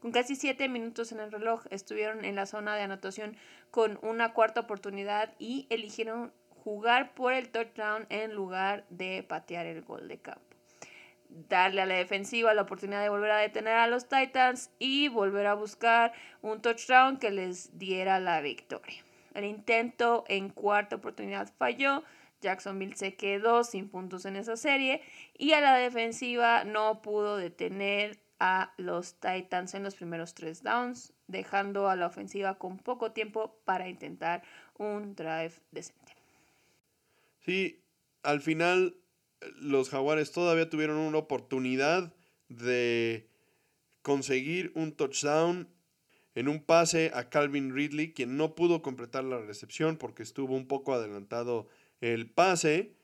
Con 0.00 0.10
casi 0.10 0.36
7 0.36 0.70
minutos 0.70 1.12
en 1.12 1.20
el 1.20 1.30
reloj, 1.30 1.66
estuvieron 1.68 2.24
en 2.24 2.34
la 2.34 2.46
zona 2.46 2.76
de 2.76 2.82
anotación 2.82 3.36
con 3.70 3.98
una 4.00 4.32
cuarta 4.32 4.60
oportunidad 4.60 5.34
y 5.38 5.66
eligieron 5.68 6.32
jugar 6.64 7.12
por 7.12 7.34
el 7.34 7.50
touchdown 7.50 8.06
en 8.08 8.32
lugar 8.32 8.86
de 8.88 9.22
patear 9.22 9.66
el 9.66 9.82
gol 9.82 10.08
de 10.08 10.16
campo 10.16 10.57
darle 11.28 11.82
a 11.82 11.86
la 11.86 11.94
defensiva 11.94 12.54
la 12.54 12.62
oportunidad 12.62 13.02
de 13.02 13.08
volver 13.08 13.30
a 13.30 13.38
detener 13.38 13.74
a 13.74 13.86
los 13.86 14.08
Titans 14.08 14.70
y 14.78 15.08
volver 15.08 15.46
a 15.46 15.54
buscar 15.54 16.12
un 16.42 16.60
touchdown 16.60 17.18
que 17.18 17.30
les 17.30 17.78
diera 17.78 18.20
la 18.20 18.40
victoria. 18.40 19.04
El 19.34 19.44
intento 19.44 20.24
en 20.28 20.48
cuarta 20.48 20.96
oportunidad 20.96 21.52
falló. 21.58 22.02
Jacksonville 22.40 22.96
se 22.96 23.14
quedó 23.14 23.64
sin 23.64 23.88
puntos 23.88 24.24
en 24.24 24.36
esa 24.36 24.56
serie 24.56 25.02
y 25.36 25.52
a 25.52 25.60
la 25.60 25.74
defensiva 25.74 26.64
no 26.64 27.02
pudo 27.02 27.36
detener 27.36 28.18
a 28.40 28.72
los 28.76 29.14
Titans 29.14 29.74
en 29.74 29.82
los 29.82 29.96
primeros 29.96 30.34
tres 30.34 30.62
downs, 30.62 31.12
dejando 31.26 31.88
a 31.88 31.96
la 31.96 32.06
ofensiva 32.06 32.56
con 32.56 32.78
poco 32.78 33.10
tiempo 33.10 33.58
para 33.64 33.88
intentar 33.88 34.42
un 34.76 35.16
drive 35.16 35.54
decente. 35.72 36.14
Sí, 37.40 37.82
al 38.22 38.40
final 38.40 38.96
los 39.56 39.90
jaguares 39.90 40.32
todavía 40.32 40.70
tuvieron 40.70 40.96
una 40.96 41.18
oportunidad 41.18 42.14
de 42.48 43.28
conseguir 44.02 44.72
un 44.74 44.92
touchdown 44.92 45.68
en 46.34 46.48
un 46.48 46.62
pase 46.62 47.10
a 47.14 47.30
Calvin 47.30 47.74
Ridley, 47.74 48.12
quien 48.12 48.36
no 48.36 48.54
pudo 48.54 48.80
completar 48.80 49.24
la 49.24 49.40
recepción 49.40 49.96
porque 49.96 50.22
estuvo 50.22 50.54
un 50.54 50.68
poco 50.68 50.94
adelantado 50.94 51.66
el 52.00 52.30
pase. 52.30 52.94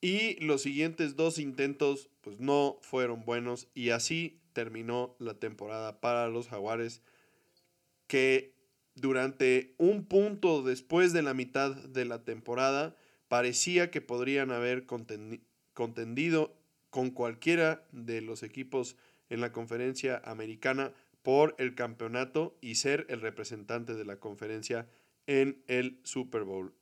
Y 0.00 0.42
los 0.42 0.62
siguientes 0.62 1.14
dos 1.14 1.38
intentos 1.38 2.08
pues 2.20 2.40
no 2.40 2.78
fueron 2.80 3.24
buenos 3.24 3.68
y 3.74 3.90
así 3.90 4.40
terminó 4.52 5.14
la 5.18 5.34
temporada 5.34 6.00
para 6.00 6.28
los 6.28 6.48
jaguares 6.48 7.02
que 8.06 8.54
durante 8.94 9.74
un 9.78 10.06
punto 10.06 10.62
después 10.62 11.12
de 11.12 11.22
la 11.22 11.34
mitad 11.34 11.76
de 11.76 12.04
la 12.06 12.24
temporada 12.24 12.96
parecía 13.28 13.90
que 13.90 14.00
podrían 14.00 14.50
haber 14.50 14.86
contendido 15.74 16.56
con 16.90 17.10
cualquiera 17.10 17.86
de 17.92 18.20
los 18.20 18.42
equipos 18.42 18.96
en 19.28 19.40
la 19.40 19.52
conferencia 19.52 20.20
americana 20.24 20.92
por 21.22 21.54
el 21.58 21.74
campeonato 21.74 22.56
y 22.60 22.76
ser 22.76 23.06
el 23.08 23.20
representante 23.20 23.94
de 23.94 24.04
la 24.04 24.18
conferencia 24.18 24.88
en 25.26 25.62
el 25.66 26.00
Super 26.02 26.44
Bowl. 26.44 26.74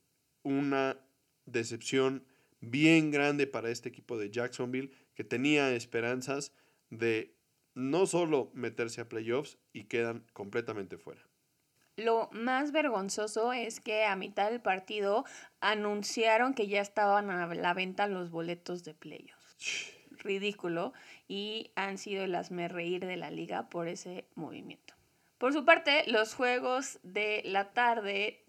Una 0.43 0.97
decepción 1.45 2.25
bien 2.61 3.11
grande 3.11 3.47
para 3.47 3.69
este 3.69 3.89
equipo 3.89 4.17
de 4.17 4.31
Jacksonville 4.31 4.91
que 5.13 5.23
tenía 5.23 5.73
esperanzas 5.75 6.51
de 6.89 7.35
no 7.75 8.07
solo 8.07 8.51
meterse 8.53 9.01
a 9.01 9.09
playoffs 9.09 9.57
y 9.73 9.85
quedan 9.85 10.25
completamente 10.33 10.97
fuera. 10.97 11.28
Lo 11.99 12.29
más 12.31 12.71
vergonzoso 12.71 13.51
es 13.51 13.81
que 13.81 14.05
a 14.05 14.15
mitad 14.15 14.49
del 14.49 14.61
partido 14.61 15.25
anunciaron 15.59 16.53
que 16.53 16.67
ya 16.67 16.79
estaban 16.79 17.29
a 17.29 17.53
la 17.53 17.73
venta 17.73 18.07
los 18.07 18.31
boletos 18.31 18.85
de 18.85 18.93
playoffs. 18.93 19.91
Ridículo 20.11 20.93
y 21.27 21.71
han 21.75 21.97
sido 21.97 22.23
el 22.23 22.37
reír 22.69 23.05
de 23.05 23.17
la 23.17 23.31
liga 23.31 23.69
por 23.69 23.89
ese 23.89 24.25
movimiento. 24.35 24.93
Por 25.37 25.51
su 25.51 25.65
parte, 25.65 26.05
los 26.07 26.35
juegos 26.35 26.99
de 27.03 27.41
la 27.43 27.73
tarde 27.73 28.45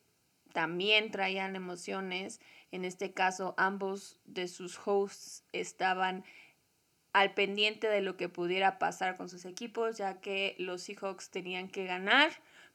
también 0.52 1.10
traían 1.10 1.56
emociones. 1.56 2.40
En 2.70 2.84
este 2.84 3.12
caso, 3.12 3.54
ambos 3.56 4.20
de 4.26 4.46
sus 4.46 4.78
hosts 4.84 5.44
estaban 5.52 6.24
al 7.12 7.34
pendiente 7.34 7.88
de 7.88 8.00
lo 8.00 8.16
que 8.16 8.28
pudiera 8.28 8.78
pasar 8.78 9.16
con 9.16 9.28
sus 9.28 9.44
equipos, 9.44 9.98
ya 9.98 10.20
que 10.20 10.54
los 10.58 10.82
Seahawks 10.82 11.30
tenían 11.30 11.68
que 11.68 11.84
ganar 11.84 12.30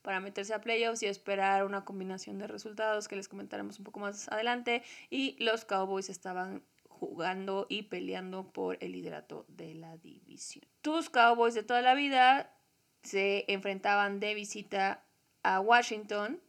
para 0.06 0.20
meterse 0.20 0.54
a 0.54 0.62
playoffs 0.62 1.02
y 1.02 1.08
esperar 1.08 1.66
una 1.66 1.84
combinación 1.84 2.38
de 2.38 2.46
resultados 2.46 3.08
que 3.08 3.16
les 3.16 3.28
comentaremos 3.28 3.80
un 3.80 3.86
poco 3.86 4.00
más 4.00 4.32
adelante. 4.32 4.84
Y 5.10 5.36
los 5.44 5.66
Cowboys 5.66 6.12
estaban 6.12 6.62
jugando 6.88 7.66
y 7.70 7.84
peleando 7.84 8.54
por 8.54 8.78
el 8.82 8.92
liderato 8.92 9.48
de 9.48 9.74
la 9.74 9.98
división. 9.98 10.64
Tus 10.84 11.10
Cowboys 11.10 11.56
de 11.56 11.64
toda 11.64 11.82
la 11.82 11.96
vida 11.96 12.54
se 13.02 13.46
enfrentaban 13.48 14.20
de 14.20 14.36
visita 14.36 15.04
a 15.42 15.60
Washington 15.60 16.40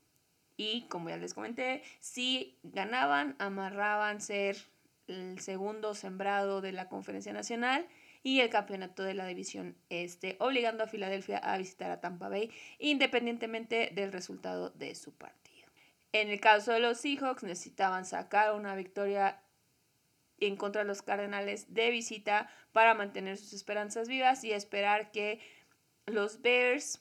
y 0.59 0.83
como 0.89 1.09
ya 1.09 1.17
les 1.17 1.33
comenté, 1.33 1.83
si 2.01 2.59
ganaban, 2.63 3.37
amarraban 3.39 4.21
ser 4.21 4.59
el 5.07 5.41
segundo 5.41 5.95
sembrado 5.95 6.61
de 6.61 6.73
la 6.73 6.91
Conferencia 6.91 7.33
Nacional 7.33 7.87
y 8.27 8.41
el 8.41 8.51
campeonato 8.51 9.05
de 9.05 9.15
la 9.15 9.25
División 9.25 9.77
Este, 9.89 10.35
obligando 10.41 10.83
a 10.83 10.89
Filadelfia 10.89 11.39
a 11.39 11.57
visitar 11.59 11.93
a 11.93 12.01
Tampa 12.01 12.29
Bay 12.29 12.51
independientemente 12.81 13.93
del 13.95 14.11
resultado 14.11 14.71
de 14.71 14.97
su 14.97 15.13
partido. 15.15 15.69
En 16.11 16.31
el 16.31 16.41
caso 16.41 16.73
de 16.73 16.81
los 16.81 16.99
Seahawks 16.99 17.45
necesitaban 17.45 18.05
sacar 18.05 18.53
una 18.55 18.75
victoria 18.75 19.41
en 20.41 20.57
contra 20.57 20.83
de 20.83 20.89
los 20.89 21.03
Cardenales 21.03 21.73
de 21.73 21.89
visita 21.93 22.51
para 22.73 22.95
mantener 22.95 23.37
sus 23.37 23.53
esperanzas 23.53 24.09
vivas 24.09 24.43
y 24.43 24.51
esperar 24.51 25.13
que 25.13 25.39
los 26.07 26.43
Bears 26.43 27.01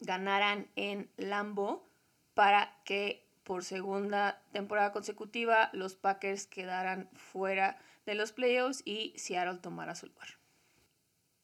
ganaran 0.00 0.68
en 0.74 1.10
Lambo 1.18 1.86
para 2.32 2.80
que 2.86 3.26
por 3.44 3.62
segunda 3.62 4.40
temporada 4.52 4.90
consecutiva 4.90 5.68
los 5.74 5.96
Packers 5.96 6.46
quedaran 6.46 7.10
fuera 7.12 7.76
de 8.06 8.14
los 8.14 8.32
playoffs 8.32 8.82
y 8.84 9.12
Seattle 9.16 9.58
tomara 9.60 9.94
su 9.94 10.06
lugar. 10.06 10.40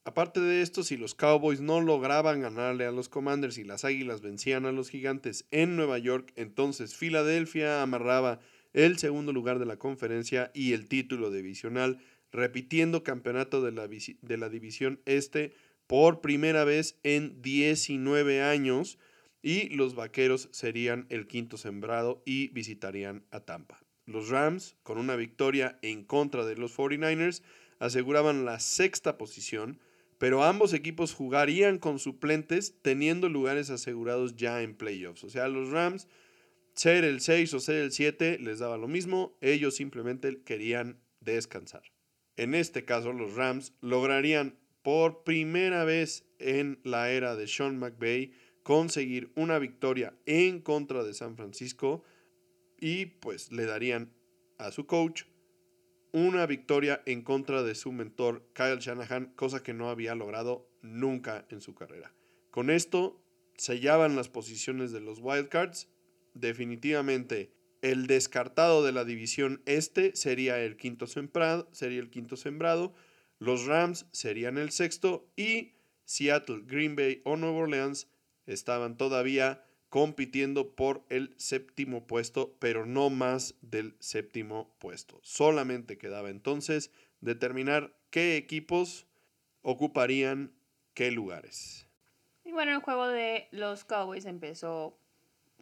Aparte 0.05 0.41
de 0.41 0.63
esto, 0.63 0.85
si 0.85 0.97
los 0.97 1.17
Cowboys 1.17 1.61
no 1.61 1.81
lograban 1.81 2.41
ganarle 2.41 2.87
a 2.87 2.93
los 2.93 3.09
Commanders 3.09 3.59
y 3.59 3.65
las 3.65 3.85
Águilas 3.85 4.21
vencían 4.21 4.65
a 4.65 4.71
los 4.71 4.89
Gigantes 4.89 5.47
en 5.51 5.75
Nueva 5.75 5.99
York, 5.99 6.33
entonces 6.37 6.95
Filadelfia 6.95 7.83
amarraba 7.83 8.39
el 8.73 8.99
segundo 8.99 9.33
lugar 9.33 9.59
de 9.59 9.67
la 9.67 9.79
conferencia 9.79 10.53
y 10.55 10.75
el 10.75 10.87
título 10.87 11.33
divisional, 11.33 11.99
repitiendo 12.31 13.03
campeonato 13.03 13.63
de 13.63 13.73
la, 13.73 13.89
de 13.89 14.37
la 14.37 14.49
división 14.49 15.01
este 15.07 15.55
por 15.89 16.21
primera 16.21 16.65
vez 16.65 17.01
en 17.03 17.43
19 17.43 18.43
años 18.43 18.99
y 19.43 19.71
los 19.71 19.95
Vaqueros 19.95 20.49
serían 20.53 21.07
el 21.09 21.27
quinto 21.27 21.57
sembrado 21.57 22.23
y 22.25 22.49
visitarían 22.49 23.25
a 23.31 23.41
Tampa. 23.41 23.86
Los 24.07 24.29
Rams, 24.29 24.77
con 24.83 24.99
una 24.99 25.17
victoria 25.17 25.79
en 25.83 26.05
contra 26.05 26.47
de 26.47 26.57
los 26.57 26.77
49ers, 26.77 27.43
aseguraban 27.79 28.45
la 28.45 28.61
sexta 28.61 29.19
posición, 29.19 29.81
pero 30.19 30.45
ambos 30.45 30.73
equipos 30.73 31.13
jugarían 31.13 31.79
con 31.79 31.99
suplentes 31.99 32.75
teniendo 32.83 33.29
lugares 33.29 33.69
asegurados 33.71 34.37
ya 34.37 34.63
en 34.63 34.75
playoffs. 34.75 35.25
O 35.25 35.29
sea, 35.29 35.49
los 35.49 35.71
Rams, 35.71 36.09
ser 36.75 37.05
el 37.05 37.21
6 37.21 37.53
o 37.55 37.61
ser 37.61 37.83
el 37.83 37.93
7 37.93 38.39
les 38.39 38.61
daba 38.61 38.79
lo 38.79 38.89
mismo, 38.89 39.37
ellos 39.41 39.77
simplemente 39.77 40.43
querían 40.43 41.01
descansar. 41.21 41.83
En 42.37 42.55
este 42.55 42.85
caso, 42.85 43.13
los 43.13 43.35
Rams 43.35 43.73
lograrían 43.81 44.57
por 44.83 45.25
primera 45.25 45.85
vez 45.85 46.25
en 46.39 46.79
la 46.85 47.11
era 47.11 47.35
de 47.35 47.49
Sean 47.49 47.79
McVay 47.79 48.33
conseguir 48.63 49.33
una 49.35 49.59
victoria 49.59 50.15
en 50.27 50.61
contra 50.61 51.03
de 51.03 51.15
San 51.15 51.37
Francisco 51.37 52.05
y 52.79 53.07
pues 53.07 53.53
le 53.53 53.65
darían 53.65 54.13
a 54.59 54.71
su 54.71 54.87
coach 54.87 55.25
una 56.13 56.47
victoria 56.47 57.03
en 57.05 57.23
contra 57.23 57.63
de 57.63 57.75
su 57.75 57.93
mentor 57.93 58.49
Kyle 58.55 58.79
Shanahan, 58.79 59.33
cosa 59.37 59.63
que 59.63 59.75
no 59.75 59.91
había 59.91 60.15
logrado 60.15 60.71
nunca 60.81 61.47
en 61.51 61.61
su 61.61 61.75
carrera. 61.75 62.15
Con 62.51 62.71
esto 62.71 63.23
sellaban 63.57 64.17
las 64.17 64.29
posiciones 64.29 64.93
de 64.93 65.01
los 65.01 65.19
Wildcards. 65.21 65.89
Definitivamente 66.33 67.53
el 67.83 68.07
descartado 68.07 68.83
de 68.83 68.93
la 68.93 69.05
división 69.05 69.63
este 69.67 70.17
sería 70.17 70.59
el 70.61 70.77
quinto 70.77 71.07
sembrado, 71.07 71.69
sería 71.73 72.01
el 72.01 72.11
quinto 72.11 72.37
sembrado. 72.37 72.95
Los 73.39 73.67
Rams 73.67 74.07
serían 74.13 74.57
el 74.57 74.71
sexto 74.71 75.31
y 75.37 75.75
Seattle, 76.05 76.63
Green 76.65 76.97
Bay 76.97 77.21
o 77.25 77.37
Nueva 77.37 77.59
Orleans 77.59 78.09
estaban 78.47 78.97
todavía 78.97 79.66
compitiendo 79.89 80.75
por 80.75 81.05
el 81.09 81.35
séptimo 81.37 82.07
puesto, 82.07 82.55
pero 82.59 82.87
no 82.87 83.11
más 83.11 83.55
del 83.61 83.97
séptimo 83.99 84.75
puesto. 84.79 85.19
Solamente 85.23 85.99
quedaba 85.99 86.31
entonces 86.31 86.91
determinar 87.21 87.95
qué 88.11 88.37
equipos 88.37 89.07
ocuparían 89.63 90.53
qué 90.95 91.11
lugares. 91.11 91.87
Y 92.45 92.53
bueno, 92.53 92.73
el 92.73 92.81
juego 92.81 93.09
de 93.09 93.49
los 93.51 93.85
Cowboys 93.85 94.25
empezó 94.25 94.97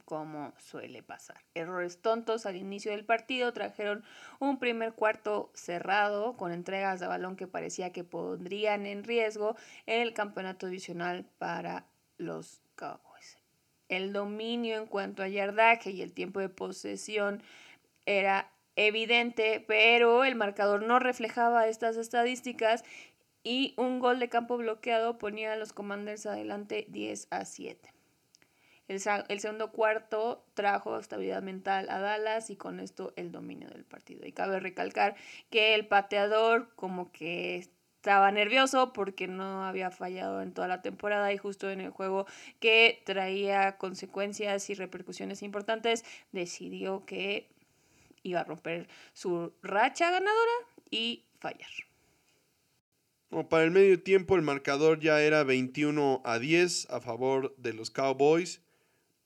como 0.05 0.53
suele 0.59 1.03
pasar. 1.03 1.41
Errores 1.55 2.01
tontos 2.01 2.47
al 2.47 2.57
inicio 2.57 2.93
del 2.93 3.05
partido 3.05 3.53
trajeron 3.53 4.05
un 4.39 4.59
primer 4.59 4.93
cuarto 4.93 5.51
cerrado 5.55 6.37
con 6.37 6.53
entregas 6.53 7.01
de 7.01 7.07
balón 7.07 7.37
que 7.37 7.47
parecía 7.47 7.93
que 7.93 8.05
pondrían 8.05 8.87
en 8.87 9.05
riesgo 9.05 9.57
el 9.87 10.12
campeonato 10.12 10.66
divisional 10.66 11.25
para 11.39 11.87
los 12.18 12.61
Cowboys. 12.75 13.14
El 13.89 14.12
dominio 14.12 14.76
en 14.76 14.87
cuanto 14.87 15.22
a 15.22 15.28
yardaje 15.28 15.91
y 15.91 16.03
el 16.03 16.12
tiempo 16.12 16.41
de 16.41 16.49
posesión 16.49 17.43
era 18.07 18.51
evidente, 18.76 19.64
pero 19.66 20.24
el 20.24 20.35
marcador 20.35 20.82
no 20.82 20.99
reflejaba 20.99 21.68
estas 21.68 21.97
estadísticas 21.97 22.85
y 23.43 23.74
un 23.76 24.01
gol 24.01 24.18
de 24.18 24.28
campo 24.28 24.57
bloqueado 24.57 25.18
ponía 25.18 25.53
a 25.53 25.57
los 25.57 25.72
Commanders 25.72 26.26
adelante 26.26 26.87
10 26.89 27.28
a 27.30 27.45
7. 27.45 27.93
El, 28.89 29.01
el, 29.28 29.41
segundo 29.41 29.72
cuarto 29.72 30.45
trajo 30.55 30.99
estabilidad 30.99 31.43
mental 31.43 31.89
a 31.89 32.01
Dallas 32.01 32.51
y 32.51 32.57
con 32.57 32.80
esto 32.80 33.12
el 33.16 33.32
dominio 33.32 33.68
del 33.68 33.85
partido. 33.85 34.26
Y 34.26 34.32
cabe 34.32 34.61
recalcar 34.61 35.14
que 35.51 35.74
el 35.74 35.87
pateador 35.87 36.74
como 36.74 37.11
que 37.12 37.66
estaba 38.05 38.30
nervioso 38.30 38.92
porque 38.92 39.28
no 39.28 39.64
había 39.64 39.90
fallado 39.90 40.42
en 40.42 40.52
toda 40.52 40.68
la 40.68 40.82
temporada 40.82 41.32
y 41.32 41.38
justo 41.38 41.70
en 41.70 41.80
el 41.80 41.88
juego 41.88 42.26
que 42.61 43.02
traía 43.07 43.78
consecuencias 43.78 44.68
y 44.68 44.74
repercusiones 44.74 45.42
importantes, 45.42 46.05
decidió 46.30 47.07
que 47.07 47.48
iba 48.22 48.40
a 48.40 48.44
romper 48.44 48.88
su 49.14 49.55
racha 49.62 50.11
ganadora 50.11 50.52
y 50.90 51.24
fallar. 51.38 51.70
para 53.48 53.64
el 53.64 53.70
medio 53.70 53.98
tiempo 54.02 54.36
el 54.36 54.42
marcador 54.42 55.00
ya 55.00 55.22
era 55.22 55.42
21 55.42 56.20
a 56.26 56.38
10 56.38 56.90
a 56.90 57.00
favor 57.00 57.57
de 57.57 57.72
los 57.72 57.90
Cowboys 57.90 58.61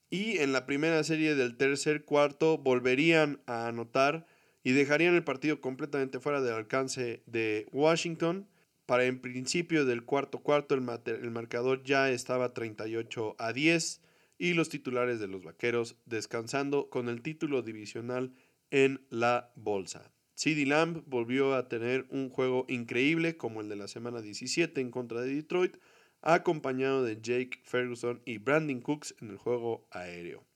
y 0.09 0.39
en 0.39 0.53
la 0.53 0.67
primera 0.67 1.03
serie 1.03 1.35
del 1.35 1.57
tercer 1.57 2.05
cuarto 2.05 2.59
volverían 2.59 3.41
a 3.47 3.67
anotar 3.67 4.25
y 4.63 4.71
dejarían 4.71 5.17
el 5.17 5.25
partido 5.25 5.61
completamente 5.61 6.21
fuera 6.21 6.41
del 6.41 6.55
alcance 6.55 7.25
de 7.27 7.67
Washington 7.73 8.47
para 8.89 9.05
en 9.05 9.21
principio 9.21 9.85
del 9.85 10.07
cuarto 10.07 10.39
cuarto 10.39 10.75
el, 10.75 10.83
el 11.05 11.31
marcador 11.31 11.83
ya 11.85 12.11
estaba 12.11 12.55
38 12.55 13.37
a 13.39 13.53
10 13.53 14.01
y 14.39 14.55
los 14.55 14.71
titulares 14.71 15.21
de 15.21 15.29
los 15.29 15.43
Vaqueros 15.43 15.97
descansando 16.07 16.89
con 16.89 17.11
el 17.11 17.21
título 17.21 17.61
divisional 17.61 18.33
en 18.71 19.05
la 19.11 19.53
bolsa. 19.57 20.11
CD 20.33 20.65
Lamb 20.65 21.03
volvió 21.05 21.55
a 21.55 21.69
tener 21.69 22.07
un 22.09 22.31
juego 22.31 22.65
increíble 22.67 23.37
como 23.37 23.61
el 23.61 23.69
de 23.69 23.77
la 23.77 23.89
semana 23.89 24.23
17 24.23 24.81
en 24.81 24.91
contra 24.91 25.21
de 25.21 25.35
Detroit, 25.35 25.77
acompañado 26.23 27.05
de 27.05 27.21
Jake 27.21 27.61
Ferguson 27.65 28.23
y 28.25 28.39
Brandon 28.39 28.81
Cooks 28.81 29.15
en 29.21 29.29
el 29.29 29.37
juego 29.37 29.87
aéreo. 29.91 30.47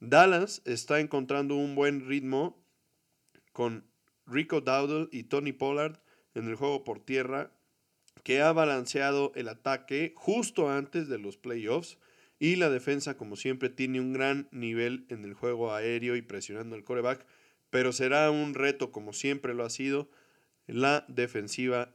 Dallas 0.00 0.60
está 0.64 0.98
encontrando 0.98 1.54
un 1.54 1.76
buen 1.76 2.04
ritmo 2.08 2.60
con 3.52 3.88
Rico 4.26 4.60
Dowdle 4.60 5.08
y 5.12 5.22
Tony 5.22 5.52
Pollard 5.52 6.00
en 6.34 6.48
el 6.48 6.56
juego 6.56 6.82
por 6.82 6.98
tierra, 6.98 7.52
que 8.22 8.42
ha 8.42 8.52
balanceado 8.52 9.32
el 9.34 9.48
ataque 9.48 10.12
justo 10.16 10.70
antes 10.70 11.08
de 11.08 11.18
los 11.18 11.36
playoffs 11.36 11.98
y 12.38 12.56
la 12.56 12.70
defensa, 12.70 13.16
como 13.16 13.36
siempre, 13.36 13.68
tiene 13.68 14.00
un 14.00 14.12
gran 14.12 14.48
nivel 14.50 15.04
en 15.10 15.24
el 15.24 15.34
juego 15.34 15.74
aéreo 15.74 16.16
y 16.16 16.22
presionando 16.22 16.74
el 16.74 16.84
coreback, 16.84 17.26
pero 17.68 17.92
será 17.92 18.30
un 18.30 18.54
reto, 18.54 18.90
como 18.92 19.12
siempre 19.12 19.54
lo 19.54 19.64
ha 19.64 19.70
sido, 19.70 20.08
la 20.66 21.04
defensiva 21.08 21.94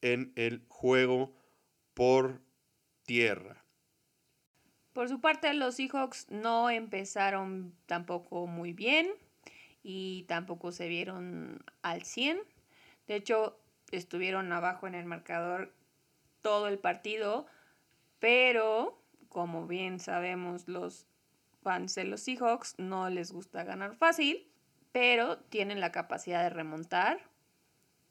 en 0.00 0.32
el 0.36 0.64
juego 0.68 1.34
por 1.94 2.40
tierra. 3.04 3.64
Por 4.92 5.08
su 5.08 5.20
parte, 5.20 5.52
los 5.54 5.74
Seahawks 5.74 6.30
no 6.30 6.70
empezaron 6.70 7.74
tampoco 7.86 8.46
muy 8.46 8.72
bien 8.72 9.10
y 9.82 10.22
tampoco 10.28 10.70
se 10.70 10.88
vieron 10.88 11.64
al 11.82 12.04
100. 12.04 12.38
De 13.08 13.16
hecho, 13.16 13.58
estuvieron 13.96 14.52
abajo 14.52 14.86
en 14.86 14.94
el 14.94 15.04
marcador 15.04 15.74
todo 16.42 16.68
el 16.68 16.78
partido, 16.78 17.46
pero 18.18 19.00
como 19.28 19.66
bien 19.66 19.98
sabemos 19.98 20.68
los 20.68 21.06
fans 21.62 21.94
de 21.94 22.04
los 22.04 22.20
Seahawks 22.20 22.74
no 22.78 23.08
les 23.10 23.32
gusta 23.32 23.64
ganar 23.64 23.96
fácil, 23.96 24.48
pero 24.92 25.38
tienen 25.38 25.80
la 25.80 25.90
capacidad 25.90 26.42
de 26.42 26.50
remontar 26.50 27.20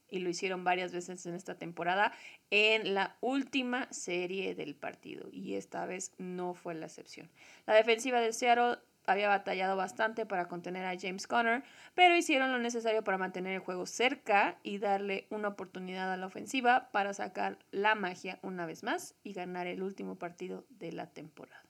y 0.10 0.20
lo 0.20 0.30
hicieron 0.30 0.64
varias 0.64 0.92
veces 0.92 1.26
en 1.26 1.34
esta 1.34 1.56
temporada 1.56 2.12
en 2.52 2.94
la 2.94 3.18
última 3.22 3.92
serie 3.92 4.54
del 4.54 4.76
partido 4.76 5.28
y 5.32 5.56
esta 5.56 5.86
vez 5.86 6.12
no 6.18 6.54
fue 6.54 6.76
la 6.76 6.86
excepción. 6.86 7.32
La 7.66 7.74
defensiva 7.74 8.20
de 8.20 8.34
Seattle 8.34 8.78
había 9.06 9.28
batallado 9.28 9.76
bastante 9.76 10.26
para 10.26 10.48
contener 10.48 10.86
a 10.86 11.00
James 11.00 11.28
Conner, 11.28 11.64
pero 11.94 12.16
hicieron 12.16 12.52
lo 12.52 12.60
necesario 12.60 13.04
para 13.04 13.18
mantener 13.18 13.54
el 13.54 13.60
juego 13.60 13.86
cerca 13.86 14.58
y 14.64 14.78
darle 14.78 15.28
una 15.30 15.50
oportunidad 15.50 16.12
a 16.12 16.18
la 16.18 16.26
ofensiva 16.26 16.90
para 16.92 17.14
sacar 17.14 17.58
la 17.72 17.96
magia 17.96 18.40
una 18.42 18.66
vez 18.66 18.84
más 18.84 19.16
y 19.24 19.34
ganar 19.34 19.68
el 19.68 19.84
último 19.84 20.16
partido 20.16 20.66
de 20.70 20.92
la 20.92 21.08
temporada. 21.08 21.64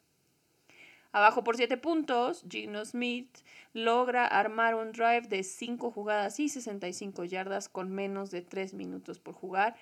Abajo 1.11 1.43
por 1.43 1.57
7 1.57 1.77
puntos, 1.77 2.43
Gino 2.49 2.83
Smith 2.85 3.29
logra 3.73 4.25
armar 4.25 4.73
un 4.73 4.91
drive 4.91 5.27
de 5.27 5.43
5 5.43 5.91
jugadas 5.91 6.39
y 6.39 6.49
65 6.49 7.23
yardas 7.25 7.69
con 7.69 7.91
menos 7.91 8.31
de 8.31 8.41
3 8.41 8.73
minutos 8.73 9.19
por 9.19 9.35
jugar, 9.35 9.75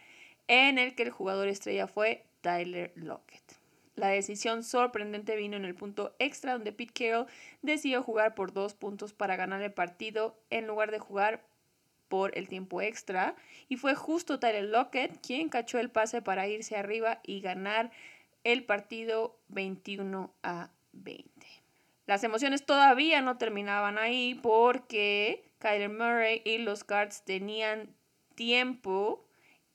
en 0.48 0.78
el 0.78 0.94
que 0.94 1.04
el 1.04 1.12
jugador 1.12 1.48
estrella 1.48 1.88
fue 1.88 2.26
Tyler 2.42 2.92
Lockett. 2.96 3.61
La 4.02 4.08
decisión 4.08 4.64
sorprendente 4.64 5.36
vino 5.36 5.58
en 5.58 5.64
el 5.64 5.76
punto 5.76 6.16
extra 6.18 6.54
donde 6.54 6.72
Pete 6.72 6.92
Carroll 6.92 7.28
decidió 7.62 8.02
jugar 8.02 8.34
por 8.34 8.52
dos 8.52 8.74
puntos 8.74 9.14
para 9.14 9.36
ganar 9.36 9.62
el 9.62 9.74
partido 9.74 10.36
en 10.50 10.66
lugar 10.66 10.90
de 10.90 10.98
jugar 10.98 11.44
por 12.08 12.36
el 12.36 12.48
tiempo 12.48 12.82
extra 12.82 13.36
y 13.70 13.76
fue 13.76 13.94
justo 13.94 14.40
Tyler 14.40 14.64
Lockett 14.64 15.24
quien 15.24 15.50
cachó 15.50 15.78
el 15.78 15.92
pase 15.92 16.24
para 16.24 16.48
irse 16.48 16.76
arriba 16.76 17.20
y 17.22 17.42
ganar 17.42 17.92
el 18.44 18.64
partido 18.64 19.38
21 19.50 20.34
a 20.42 20.72
20. 20.94 21.30
Las 22.08 22.24
emociones 22.24 22.66
todavía 22.66 23.22
no 23.22 23.38
terminaban 23.38 24.00
ahí 24.00 24.34
porque 24.42 25.44
Kyler 25.60 25.90
Murray 25.90 26.42
y 26.44 26.58
los 26.58 26.84
Cards 26.84 27.24
tenían 27.24 27.96
tiempo 28.34 29.24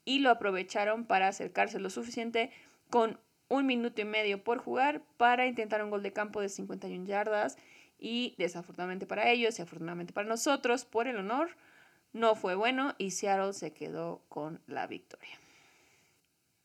y 0.04 0.18
lo 0.18 0.30
aprovecharon 0.30 1.04
para 1.04 1.28
acercarse 1.28 1.78
lo 1.78 1.90
suficiente 1.90 2.50
con 2.90 3.20
un 3.48 3.66
minuto 3.66 4.00
y 4.00 4.04
medio 4.04 4.42
por 4.42 4.58
jugar 4.58 5.02
para 5.16 5.46
intentar 5.46 5.82
un 5.82 5.90
gol 5.90 6.02
de 6.02 6.12
campo 6.12 6.40
de 6.40 6.48
51 6.48 7.06
yardas 7.06 7.56
y 7.98 8.34
desafortunadamente 8.38 9.06
para 9.06 9.30
ellos 9.30 9.58
y 9.58 9.62
afortunadamente 9.62 10.12
para 10.12 10.28
nosotros, 10.28 10.84
por 10.84 11.06
el 11.06 11.16
honor, 11.16 11.50
no 12.12 12.34
fue 12.34 12.54
bueno 12.54 12.94
y 12.98 13.10
Seattle 13.10 13.52
se 13.52 13.72
quedó 13.72 14.22
con 14.28 14.60
la 14.66 14.86
victoria. 14.86 15.38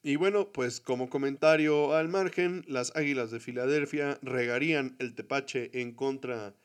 Y 0.04 0.16
bueno, 0.16 0.52
pues 0.52 0.82
como 0.82 1.10
comentario 1.10 1.94
al 1.96 2.08
margen, 2.08 2.64
las 2.68 2.96
Águilas 2.96 3.30
de 3.30 3.40
Filadelfia 3.40 4.18
regarían 4.24 4.96
el 4.98 5.14
tepache 5.14 5.70
en 5.80 5.94
contra 5.94 6.56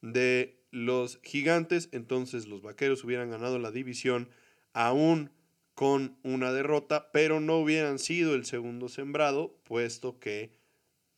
de 0.00 0.60
los 0.70 1.18
gigantes, 1.22 1.88
entonces 1.90 2.46
los 2.46 2.62
Vaqueros 2.62 3.02
hubieran 3.02 3.30
ganado 3.30 3.58
la 3.58 3.72
división 3.72 4.28
aún 4.72 5.30
con 5.74 6.16
una 6.22 6.52
derrota, 6.52 7.10
pero 7.12 7.40
no 7.40 7.58
hubieran 7.58 7.98
sido 7.98 8.34
el 8.34 8.44
segundo 8.44 8.88
sembrado, 8.88 9.58
puesto 9.64 10.18
que 10.18 10.52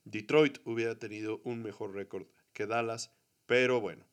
Detroit 0.04 0.58
hubiera 0.64 0.98
tenido 0.98 1.40
un 1.44 1.62
mejor 1.62 1.94
récord 1.94 2.26
que 2.52 2.66
Dallas, 2.66 3.12
pero 3.46 3.80
bueno. 3.80 4.06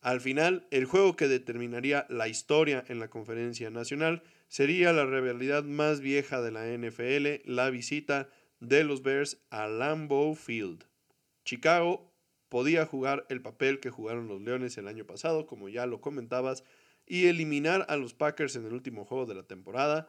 Al 0.00 0.20
final, 0.20 0.66
el 0.70 0.84
juego 0.84 1.16
que 1.16 1.28
determinaría 1.28 2.04
la 2.10 2.28
historia 2.28 2.84
en 2.88 2.98
la 2.98 3.08
conferencia 3.08 3.70
nacional 3.70 4.22
sería 4.48 4.92
la 4.92 5.06
rivalidad 5.06 5.64
más 5.64 6.00
vieja 6.00 6.42
de 6.42 6.50
la 6.50 6.66
NFL, 6.66 7.50
la 7.50 7.70
visita 7.70 8.28
de 8.60 8.84
los 8.84 9.02
Bears 9.02 9.38
a 9.48 9.66
Lambeau 9.66 10.34
Field. 10.34 10.84
Chicago 11.44 12.12
podía 12.50 12.84
jugar 12.84 13.24
el 13.30 13.40
papel 13.40 13.80
que 13.80 13.90
jugaron 13.90 14.28
los 14.28 14.42
Leones 14.42 14.76
el 14.76 14.88
año 14.88 15.06
pasado, 15.06 15.46
como 15.46 15.70
ya 15.70 15.86
lo 15.86 16.02
comentabas, 16.02 16.64
y 17.06 17.26
eliminar 17.26 17.86
a 17.88 17.96
los 17.96 18.14
Packers 18.14 18.56
en 18.56 18.66
el 18.66 18.72
último 18.72 19.04
juego 19.04 19.26
de 19.26 19.34
la 19.34 19.42
temporada. 19.42 20.08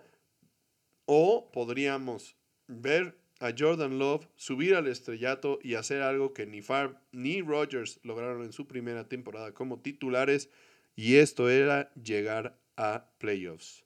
O 1.05 1.51
podríamos 1.51 2.35
ver 2.67 3.17
a 3.39 3.53
Jordan 3.57 3.99
Love 3.99 4.27
subir 4.35 4.75
al 4.75 4.87
estrellato 4.87 5.59
y 5.61 5.75
hacer 5.75 6.01
algo 6.01 6.33
que 6.33 6.45
ni 6.45 6.61
Favre 6.61 6.95
ni 7.11 7.41
Rodgers 7.41 7.99
lograron 8.03 8.43
en 8.43 8.53
su 8.53 8.67
primera 8.67 9.07
temporada 9.07 9.53
como 9.53 9.79
titulares, 9.81 10.49
y 10.95 11.15
esto 11.15 11.49
era 11.49 11.91
llegar 11.93 12.57
a 12.77 13.09
playoffs. 13.17 13.83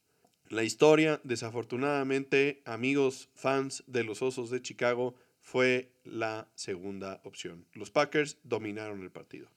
La 0.49 0.63
historia, 0.63 1.19
desafortunadamente, 1.23 2.61
amigos 2.65 3.29
fans 3.33 3.83
de 3.87 4.03
los 4.03 4.21
Osos 4.21 4.49
de 4.49 4.61
Chicago, 4.61 5.15
fue 5.41 5.91
la 6.03 6.47
segunda 6.55 7.21
opción. 7.23 7.65
Los 7.73 7.89
Packers 7.89 8.37
dominaron 8.43 9.01
el 9.01 9.11
partido. 9.11 9.47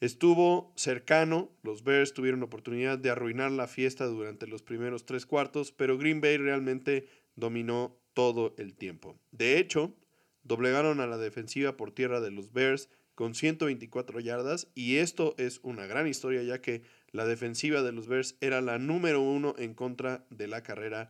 Estuvo 0.00 0.72
cercano, 0.76 1.50
los 1.62 1.82
Bears 1.82 2.14
tuvieron 2.14 2.44
oportunidad 2.44 2.98
de 2.98 3.10
arruinar 3.10 3.50
la 3.50 3.66
fiesta 3.66 4.06
durante 4.06 4.46
los 4.46 4.62
primeros 4.62 5.06
tres 5.06 5.26
cuartos, 5.26 5.72
pero 5.72 5.98
Green 5.98 6.20
Bay 6.20 6.36
realmente 6.36 7.08
dominó 7.34 7.98
todo 8.14 8.54
el 8.58 8.76
tiempo. 8.76 9.18
De 9.32 9.58
hecho, 9.58 9.96
doblegaron 10.44 11.00
a 11.00 11.08
la 11.08 11.18
defensiva 11.18 11.76
por 11.76 11.90
tierra 11.90 12.20
de 12.20 12.30
los 12.30 12.52
Bears 12.52 12.88
con 13.16 13.34
124 13.34 14.20
yardas 14.20 14.68
y 14.76 14.98
esto 14.98 15.34
es 15.36 15.58
una 15.64 15.86
gran 15.86 16.06
historia 16.06 16.44
ya 16.44 16.60
que 16.60 16.82
la 17.10 17.26
defensiva 17.26 17.82
de 17.82 17.90
los 17.90 18.06
Bears 18.06 18.36
era 18.40 18.60
la 18.60 18.78
número 18.78 19.20
uno 19.20 19.56
en 19.58 19.74
contra 19.74 20.24
de 20.30 20.46
la 20.46 20.62
carrera 20.62 21.08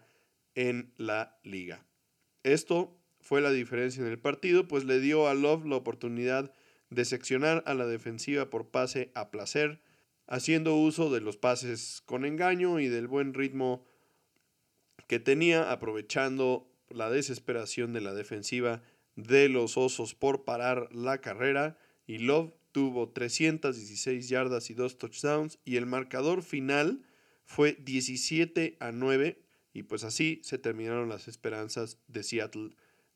en 0.54 0.94
la 0.96 1.38
liga. 1.42 1.84
Esto 2.42 2.98
fue 3.20 3.42
la 3.42 3.50
diferencia 3.50 4.02
en 4.02 4.10
el 4.10 4.18
partido, 4.18 4.66
pues 4.66 4.84
le 4.84 5.00
dio 5.00 5.28
a 5.28 5.34
Love 5.34 5.66
la 5.66 5.76
oportunidad 5.76 6.44
de 6.44 6.67
seccionar 7.04 7.62
a 7.66 7.74
la 7.74 7.86
defensiva 7.86 8.50
por 8.50 8.70
pase 8.70 9.10
a 9.14 9.30
placer, 9.30 9.80
haciendo 10.26 10.76
uso 10.76 11.10
de 11.10 11.20
los 11.20 11.36
pases 11.36 12.02
con 12.04 12.24
engaño 12.24 12.80
y 12.80 12.88
del 12.88 13.08
buen 13.08 13.34
ritmo 13.34 13.84
que 15.06 15.18
tenía, 15.20 15.70
aprovechando 15.70 16.70
la 16.88 17.10
desesperación 17.10 17.92
de 17.92 18.00
la 18.00 18.14
defensiva 18.14 18.82
de 19.16 19.48
los 19.48 19.76
Osos 19.76 20.14
por 20.14 20.44
parar 20.44 20.94
la 20.94 21.20
carrera 21.20 21.78
y 22.06 22.18
Love 22.18 22.52
tuvo 22.72 23.10
316 23.10 24.28
yardas 24.28 24.70
y 24.70 24.74
dos 24.74 24.98
touchdowns 24.98 25.58
y 25.64 25.76
el 25.76 25.86
marcador 25.86 26.42
final 26.42 27.02
fue 27.44 27.76
17 27.80 28.76
a 28.78 28.92
9 28.92 29.42
y 29.72 29.82
pues 29.84 30.04
así 30.04 30.40
se 30.44 30.58
terminaron 30.58 31.08
las 31.08 31.28
esperanzas 31.28 31.98
de 32.06 32.22
Seattle 32.22 32.70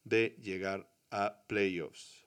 de 0.05 0.37
llegar 0.41 0.91
a 1.11 1.45
playoffs. 1.47 2.22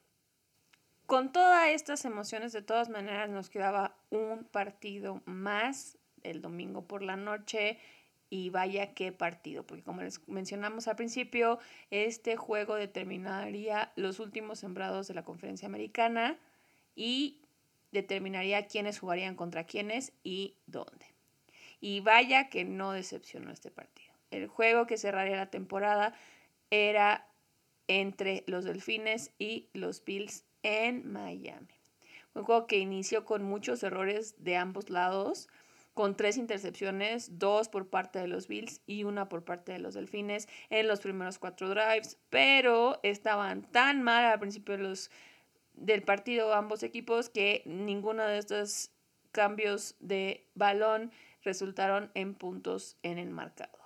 Con 1.05 1.31
todas 1.31 1.69
estas 1.69 2.03
emociones, 2.05 2.51
de 2.51 2.63
todas 2.63 2.89
maneras, 2.89 3.29
nos 3.29 3.49
quedaba 3.49 3.95
un 4.09 4.43
partido 4.45 5.21
más 5.25 5.97
el 6.23 6.41
domingo 6.41 6.87
por 6.87 7.03
la 7.03 7.15
noche. 7.15 7.77
Y 8.31 8.49
vaya 8.49 8.95
qué 8.95 9.11
partido, 9.11 9.65
porque 9.67 9.83
como 9.83 10.01
les 10.01 10.27
mencionamos 10.27 10.87
al 10.87 10.95
principio, 10.95 11.59
este 11.91 12.35
juego 12.35 12.75
determinaría 12.75 13.93
los 13.95 14.19
últimos 14.19 14.59
sembrados 14.59 15.07
de 15.07 15.13
la 15.13 15.23
conferencia 15.23 15.67
americana 15.67 16.35
y 16.95 17.39
determinaría 17.91 18.65
quiénes 18.65 18.99
jugarían 18.99 19.35
contra 19.35 19.65
quiénes 19.65 20.11
y 20.23 20.55
dónde. 20.65 21.05
Y 21.79 21.99
vaya 21.99 22.49
que 22.49 22.65
no 22.65 22.91
decepcionó 22.91 23.51
este 23.51 23.69
partido. 23.69 24.11
El 24.31 24.47
juego 24.47 24.87
que 24.87 24.97
cerraría 24.97 25.37
la 25.37 25.51
temporada 25.51 26.15
era 26.71 27.27
entre 27.87 28.43
los 28.47 28.65
Delfines 28.65 29.31
y 29.37 29.69
los 29.73 30.03
Bills 30.03 30.44
en 30.65 31.11
Miami. 31.11 31.79
Un 32.33 32.43
juego 32.43 32.65
que 32.65 32.79
inició 32.79 33.23
con 33.23 33.43
muchos 33.43 33.83
errores 33.83 34.35
de 34.43 34.57
ambos 34.57 34.89
lados, 34.89 35.47
con 35.93 36.17
tres 36.17 36.37
intercepciones, 36.37 37.37
dos 37.37 37.69
por 37.69 37.87
parte 37.87 38.19
de 38.19 38.27
los 38.27 38.47
Bills 38.47 38.81
y 38.87 39.03
una 39.03 39.29
por 39.29 39.45
parte 39.45 39.71
de 39.71 39.79
los 39.79 39.93
Delfines 39.93 40.49
en 40.69 40.87
los 40.87 40.99
primeros 40.99 41.37
cuatro 41.37 41.69
drives, 41.69 42.17
pero 42.29 42.99
estaban 43.03 43.61
tan 43.71 44.01
mal 44.01 44.25
al 44.25 44.39
principio 44.39 44.75
del 45.75 46.03
partido 46.03 46.53
ambos 46.53 46.81
equipos 46.81 47.29
que 47.29 47.61
ninguno 47.65 48.23
de 48.23 48.39
estos 48.39 48.89
cambios 49.31 49.95
de 49.99 50.47
balón 50.55 51.11
resultaron 51.43 52.09
en 52.15 52.33
puntos 52.33 52.97
en 53.03 53.19
el 53.19 53.29
marcador. 53.29 53.79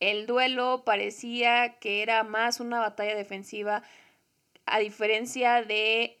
El 0.00 0.26
duelo 0.26 0.84
parecía 0.84 1.78
que 1.78 2.02
era 2.02 2.24
más 2.24 2.60
una 2.60 2.80
batalla 2.80 3.14
defensiva 3.14 3.82
a 4.66 4.78
diferencia 4.78 5.62
de 5.62 6.20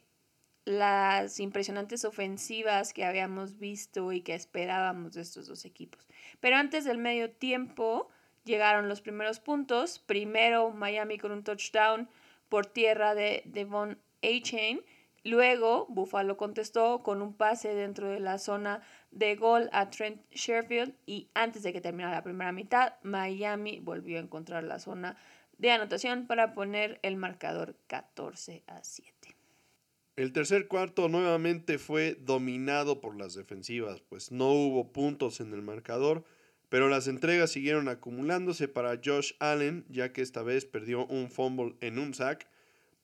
las 0.64 1.40
impresionantes 1.40 2.04
ofensivas 2.04 2.92
que 2.92 3.04
habíamos 3.04 3.58
visto 3.58 4.12
y 4.12 4.22
que 4.22 4.34
esperábamos 4.34 5.14
de 5.14 5.22
estos 5.22 5.46
dos 5.46 5.64
equipos. 5.64 6.08
Pero 6.40 6.56
antes 6.56 6.84
del 6.84 6.98
medio 6.98 7.30
tiempo 7.30 8.08
llegaron 8.44 8.88
los 8.88 9.00
primeros 9.00 9.40
puntos. 9.40 9.98
Primero 9.98 10.70
Miami 10.70 11.18
con 11.18 11.32
un 11.32 11.44
touchdown 11.44 12.08
por 12.48 12.66
tierra 12.66 13.14
de 13.14 13.42
Devon 13.44 13.98
A-Chain. 14.22 14.80
Luego 15.24 15.86
Buffalo 15.88 16.36
contestó 16.36 17.02
con 17.02 17.22
un 17.22 17.34
pase 17.34 17.74
dentro 17.74 18.08
de 18.10 18.20
la 18.20 18.38
zona 18.38 18.82
de 19.10 19.36
gol 19.36 19.70
a 19.72 19.88
Trent 19.88 20.20
Sherfield 20.30 20.94
y 21.06 21.28
antes 21.34 21.62
de 21.62 21.72
que 21.72 21.80
terminara 21.80 22.14
la 22.14 22.22
primera 22.22 22.52
mitad, 22.52 22.94
Miami 23.02 23.80
volvió 23.80 24.18
a 24.18 24.22
encontrar 24.22 24.64
la 24.64 24.78
zona 24.78 25.16
de 25.58 25.70
anotación 25.70 26.26
para 26.26 26.54
poner 26.54 26.98
el 27.02 27.16
marcador 27.16 27.76
14 27.86 28.62
a 28.66 28.82
7. 28.82 29.36
El 30.16 30.32
tercer 30.32 30.68
cuarto 30.68 31.08
nuevamente 31.08 31.78
fue 31.78 32.16
dominado 32.20 33.00
por 33.00 33.16
las 33.16 33.34
defensivas, 33.34 34.00
pues 34.00 34.30
no 34.30 34.50
hubo 34.52 34.92
puntos 34.92 35.40
en 35.40 35.52
el 35.52 35.62
marcador, 35.62 36.24
pero 36.68 36.88
las 36.88 37.08
entregas 37.08 37.50
siguieron 37.50 37.88
acumulándose 37.88 38.68
para 38.68 39.00
Josh 39.04 39.32
Allen, 39.40 39.84
ya 39.88 40.12
que 40.12 40.22
esta 40.22 40.42
vez 40.42 40.66
perdió 40.66 41.06
un 41.06 41.30
fumble 41.30 41.74
en 41.80 41.98
un 41.98 42.14
sack, 42.14 42.48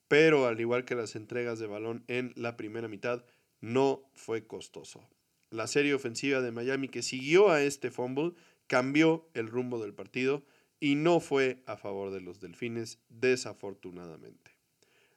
pero 0.06 0.46
al 0.46 0.60
igual 0.60 0.84
que 0.84 0.94
las 0.94 1.16
entregas 1.16 1.58
de 1.58 1.66
balón 1.66 2.04
en 2.06 2.32
la 2.36 2.56
primera 2.56 2.88
mitad, 2.88 3.24
no 3.60 4.02
fue 4.14 4.46
costoso. 4.46 5.08
La 5.50 5.66
serie 5.66 5.94
ofensiva 5.94 6.40
de 6.40 6.52
Miami 6.52 6.88
que 6.88 7.02
siguió 7.02 7.50
a 7.50 7.62
este 7.62 7.90
fumble 7.90 8.34
cambió 8.68 9.28
el 9.34 9.48
rumbo 9.48 9.80
del 9.80 9.94
partido 9.94 10.44
y 10.80 10.94
no 10.94 11.20
fue 11.20 11.62
a 11.66 11.76
favor 11.76 12.10
de 12.10 12.20
los 12.20 12.40
Delfines, 12.40 12.98
desafortunadamente. 13.10 14.50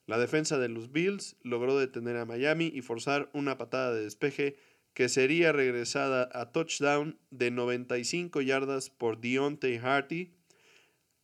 La 0.05 0.18
defensa 0.18 0.59
de 0.59 0.68
los 0.68 0.91
Bills 0.91 1.38
logró 1.41 1.78
detener 1.80 2.18
a 2.18 2.26
Miami 2.26 2.70
y 2.74 2.82
forzar 2.82 3.30
una 3.34 3.57
patada 3.57 3.93
de 3.93 4.03
despeje 4.03 4.57
que 4.93 5.09
sería 5.09 5.53
regresada 5.53 6.30
a 6.34 6.51
touchdown 6.51 7.18
de 7.32 7.51
95 7.51 8.41
yardas 8.41 8.89
por 8.89 9.20
Deontay 9.20 9.78
Harty 9.78 10.34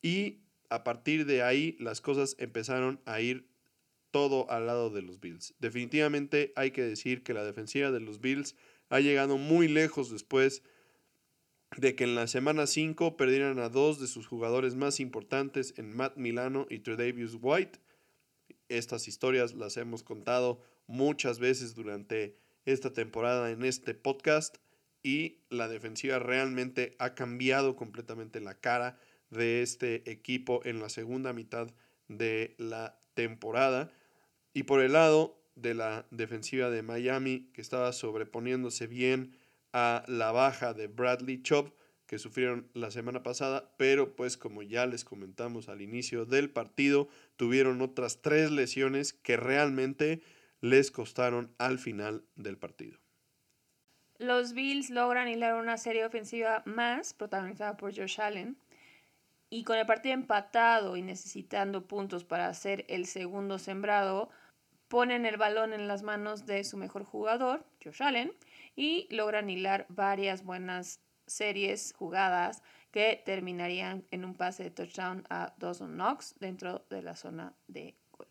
y 0.01 0.39
a 0.69 0.83
partir 0.83 1.25
de 1.25 1.43
ahí 1.43 1.75
las 1.79 1.99
cosas 1.99 2.35
empezaron 2.39 3.01
a 3.05 3.19
ir 3.21 3.47
todo 4.11 4.49
al 4.49 4.65
lado 4.65 4.89
de 4.89 5.01
los 5.01 5.19
Bills. 5.19 5.53
Definitivamente 5.59 6.53
hay 6.55 6.71
que 6.71 6.81
decir 6.81 7.21
que 7.21 7.33
la 7.33 7.43
defensiva 7.43 7.91
de 7.91 7.99
los 7.99 8.21
Bills 8.21 8.55
ha 8.89 9.01
llegado 9.01 9.37
muy 9.37 9.67
lejos 9.67 10.09
después 10.09 10.63
de 11.77 11.95
que 11.95 12.03
en 12.03 12.15
la 12.15 12.27
semana 12.27 12.67
5 12.67 13.17
perdieran 13.17 13.59
a 13.59 13.69
dos 13.69 13.99
de 13.99 14.07
sus 14.07 14.27
jugadores 14.27 14.75
más 14.75 14.99
importantes 14.99 15.73
en 15.77 15.95
Matt 15.95 16.17
Milano 16.17 16.65
y 16.69 16.79
Tredavious 16.79 17.37
White 17.39 17.79
estas 18.69 19.07
historias 19.07 19.55
las 19.55 19.77
hemos 19.77 20.03
contado 20.03 20.61
muchas 20.87 21.39
veces 21.39 21.75
durante 21.75 22.37
esta 22.65 22.93
temporada 22.93 23.51
en 23.51 23.65
este 23.65 23.95
podcast 23.95 24.57
y 25.01 25.39
la 25.49 25.67
defensiva 25.67 26.19
realmente 26.19 26.95
ha 26.99 27.15
cambiado 27.15 27.75
completamente 27.75 28.39
la 28.39 28.59
cara 28.59 28.99
de 29.31 29.61
este 29.61 30.09
equipo 30.09 30.61
en 30.65 30.79
la 30.79 30.89
segunda 30.89 31.33
mitad 31.33 31.67
de 32.07 32.55
la 32.57 32.99
temporada. 33.13 33.91
Y 34.53 34.63
por 34.63 34.81
el 34.81 34.93
lado 34.93 35.41
de 35.55 35.73
la 35.73 36.05
defensiva 36.11 36.69
de 36.69 36.83
Miami, 36.83 37.49
que 37.53 37.61
estaba 37.61 37.91
sobreponiéndose 37.91 38.87
bien 38.87 39.35
a 39.73 40.03
la 40.07 40.31
baja 40.31 40.73
de 40.73 40.87
Bradley 40.87 41.41
Chubb, 41.41 41.73
que 42.05 42.17
sufrieron 42.17 42.69
la 42.73 42.89
semana 42.89 43.21
pasada, 43.21 43.71
pero 43.77 44.15
pues 44.15 44.35
como 44.35 44.63
ya 44.63 44.87
les 44.87 45.05
comentamos 45.05 45.69
al 45.69 45.81
inicio 45.81 46.25
del 46.25 46.49
partido, 46.49 47.07
tuvieron 47.35 47.81
otras 47.81 48.21
tres 48.21 48.49
lesiones 48.49 49.13
que 49.13 49.37
realmente 49.37 50.21
les 50.59 50.89
costaron 50.89 51.53
al 51.59 51.77
final 51.77 52.25
del 52.35 52.57
partido. 52.57 52.97
Los 54.17 54.53
Bills 54.53 54.89
logran 54.89 55.29
hilar 55.29 55.55
una 55.55 55.77
serie 55.77 56.05
ofensiva 56.05 56.63
más, 56.65 57.13
protagonizada 57.13 57.77
por 57.77 57.95
Josh 57.95 58.19
Allen, 58.19 58.57
y 59.49 59.63
con 59.63 59.77
el 59.77 59.85
partido 59.85 60.13
empatado 60.13 60.97
y 60.97 61.01
necesitando 61.01 61.87
puntos 61.87 62.23
para 62.23 62.47
hacer 62.47 62.85
el 62.89 63.05
segundo 63.05 63.59
sembrado, 63.59 64.29
ponen 64.87 65.25
el 65.25 65.37
balón 65.37 65.73
en 65.73 65.87
las 65.87 66.03
manos 66.03 66.45
de 66.45 66.63
su 66.63 66.75
mejor 66.75 67.03
jugador, 67.03 67.63
Josh 67.83 68.03
Allen, 68.03 68.33
y 68.79 69.07
logran 69.09 69.49
hilar 69.49 69.85
varias 69.89 70.45
buenas 70.45 71.01
series 71.27 71.93
jugadas 71.97 72.63
que 72.91 73.21
terminarían 73.25 74.05
en 74.09 74.23
un 74.23 74.35
pase 74.35 74.63
de 74.63 74.71
touchdown 74.71 75.25
a 75.29 75.53
Dawson 75.57 75.95
Knox 75.95 76.35
dentro 76.39 76.85
de 76.89 77.01
la 77.01 77.17
zona 77.17 77.53
de 77.67 77.97
gol. 78.13 78.29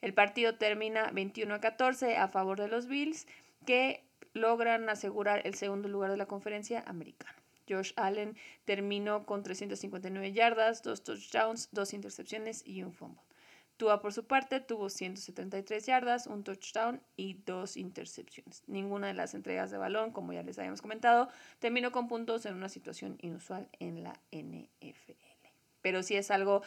El 0.00 0.14
partido 0.14 0.54
termina 0.54 1.10
21 1.10 1.52
a 1.52 1.60
14 1.60 2.16
a 2.16 2.28
favor 2.28 2.60
de 2.60 2.68
los 2.68 2.86
Bills 2.86 3.26
que 3.66 4.04
logran 4.34 4.88
asegurar 4.88 5.44
el 5.44 5.54
segundo 5.54 5.88
lugar 5.88 6.12
de 6.12 6.16
la 6.16 6.26
conferencia 6.26 6.84
americana. 6.86 7.34
Josh 7.68 7.92
Allen 7.96 8.36
terminó 8.64 9.26
con 9.26 9.42
359 9.42 10.32
yardas, 10.32 10.84
dos 10.84 11.02
touchdowns, 11.02 11.70
dos 11.72 11.92
intercepciones 11.92 12.64
y 12.64 12.84
un 12.84 12.92
fumble. 12.92 13.27
Tua, 13.78 14.00
por 14.00 14.12
su 14.12 14.26
parte, 14.26 14.60
tuvo 14.60 14.90
173 14.90 15.86
yardas, 15.86 16.26
un 16.26 16.42
touchdown 16.42 17.00
y 17.16 17.34
dos 17.46 17.76
intercepciones. 17.76 18.64
Ninguna 18.66 19.06
de 19.06 19.14
las 19.14 19.34
entregas 19.34 19.70
de 19.70 19.78
balón, 19.78 20.10
como 20.10 20.32
ya 20.32 20.42
les 20.42 20.58
habíamos 20.58 20.82
comentado, 20.82 21.28
terminó 21.60 21.92
con 21.92 22.08
puntos 22.08 22.44
en 22.44 22.54
una 22.54 22.68
situación 22.68 23.16
inusual 23.22 23.68
en 23.78 24.02
la 24.02 24.20
NFL. 24.32 25.12
Pero 25.80 26.02
sí 26.02 26.16
es 26.16 26.30
algo 26.30 26.62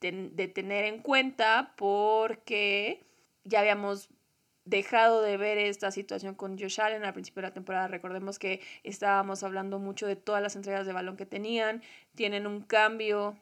de 0.00 0.48
tener 0.48 0.84
en 0.84 1.00
cuenta 1.00 1.74
porque 1.76 3.02
ya 3.42 3.60
habíamos 3.60 4.08
dejado 4.64 5.22
de 5.22 5.36
ver 5.36 5.58
esta 5.58 5.90
situación 5.90 6.34
con 6.34 6.58
Josh 6.58 6.80
Allen 6.80 7.04
al 7.04 7.12
principio 7.12 7.42
de 7.42 7.48
la 7.48 7.54
temporada. 7.54 7.88
Recordemos 7.88 8.38
que 8.38 8.60
estábamos 8.82 9.42
hablando 9.42 9.78
mucho 9.78 10.06
de 10.06 10.16
todas 10.16 10.42
las 10.42 10.56
entregas 10.56 10.86
de 10.86 10.92
balón 10.92 11.16
que 11.16 11.26
tenían. 11.26 11.82
Tienen 12.14 12.46
un 12.46 12.62
cambio 12.62 13.36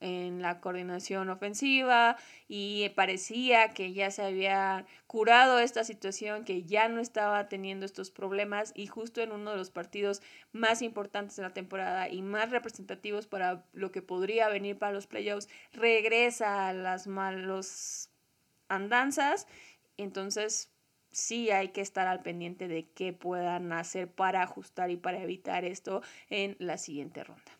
en 0.00 0.42
la 0.42 0.60
coordinación 0.60 1.28
ofensiva 1.30 2.16
y 2.46 2.88
parecía 2.90 3.74
que 3.74 3.92
ya 3.92 4.10
se 4.10 4.22
había 4.22 4.86
curado 5.06 5.58
esta 5.58 5.84
situación, 5.84 6.44
que 6.44 6.64
ya 6.64 6.88
no 6.88 7.00
estaba 7.00 7.48
teniendo 7.48 7.84
estos 7.86 8.10
problemas 8.10 8.72
y 8.74 8.86
justo 8.86 9.20
en 9.20 9.32
uno 9.32 9.50
de 9.50 9.56
los 9.56 9.70
partidos 9.70 10.22
más 10.52 10.82
importantes 10.82 11.36
de 11.36 11.42
la 11.42 11.54
temporada 11.54 12.08
y 12.08 12.22
más 12.22 12.50
representativos 12.50 13.26
para 13.26 13.64
lo 13.72 13.90
que 13.90 14.02
podría 14.02 14.48
venir 14.48 14.78
para 14.78 14.92
los 14.92 15.06
playoffs, 15.06 15.48
regresa 15.72 16.68
a 16.68 16.72
las 16.72 17.06
malos 17.06 18.10
andanzas. 18.68 19.46
Entonces, 19.96 20.70
sí 21.10 21.50
hay 21.50 21.68
que 21.68 21.80
estar 21.80 22.06
al 22.06 22.22
pendiente 22.22 22.68
de 22.68 22.88
qué 22.90 23.12
puedan 23.12 23.72
hacer 23.72 24.10
para 24.10 24.42
ajustar 24.42 24.90
y 24.90 24.96
para 24.96 25.22
evitar 25.22 25.64
esto 25.64 26.02
en 26.30 26.56
la 26.58 26.78
siguiente 26.78 27.24
ronda. 27.24 27.57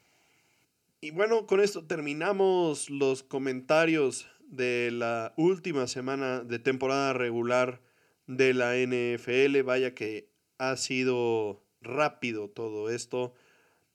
Y 1.01 1.13
bueno, 1.13 1.47
con 1.47 1.61
esto 1.61 1.87
terminamos 1.87 2.91
los 2.91 3.23
comentarios 3.23 4.27
de 4.49 4.91
la 4.91 5.33
última 5.37 5.87
semana 5.87 6.41
de 6.41 6.59
temporada 6.59 7.13
regular 7.13 7.81
de 8.27 8.53
la 8.53 8.75
NFL. 8.75 9.63
Vaya 9.63 9.95
que 9.95 10.33
ha 10.59 10.77
sido 10.77 11.65
rápido 11.81 12.51
todo 12.51 12.91
esto. 12.91 13.33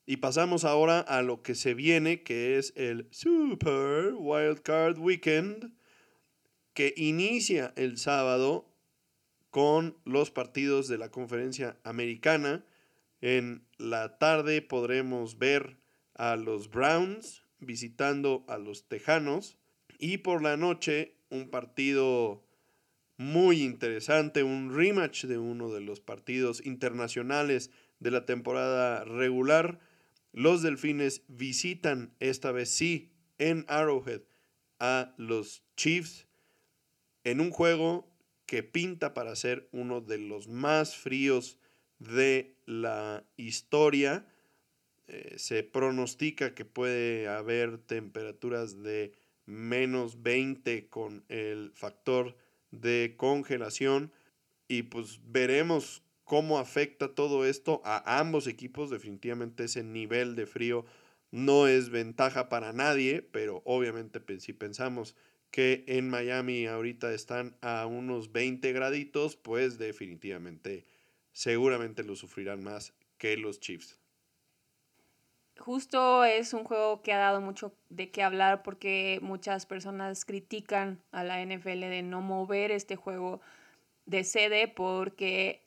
Y 0.06 0.16
pasamos 0.16 0.64
ahora 0.64 1.00
a 1.00 1.20
lo 1.20 1.42
que 1.42 1.54
se 1.54 1.74
viene, 1.74 2.22
que 2.22 2.56
es 2.56 2.72
el 2.74 3.06
Super 3.10 4.14
Wild 4.16 4.62
Card 4.62 4.98
Weekend, 4.98 5.74
que 6.72 6.94
inicia 6.96 7.74
el 7.76 7.98
sábado 7.98 8.74
con 9.50 9.98
los 10.06 10.30
partidos 10.30 10.88
de 10.88 10.96
la 10.96 11.10
conferencia 11.10 11.78
americana. 11.84 12.64
En 13.20 13.66
la 13.76 14.16
tarde 14.16 14.62
podremos 14.62 15.38
ver 15.38 15.83
a 16.14 16.36
los 16.36 16.70
Browns 16.70 17.44
visitando 17.58 18.44
a 18.48 18.58
los 18.58 18.88
Tejanos 18.88 19.58
y 19.98 20.18
por 20.18 20.42
la 20.42 20.56
noche 20.56 21.16
un 21.30 21.50
partido 21.50 22.44
muy 23.16 23.62
interesante, 23.62 24.42
un 24.42 24.74
rematch 24.74 25.24
de 25.24 25.38
uno 25.38 25.72
de 25.72 25.80
los 25.80 26.00
partidos 26.00 26.64
internacionales 26.64 27.70
de 28.00 28.10
la 28.10 28.26
temporada 28.26 29.04
regular. 29.04 29.80
Los 30.32 30.62
Delfines 30.62 31.22
visitan 31.28 32.14
esta 32.18 32.50
vez 32.50 32.70
sí 32.70 33.12
en 33.38 33.64
Arrowhead 33.68 34.22
a 34.80 35.14
los 35.16 35.62
Chiefs 35.76 36.26
en 37.22 37.40
un 37.40 37.50
juego 37.50 38.12
que 38.46 38.62
pinta 38.62 39.14
para 39.14 39.34
ser 39.36 39.68
uno 39.72 40.00
de 40.00 40.18
los 40.18 40.48
más 40.48 40.96
fríos 40.96 41.58
de 41.98 42.56
la 42.66 43.24
historia. 43.36 44.26
Eh, 45.06 45.34
se 45.38 45.62
pronostica 45.62 46.54
que 46.54 46.64
puede 46.64 47.28
haber 47.28 47.78
temperaturas 47.78 48.82
de 48.82 49.12
menos 49.46 50.22
20 50.22 50.88
con 50.88 51.24
el 51.28 51.72
factor 51.74 52.36
de 52.70 53.14
congelación 53.16 54.12
y 54.68 54.84
pues 54.84 55.20
veremos 55.26 56.02
cómo 56.24 56.58
afecta 56.58 57.14
todo 57.14 57.44
esto 57.44 57.82
a 57.84 58.18
ambos 58.18 58.46
equipos. 58.46 58.90
Definitivamente 58.90 59.64
ese 59.64 59.84
nivel 59.84 60.36
de 60.36 60.46
frío 60.46 60.86
no 61.30 61.66
es 61.66 61.90
ventaja 61.90 62.48
para 62.48 62.72
nadie, 62.72 63.20
pero 63.20 63.62
obviamente 63.64 64.20
si 64.40 64.52
pensamos 64.52 65.14
que 65.50 65.84
en 65.86 66.08
Miami 66.08 66.66
ahorita 66.66 67.12
están 67.12 67.56
a 67.60 67.86
unos 67.86 68.32
20 68.32 68.72
graditos, 68.72 69.36
pues 69.36 69.78
definitivamente 69.78 70.84
seguramente 71.32 72.02
lo 72.02 72.16
sufrirán 72.16 72.64
más 72.64 72.94
que 73.18 73.36
los 73.36 73.60
Chiefs. 73.60 74.03
Justo 75.58 76.24
es 76.24 76.52
un 76.52 76.64
juego 76.64 77.00
que 77.02 77.12
ha 77.12 77.18
dado 77.18 77.40
mucho 77.40 77.72
de 77.88 78.10
qué 78.10 78.22
hablar 78.22 78.62
porque 78.62 79.18
muchas 79.22 79.66
personas 79.66 80.24
critican 80.24 81.00
a 81.12 81.22
la 81.22 81.40
NFL 81.44 81.80
de 81.80 82.02
no 82.02 82.20
mover 82.20 82.70
este 82.72 82.96
juego 82.96 83.40
de 84.04 84.24
sede 84.24 84.68
porque 84.68 85.62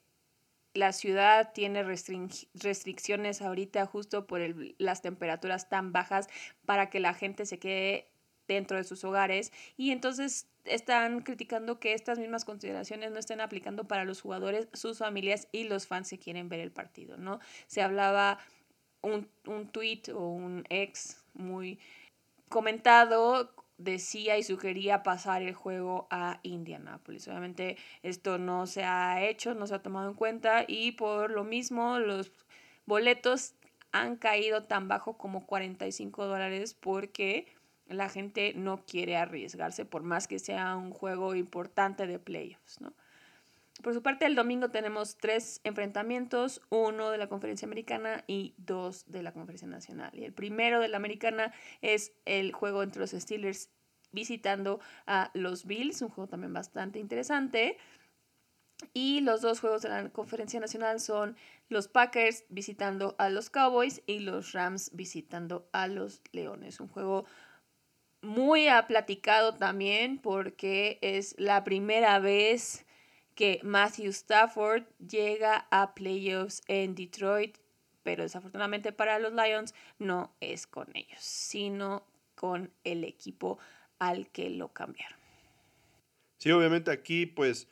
la 0.73 0.91
ciudad 0.91 1.53
tiene 1.53 1.83
restricciones 1.83 3.41
ahorita 3.41 3.85
justo 3.85 4.27
por 4.27 4.41
las 4.77 5.01
temperaturas 5.01 5.69
tan 5.69 5.91
bajas 5.91 6.27
para 6.65 6.89
que 6.89 6.99
la 6.99 7.13
gente 7.13 7.45
se 7.45 7.57
quede 7.57 8.07
dentro 8.47 8.77
de 8.77 8.83
sus 8.83 9.03
hogares 9.03 9.51
y 9.75 9.91
entonces 9.91 10.47
están 10.65 11.21
criticando 11.21 11.79
que 11.79 11.93
estas 11.93 12.19
mismas 12.19 12.45
consideraciones 12.45 13.11
no 13.11 13.19
estén 13.19 13.41
aplicando 13.41 13.87
para 13.87 14.05
los 14.05 14.21
jugadores, 14.21 14.67
sus 14.73 14.99
familias 14.99 15.47
y 15.51 15.63
los 15.63 15.87
fans 15.87 16.09
que 16.09 16.19
quieren 16.19 16.49
ver 16.49 16.59
el 16.59 16.71
partido, 16.71 17.17
¿no? 17.17 17.39
Se 17.67 17.81
hablaba 17.81 18.39
un, 19.01 19.29
un 19.45 19.67
tweet 19.69 20.03
o 20.13 20.29
un 20.29 20.65
ex 20.69 21.23
muy 21.33 21.79
comentado 22.49 23.53
decía 23.77 24.37
y 24.37 24.43
sugería 24.43 25.03
pasar 25.03 25.41
el 25.43 25.53
juego 25.53 26.07
a 26.09 26.39
Indianapolis. 26.43 27.27
Obviamente 27.27 27.77
esto 28.01 28.37
no 28.37 28.65
se 28.65 28.83
ha 28.83 29.23
hecho, 29.23 29.53
no 29.53 29.67
se 29.67 29.75
ha 29.75 29.81
tomado 29.81 30.09
en 30.09 30.15
cuenta 30.15 30.65
y 30.67 30.93
por 30.93 31.31
lo 31.31 31.43
mismo 31.43 31.99
los 31.99 32.31
boletos 32.85 33.53
han 33.91 34.17
caído 34.17 34.63
tan 34.63 34.87
bajo 34.87 35.17
como 35.17 35.45
45 35.45 36.25
dólares 36.25 36.73
porque 36.73 37.47
la 37.87 38.09
gente 38.09 38.53
no 38.55 38.83
quiere 38.85 39.15
arriesgarse 39.15 39.85
por 39.85 40.03
más 40.03 40.27
que 40.27 40.39
sea 40.39 40.75
un 40.75 40.91
juego 40.91 41.35
importante 41.35 42.05
de 42.07 42.19
playoffs, 42.19 42.81
¿no? 42.81 42.93
Por 43.83 43.93
su 43.93 44.01
parte, 44.01 44.25
el 44.25 44.35
domingo 44.35 44.69
tenemos 44.69 45.17
tres 45.17 45.61
enfrentamientos, 45.63 46.61
uno 46.69 47.11
de 47.11 47.19
la 47.19 47.27
conferencia 47.27 47.67
americana 47.67 48.23
y 48.25 48.55
dos 48.57 49.05
de 49.07 49.21
la 49.21 49.33
conferencia 49.33 49.67
nacional. 49.67 50.09
Y 50.13 50.23
el 50.23 50.33
primero 50.33 50.79
de 50.79 50.87
la 50.87 50.97
americana 50.97 51.53
es 51.81 52.11
el 52.25 52.53
juego 52.53 52.81
entre 52.81 53.01
los 53.01 53.11
Steelers 53.11 53.69
visitando 54.11 54.79
a 55.05 55.29
los 55.33 55.65
Bills, 55.65 56.01
un 56.01 56.09
juego 56.09 56.27
también 56.27 56.53
bastante 56.53 56.97
interesante. 56.97 57.77
Y 58.93 59.21
los 59.21 59.41
dos 59.41 59.59
juegos 59.59 59.83
de 59.83 59.89
la 59.89 60.09
conferencia 60.09 60.59
nacional 60.59 60.99
son 60.99 61.35
los 61.69 61.87
Packers 61.87 62.45
visitando 62.49 63.15
a 63.19 63.29
los 63.29 63.49
Cowboys 63.49 64.01
y 64.07 64.19
los 64.19 64.53
Rams 64.53 64.91
visitando 64.93 65.69
a 65.71 65.87
los 65.87 66.21
Leones. 66.31 66.79
Un 66.79 66.87
juego 66.87 67.25
muy 68.21 68.67
platicado 68.87 69.53
también 69.55 70.19
porque 70.19 70.97
es 71.01 71.35
la 71.37 71.63
primera 71.63 72.19
vez 72.19 72.86
que 73.37 73.59
Matthew 73.61 74.09
Stafford 74.09 74.85
llega 74.97 75.67
a 75.69 75.93
playoffs 75.93 76.63
en 76.67 76.95
Detroit, 76.95 77.55
pero 78.01 78.23
desafortunadamente 78.23 78.91
para 78.91 79.19
los 79.19 79.31
Lions 79.31 79.75
no 79.99 80.35
es 80.41 80.65
con 80.65 80.87
ellos, 80.95 81.19
sino 81.19 82.03
con 82.33 82.73
el 82.83 83.03
equipo 83.03 83.59
al 83.99 84.31
que 84.31 84.49
lo 84.49 84.73
cambiaron. 84.73 85.19
Sí, 86.39 86.51
obviamente 86.51 86.89
aquí 86.89 87.27
pues 87.27 87.67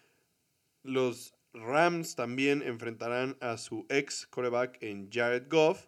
los 0.83 1.33
Rams 1.51 2.15
también 2.15 2.61
enfrentarán 2.61 3.35
a 3.41 3.57
su 3.57 3.87
ex 3.89 4.27
coreback 4.27 4.77
en 4.83 5.09
Jared 5.11 5.47
Goff 5.49 5.87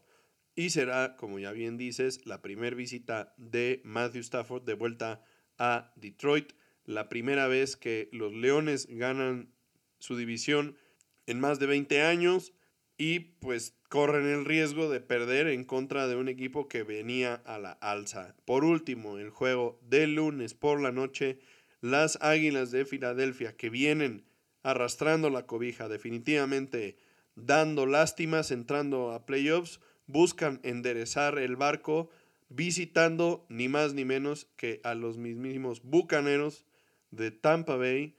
y 0.55 0.71
será, 0.71 1.15
como 1.17 1.37
ya 1.37 1.51
bien 1.51 1.77
dices, 1.77 2.25
la 2.25 2.41
primera 2.41 2.75
visita 2.75 3.35
de 3.37 3.79
Matthew 3.83 4.21
Stafford 4.21 4.63
de 4.63 4.73
vuelta 4.73 5.23
a 5.59 5.93
Detroit, 5.97 6.53
la 6.83 7.09
primera 7.09 7.47
vez 7.47 7.77
que 7.77 8.09
los 8.11 8.33
Leones 8.33 8.87
ganan 8.89 9.53
su 9.99 10.15
división 10.17 10.77
en 11.25 11.39
más 11.39 11.59
de 11.59 11.67
20 11.67 12.01
años 12.01 12.53
y 12.97 13.19
pues 13.19 13.75
corren 13.89 14.25
el 14.25 14.45
riesgo 14.45 14.89
de 14.89 14.99
perder 14.99 15.47
en 15.47 15.63
contra 15.63 16.07
de 16.07 16.15
un 16.15 16.27
equipo 16.27 16.67
que 16.67 16.83
venía 16.83 17.35
a 17.45 17.59
la 17.59 17.71
alza. 17.73 18.35
Por 18.45 18.63
último, 18.63 19.17
el 19.17 19.29
juego 19.29 19.79
de 19.83 20.07
lunes 20.07 20.53
por 20.53 20.81
la 20.81 20.91
noche, 20.91 21.39
las 21.79 22.17
Águilas 22.21 22.71
de 22.71 22.85
Filadelfia 22.85 23.55
que 23.55 23.69
vienen 23.69 24.25
arrastrando 24.63 25.29
la 25.29 25.45
cobija, 25.45 25.87
definitivamente 25.87 26.97
dando 27.35 27.85
lástimas, 27.85 28.51
entrando 28.51 29.11
a 29.11 29.25
playoffs, 29.25 29.79
buscan 30.07 30.59
enderezar 30.63 31.37
el 31.37 31.55
barco 31.55 32.09
visitando 32.49 33.45
ni 33.49 33.69
más 33.69 33.93
ni 33.93 34.05
menos 34.05 34.47
que 34.55 34.81
a 34.83 34.95
los 34.95 35.17
mismísimos 35.17 35.83
Bucaneros 35.83 36.65
de 37.11 37.31
Tampa 37.31 37.75
Bay 37.75 38.16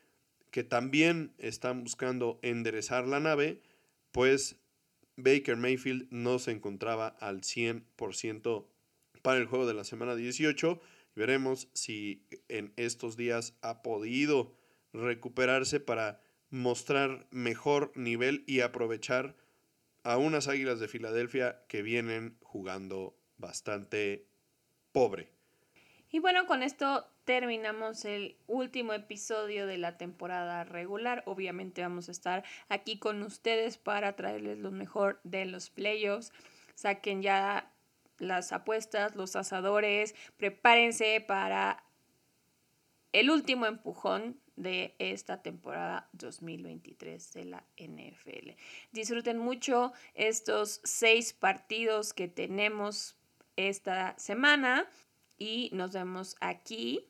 que 0.59 0.65
también 0.65 1.33
están 1.39 1.85
buscando 1.85 2.41
enderezar 2.43 3.07
la 3.07 3.21
nave, 3.21 3.63
pues 4.11 4.57
Baker 5.15 5.57
Mayfield 5.57 6.09
no 6.11 6.41
se 6.41 6.51
encontraba 6.51 7.07
al 7.21 7.43
100% 7.43 8.67
para 9.23 9.39
el 9.39 9.47
juego 9.47 9.69
de 9.69 9.75
la 9.75 9.85
semana 9.85 10.17
18. 10.17 10.81
Veremos 11.15 11.69
si 11.75 12.27
en 12.49 12.73
estos 12.75 13.17
días 13.17 13.57
ha 13.63 13.83
podido 13.83 14.53
recuperarse 14.93 15.79
para 15.79 16.21
mostrar 16.51 17.29
mejor 17.31 17.93
nivel 17.95 18.43
y 18.49 18.59
aprovechar 18.59 19.37
a 20.03 20.17
unas 20.17 20.49
Águilas 20.49 20.81
de 20.81 20.89
Filadelfia 20.89 21.63
que 21.69 21.83
vienen 21.83 22.37
jugando 22.43 23.17
bastante 23.37 24.27
pobre. 24.91 25.31
Y 26.11 26.19
bueno, 26.19 26.47
con 26.47 26.65
esto 26.65 27.07
terminamos 27.29 28.07
el 28.07 28.39
último 28.47 28.95
episodio 28.95 29.67
de 29.67 29.77
la 29.77 29.99
temporada 29.99 30.65
regular. 30.65 31.23
Obviamente 31.27 31.83
vamos 31.83 32.09
a 32.09 32.13
estar 32.13 32.43
aquí 32.71 32.99
con 32.99 33.23
ustedes 33.23 33.77
para 33.77 34.17
traerles 34.17 34.57
lo 34.61 34.71
mejor 34.71 35.21
de 35.25 35.45
los 35.45 35.69
playoffs. 35.69 36.33
Saquen 36.75 37.21
ya 37.21 37.71
las 38.17 38.53
apuestas, 38.53 39.15
los 39.15 39.37
asadores, 39.37 40.15
prepárense 40.39 41.21
para 41.21 41.85
el 43.13 43.31
último 43.31 43.67
empujón 43.67 44.41
de 44.57 44.95
esta 44.99 45.43
temporada 45.43 46.09
2023 46.15 47.35
de 47.35 47.45
la 47.45 47.63
NFL. 47.77 48.53
Disfruten 48.93 49.37
mucho 49.37 49.93
estos 50.15 50.81
seis 50.83 51.35
partidos 51.35 52.15
que 52.15 52.27
tenemos 52.27 53.19
esta 53.57 54.19
semana 54.19 54.89
y 55.37 55.69
nos 55.75 55.93
vemos 55.93 56.35
aquí 56.41 57.05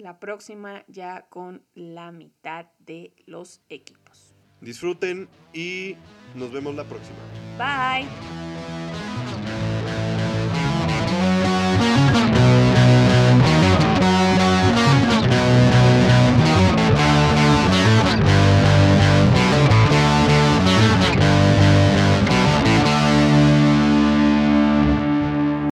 la 0.00 0.18
próxima 0.18 0.84
ya 0.88 1.26
con 1.28 1.64
la 1.74 2.12
mitad 2.12 2.66
de 2.78 3.14
los 3.26 3.62
equipos. 3.68 4.34
Disfruten 4.60 5.28
y 5.52 5.96
nos 6.34 6.52
vemos 6.52 6.74
la 6.74 6.84
próxima. 6.84 7.18
Bye. 7.56 8.39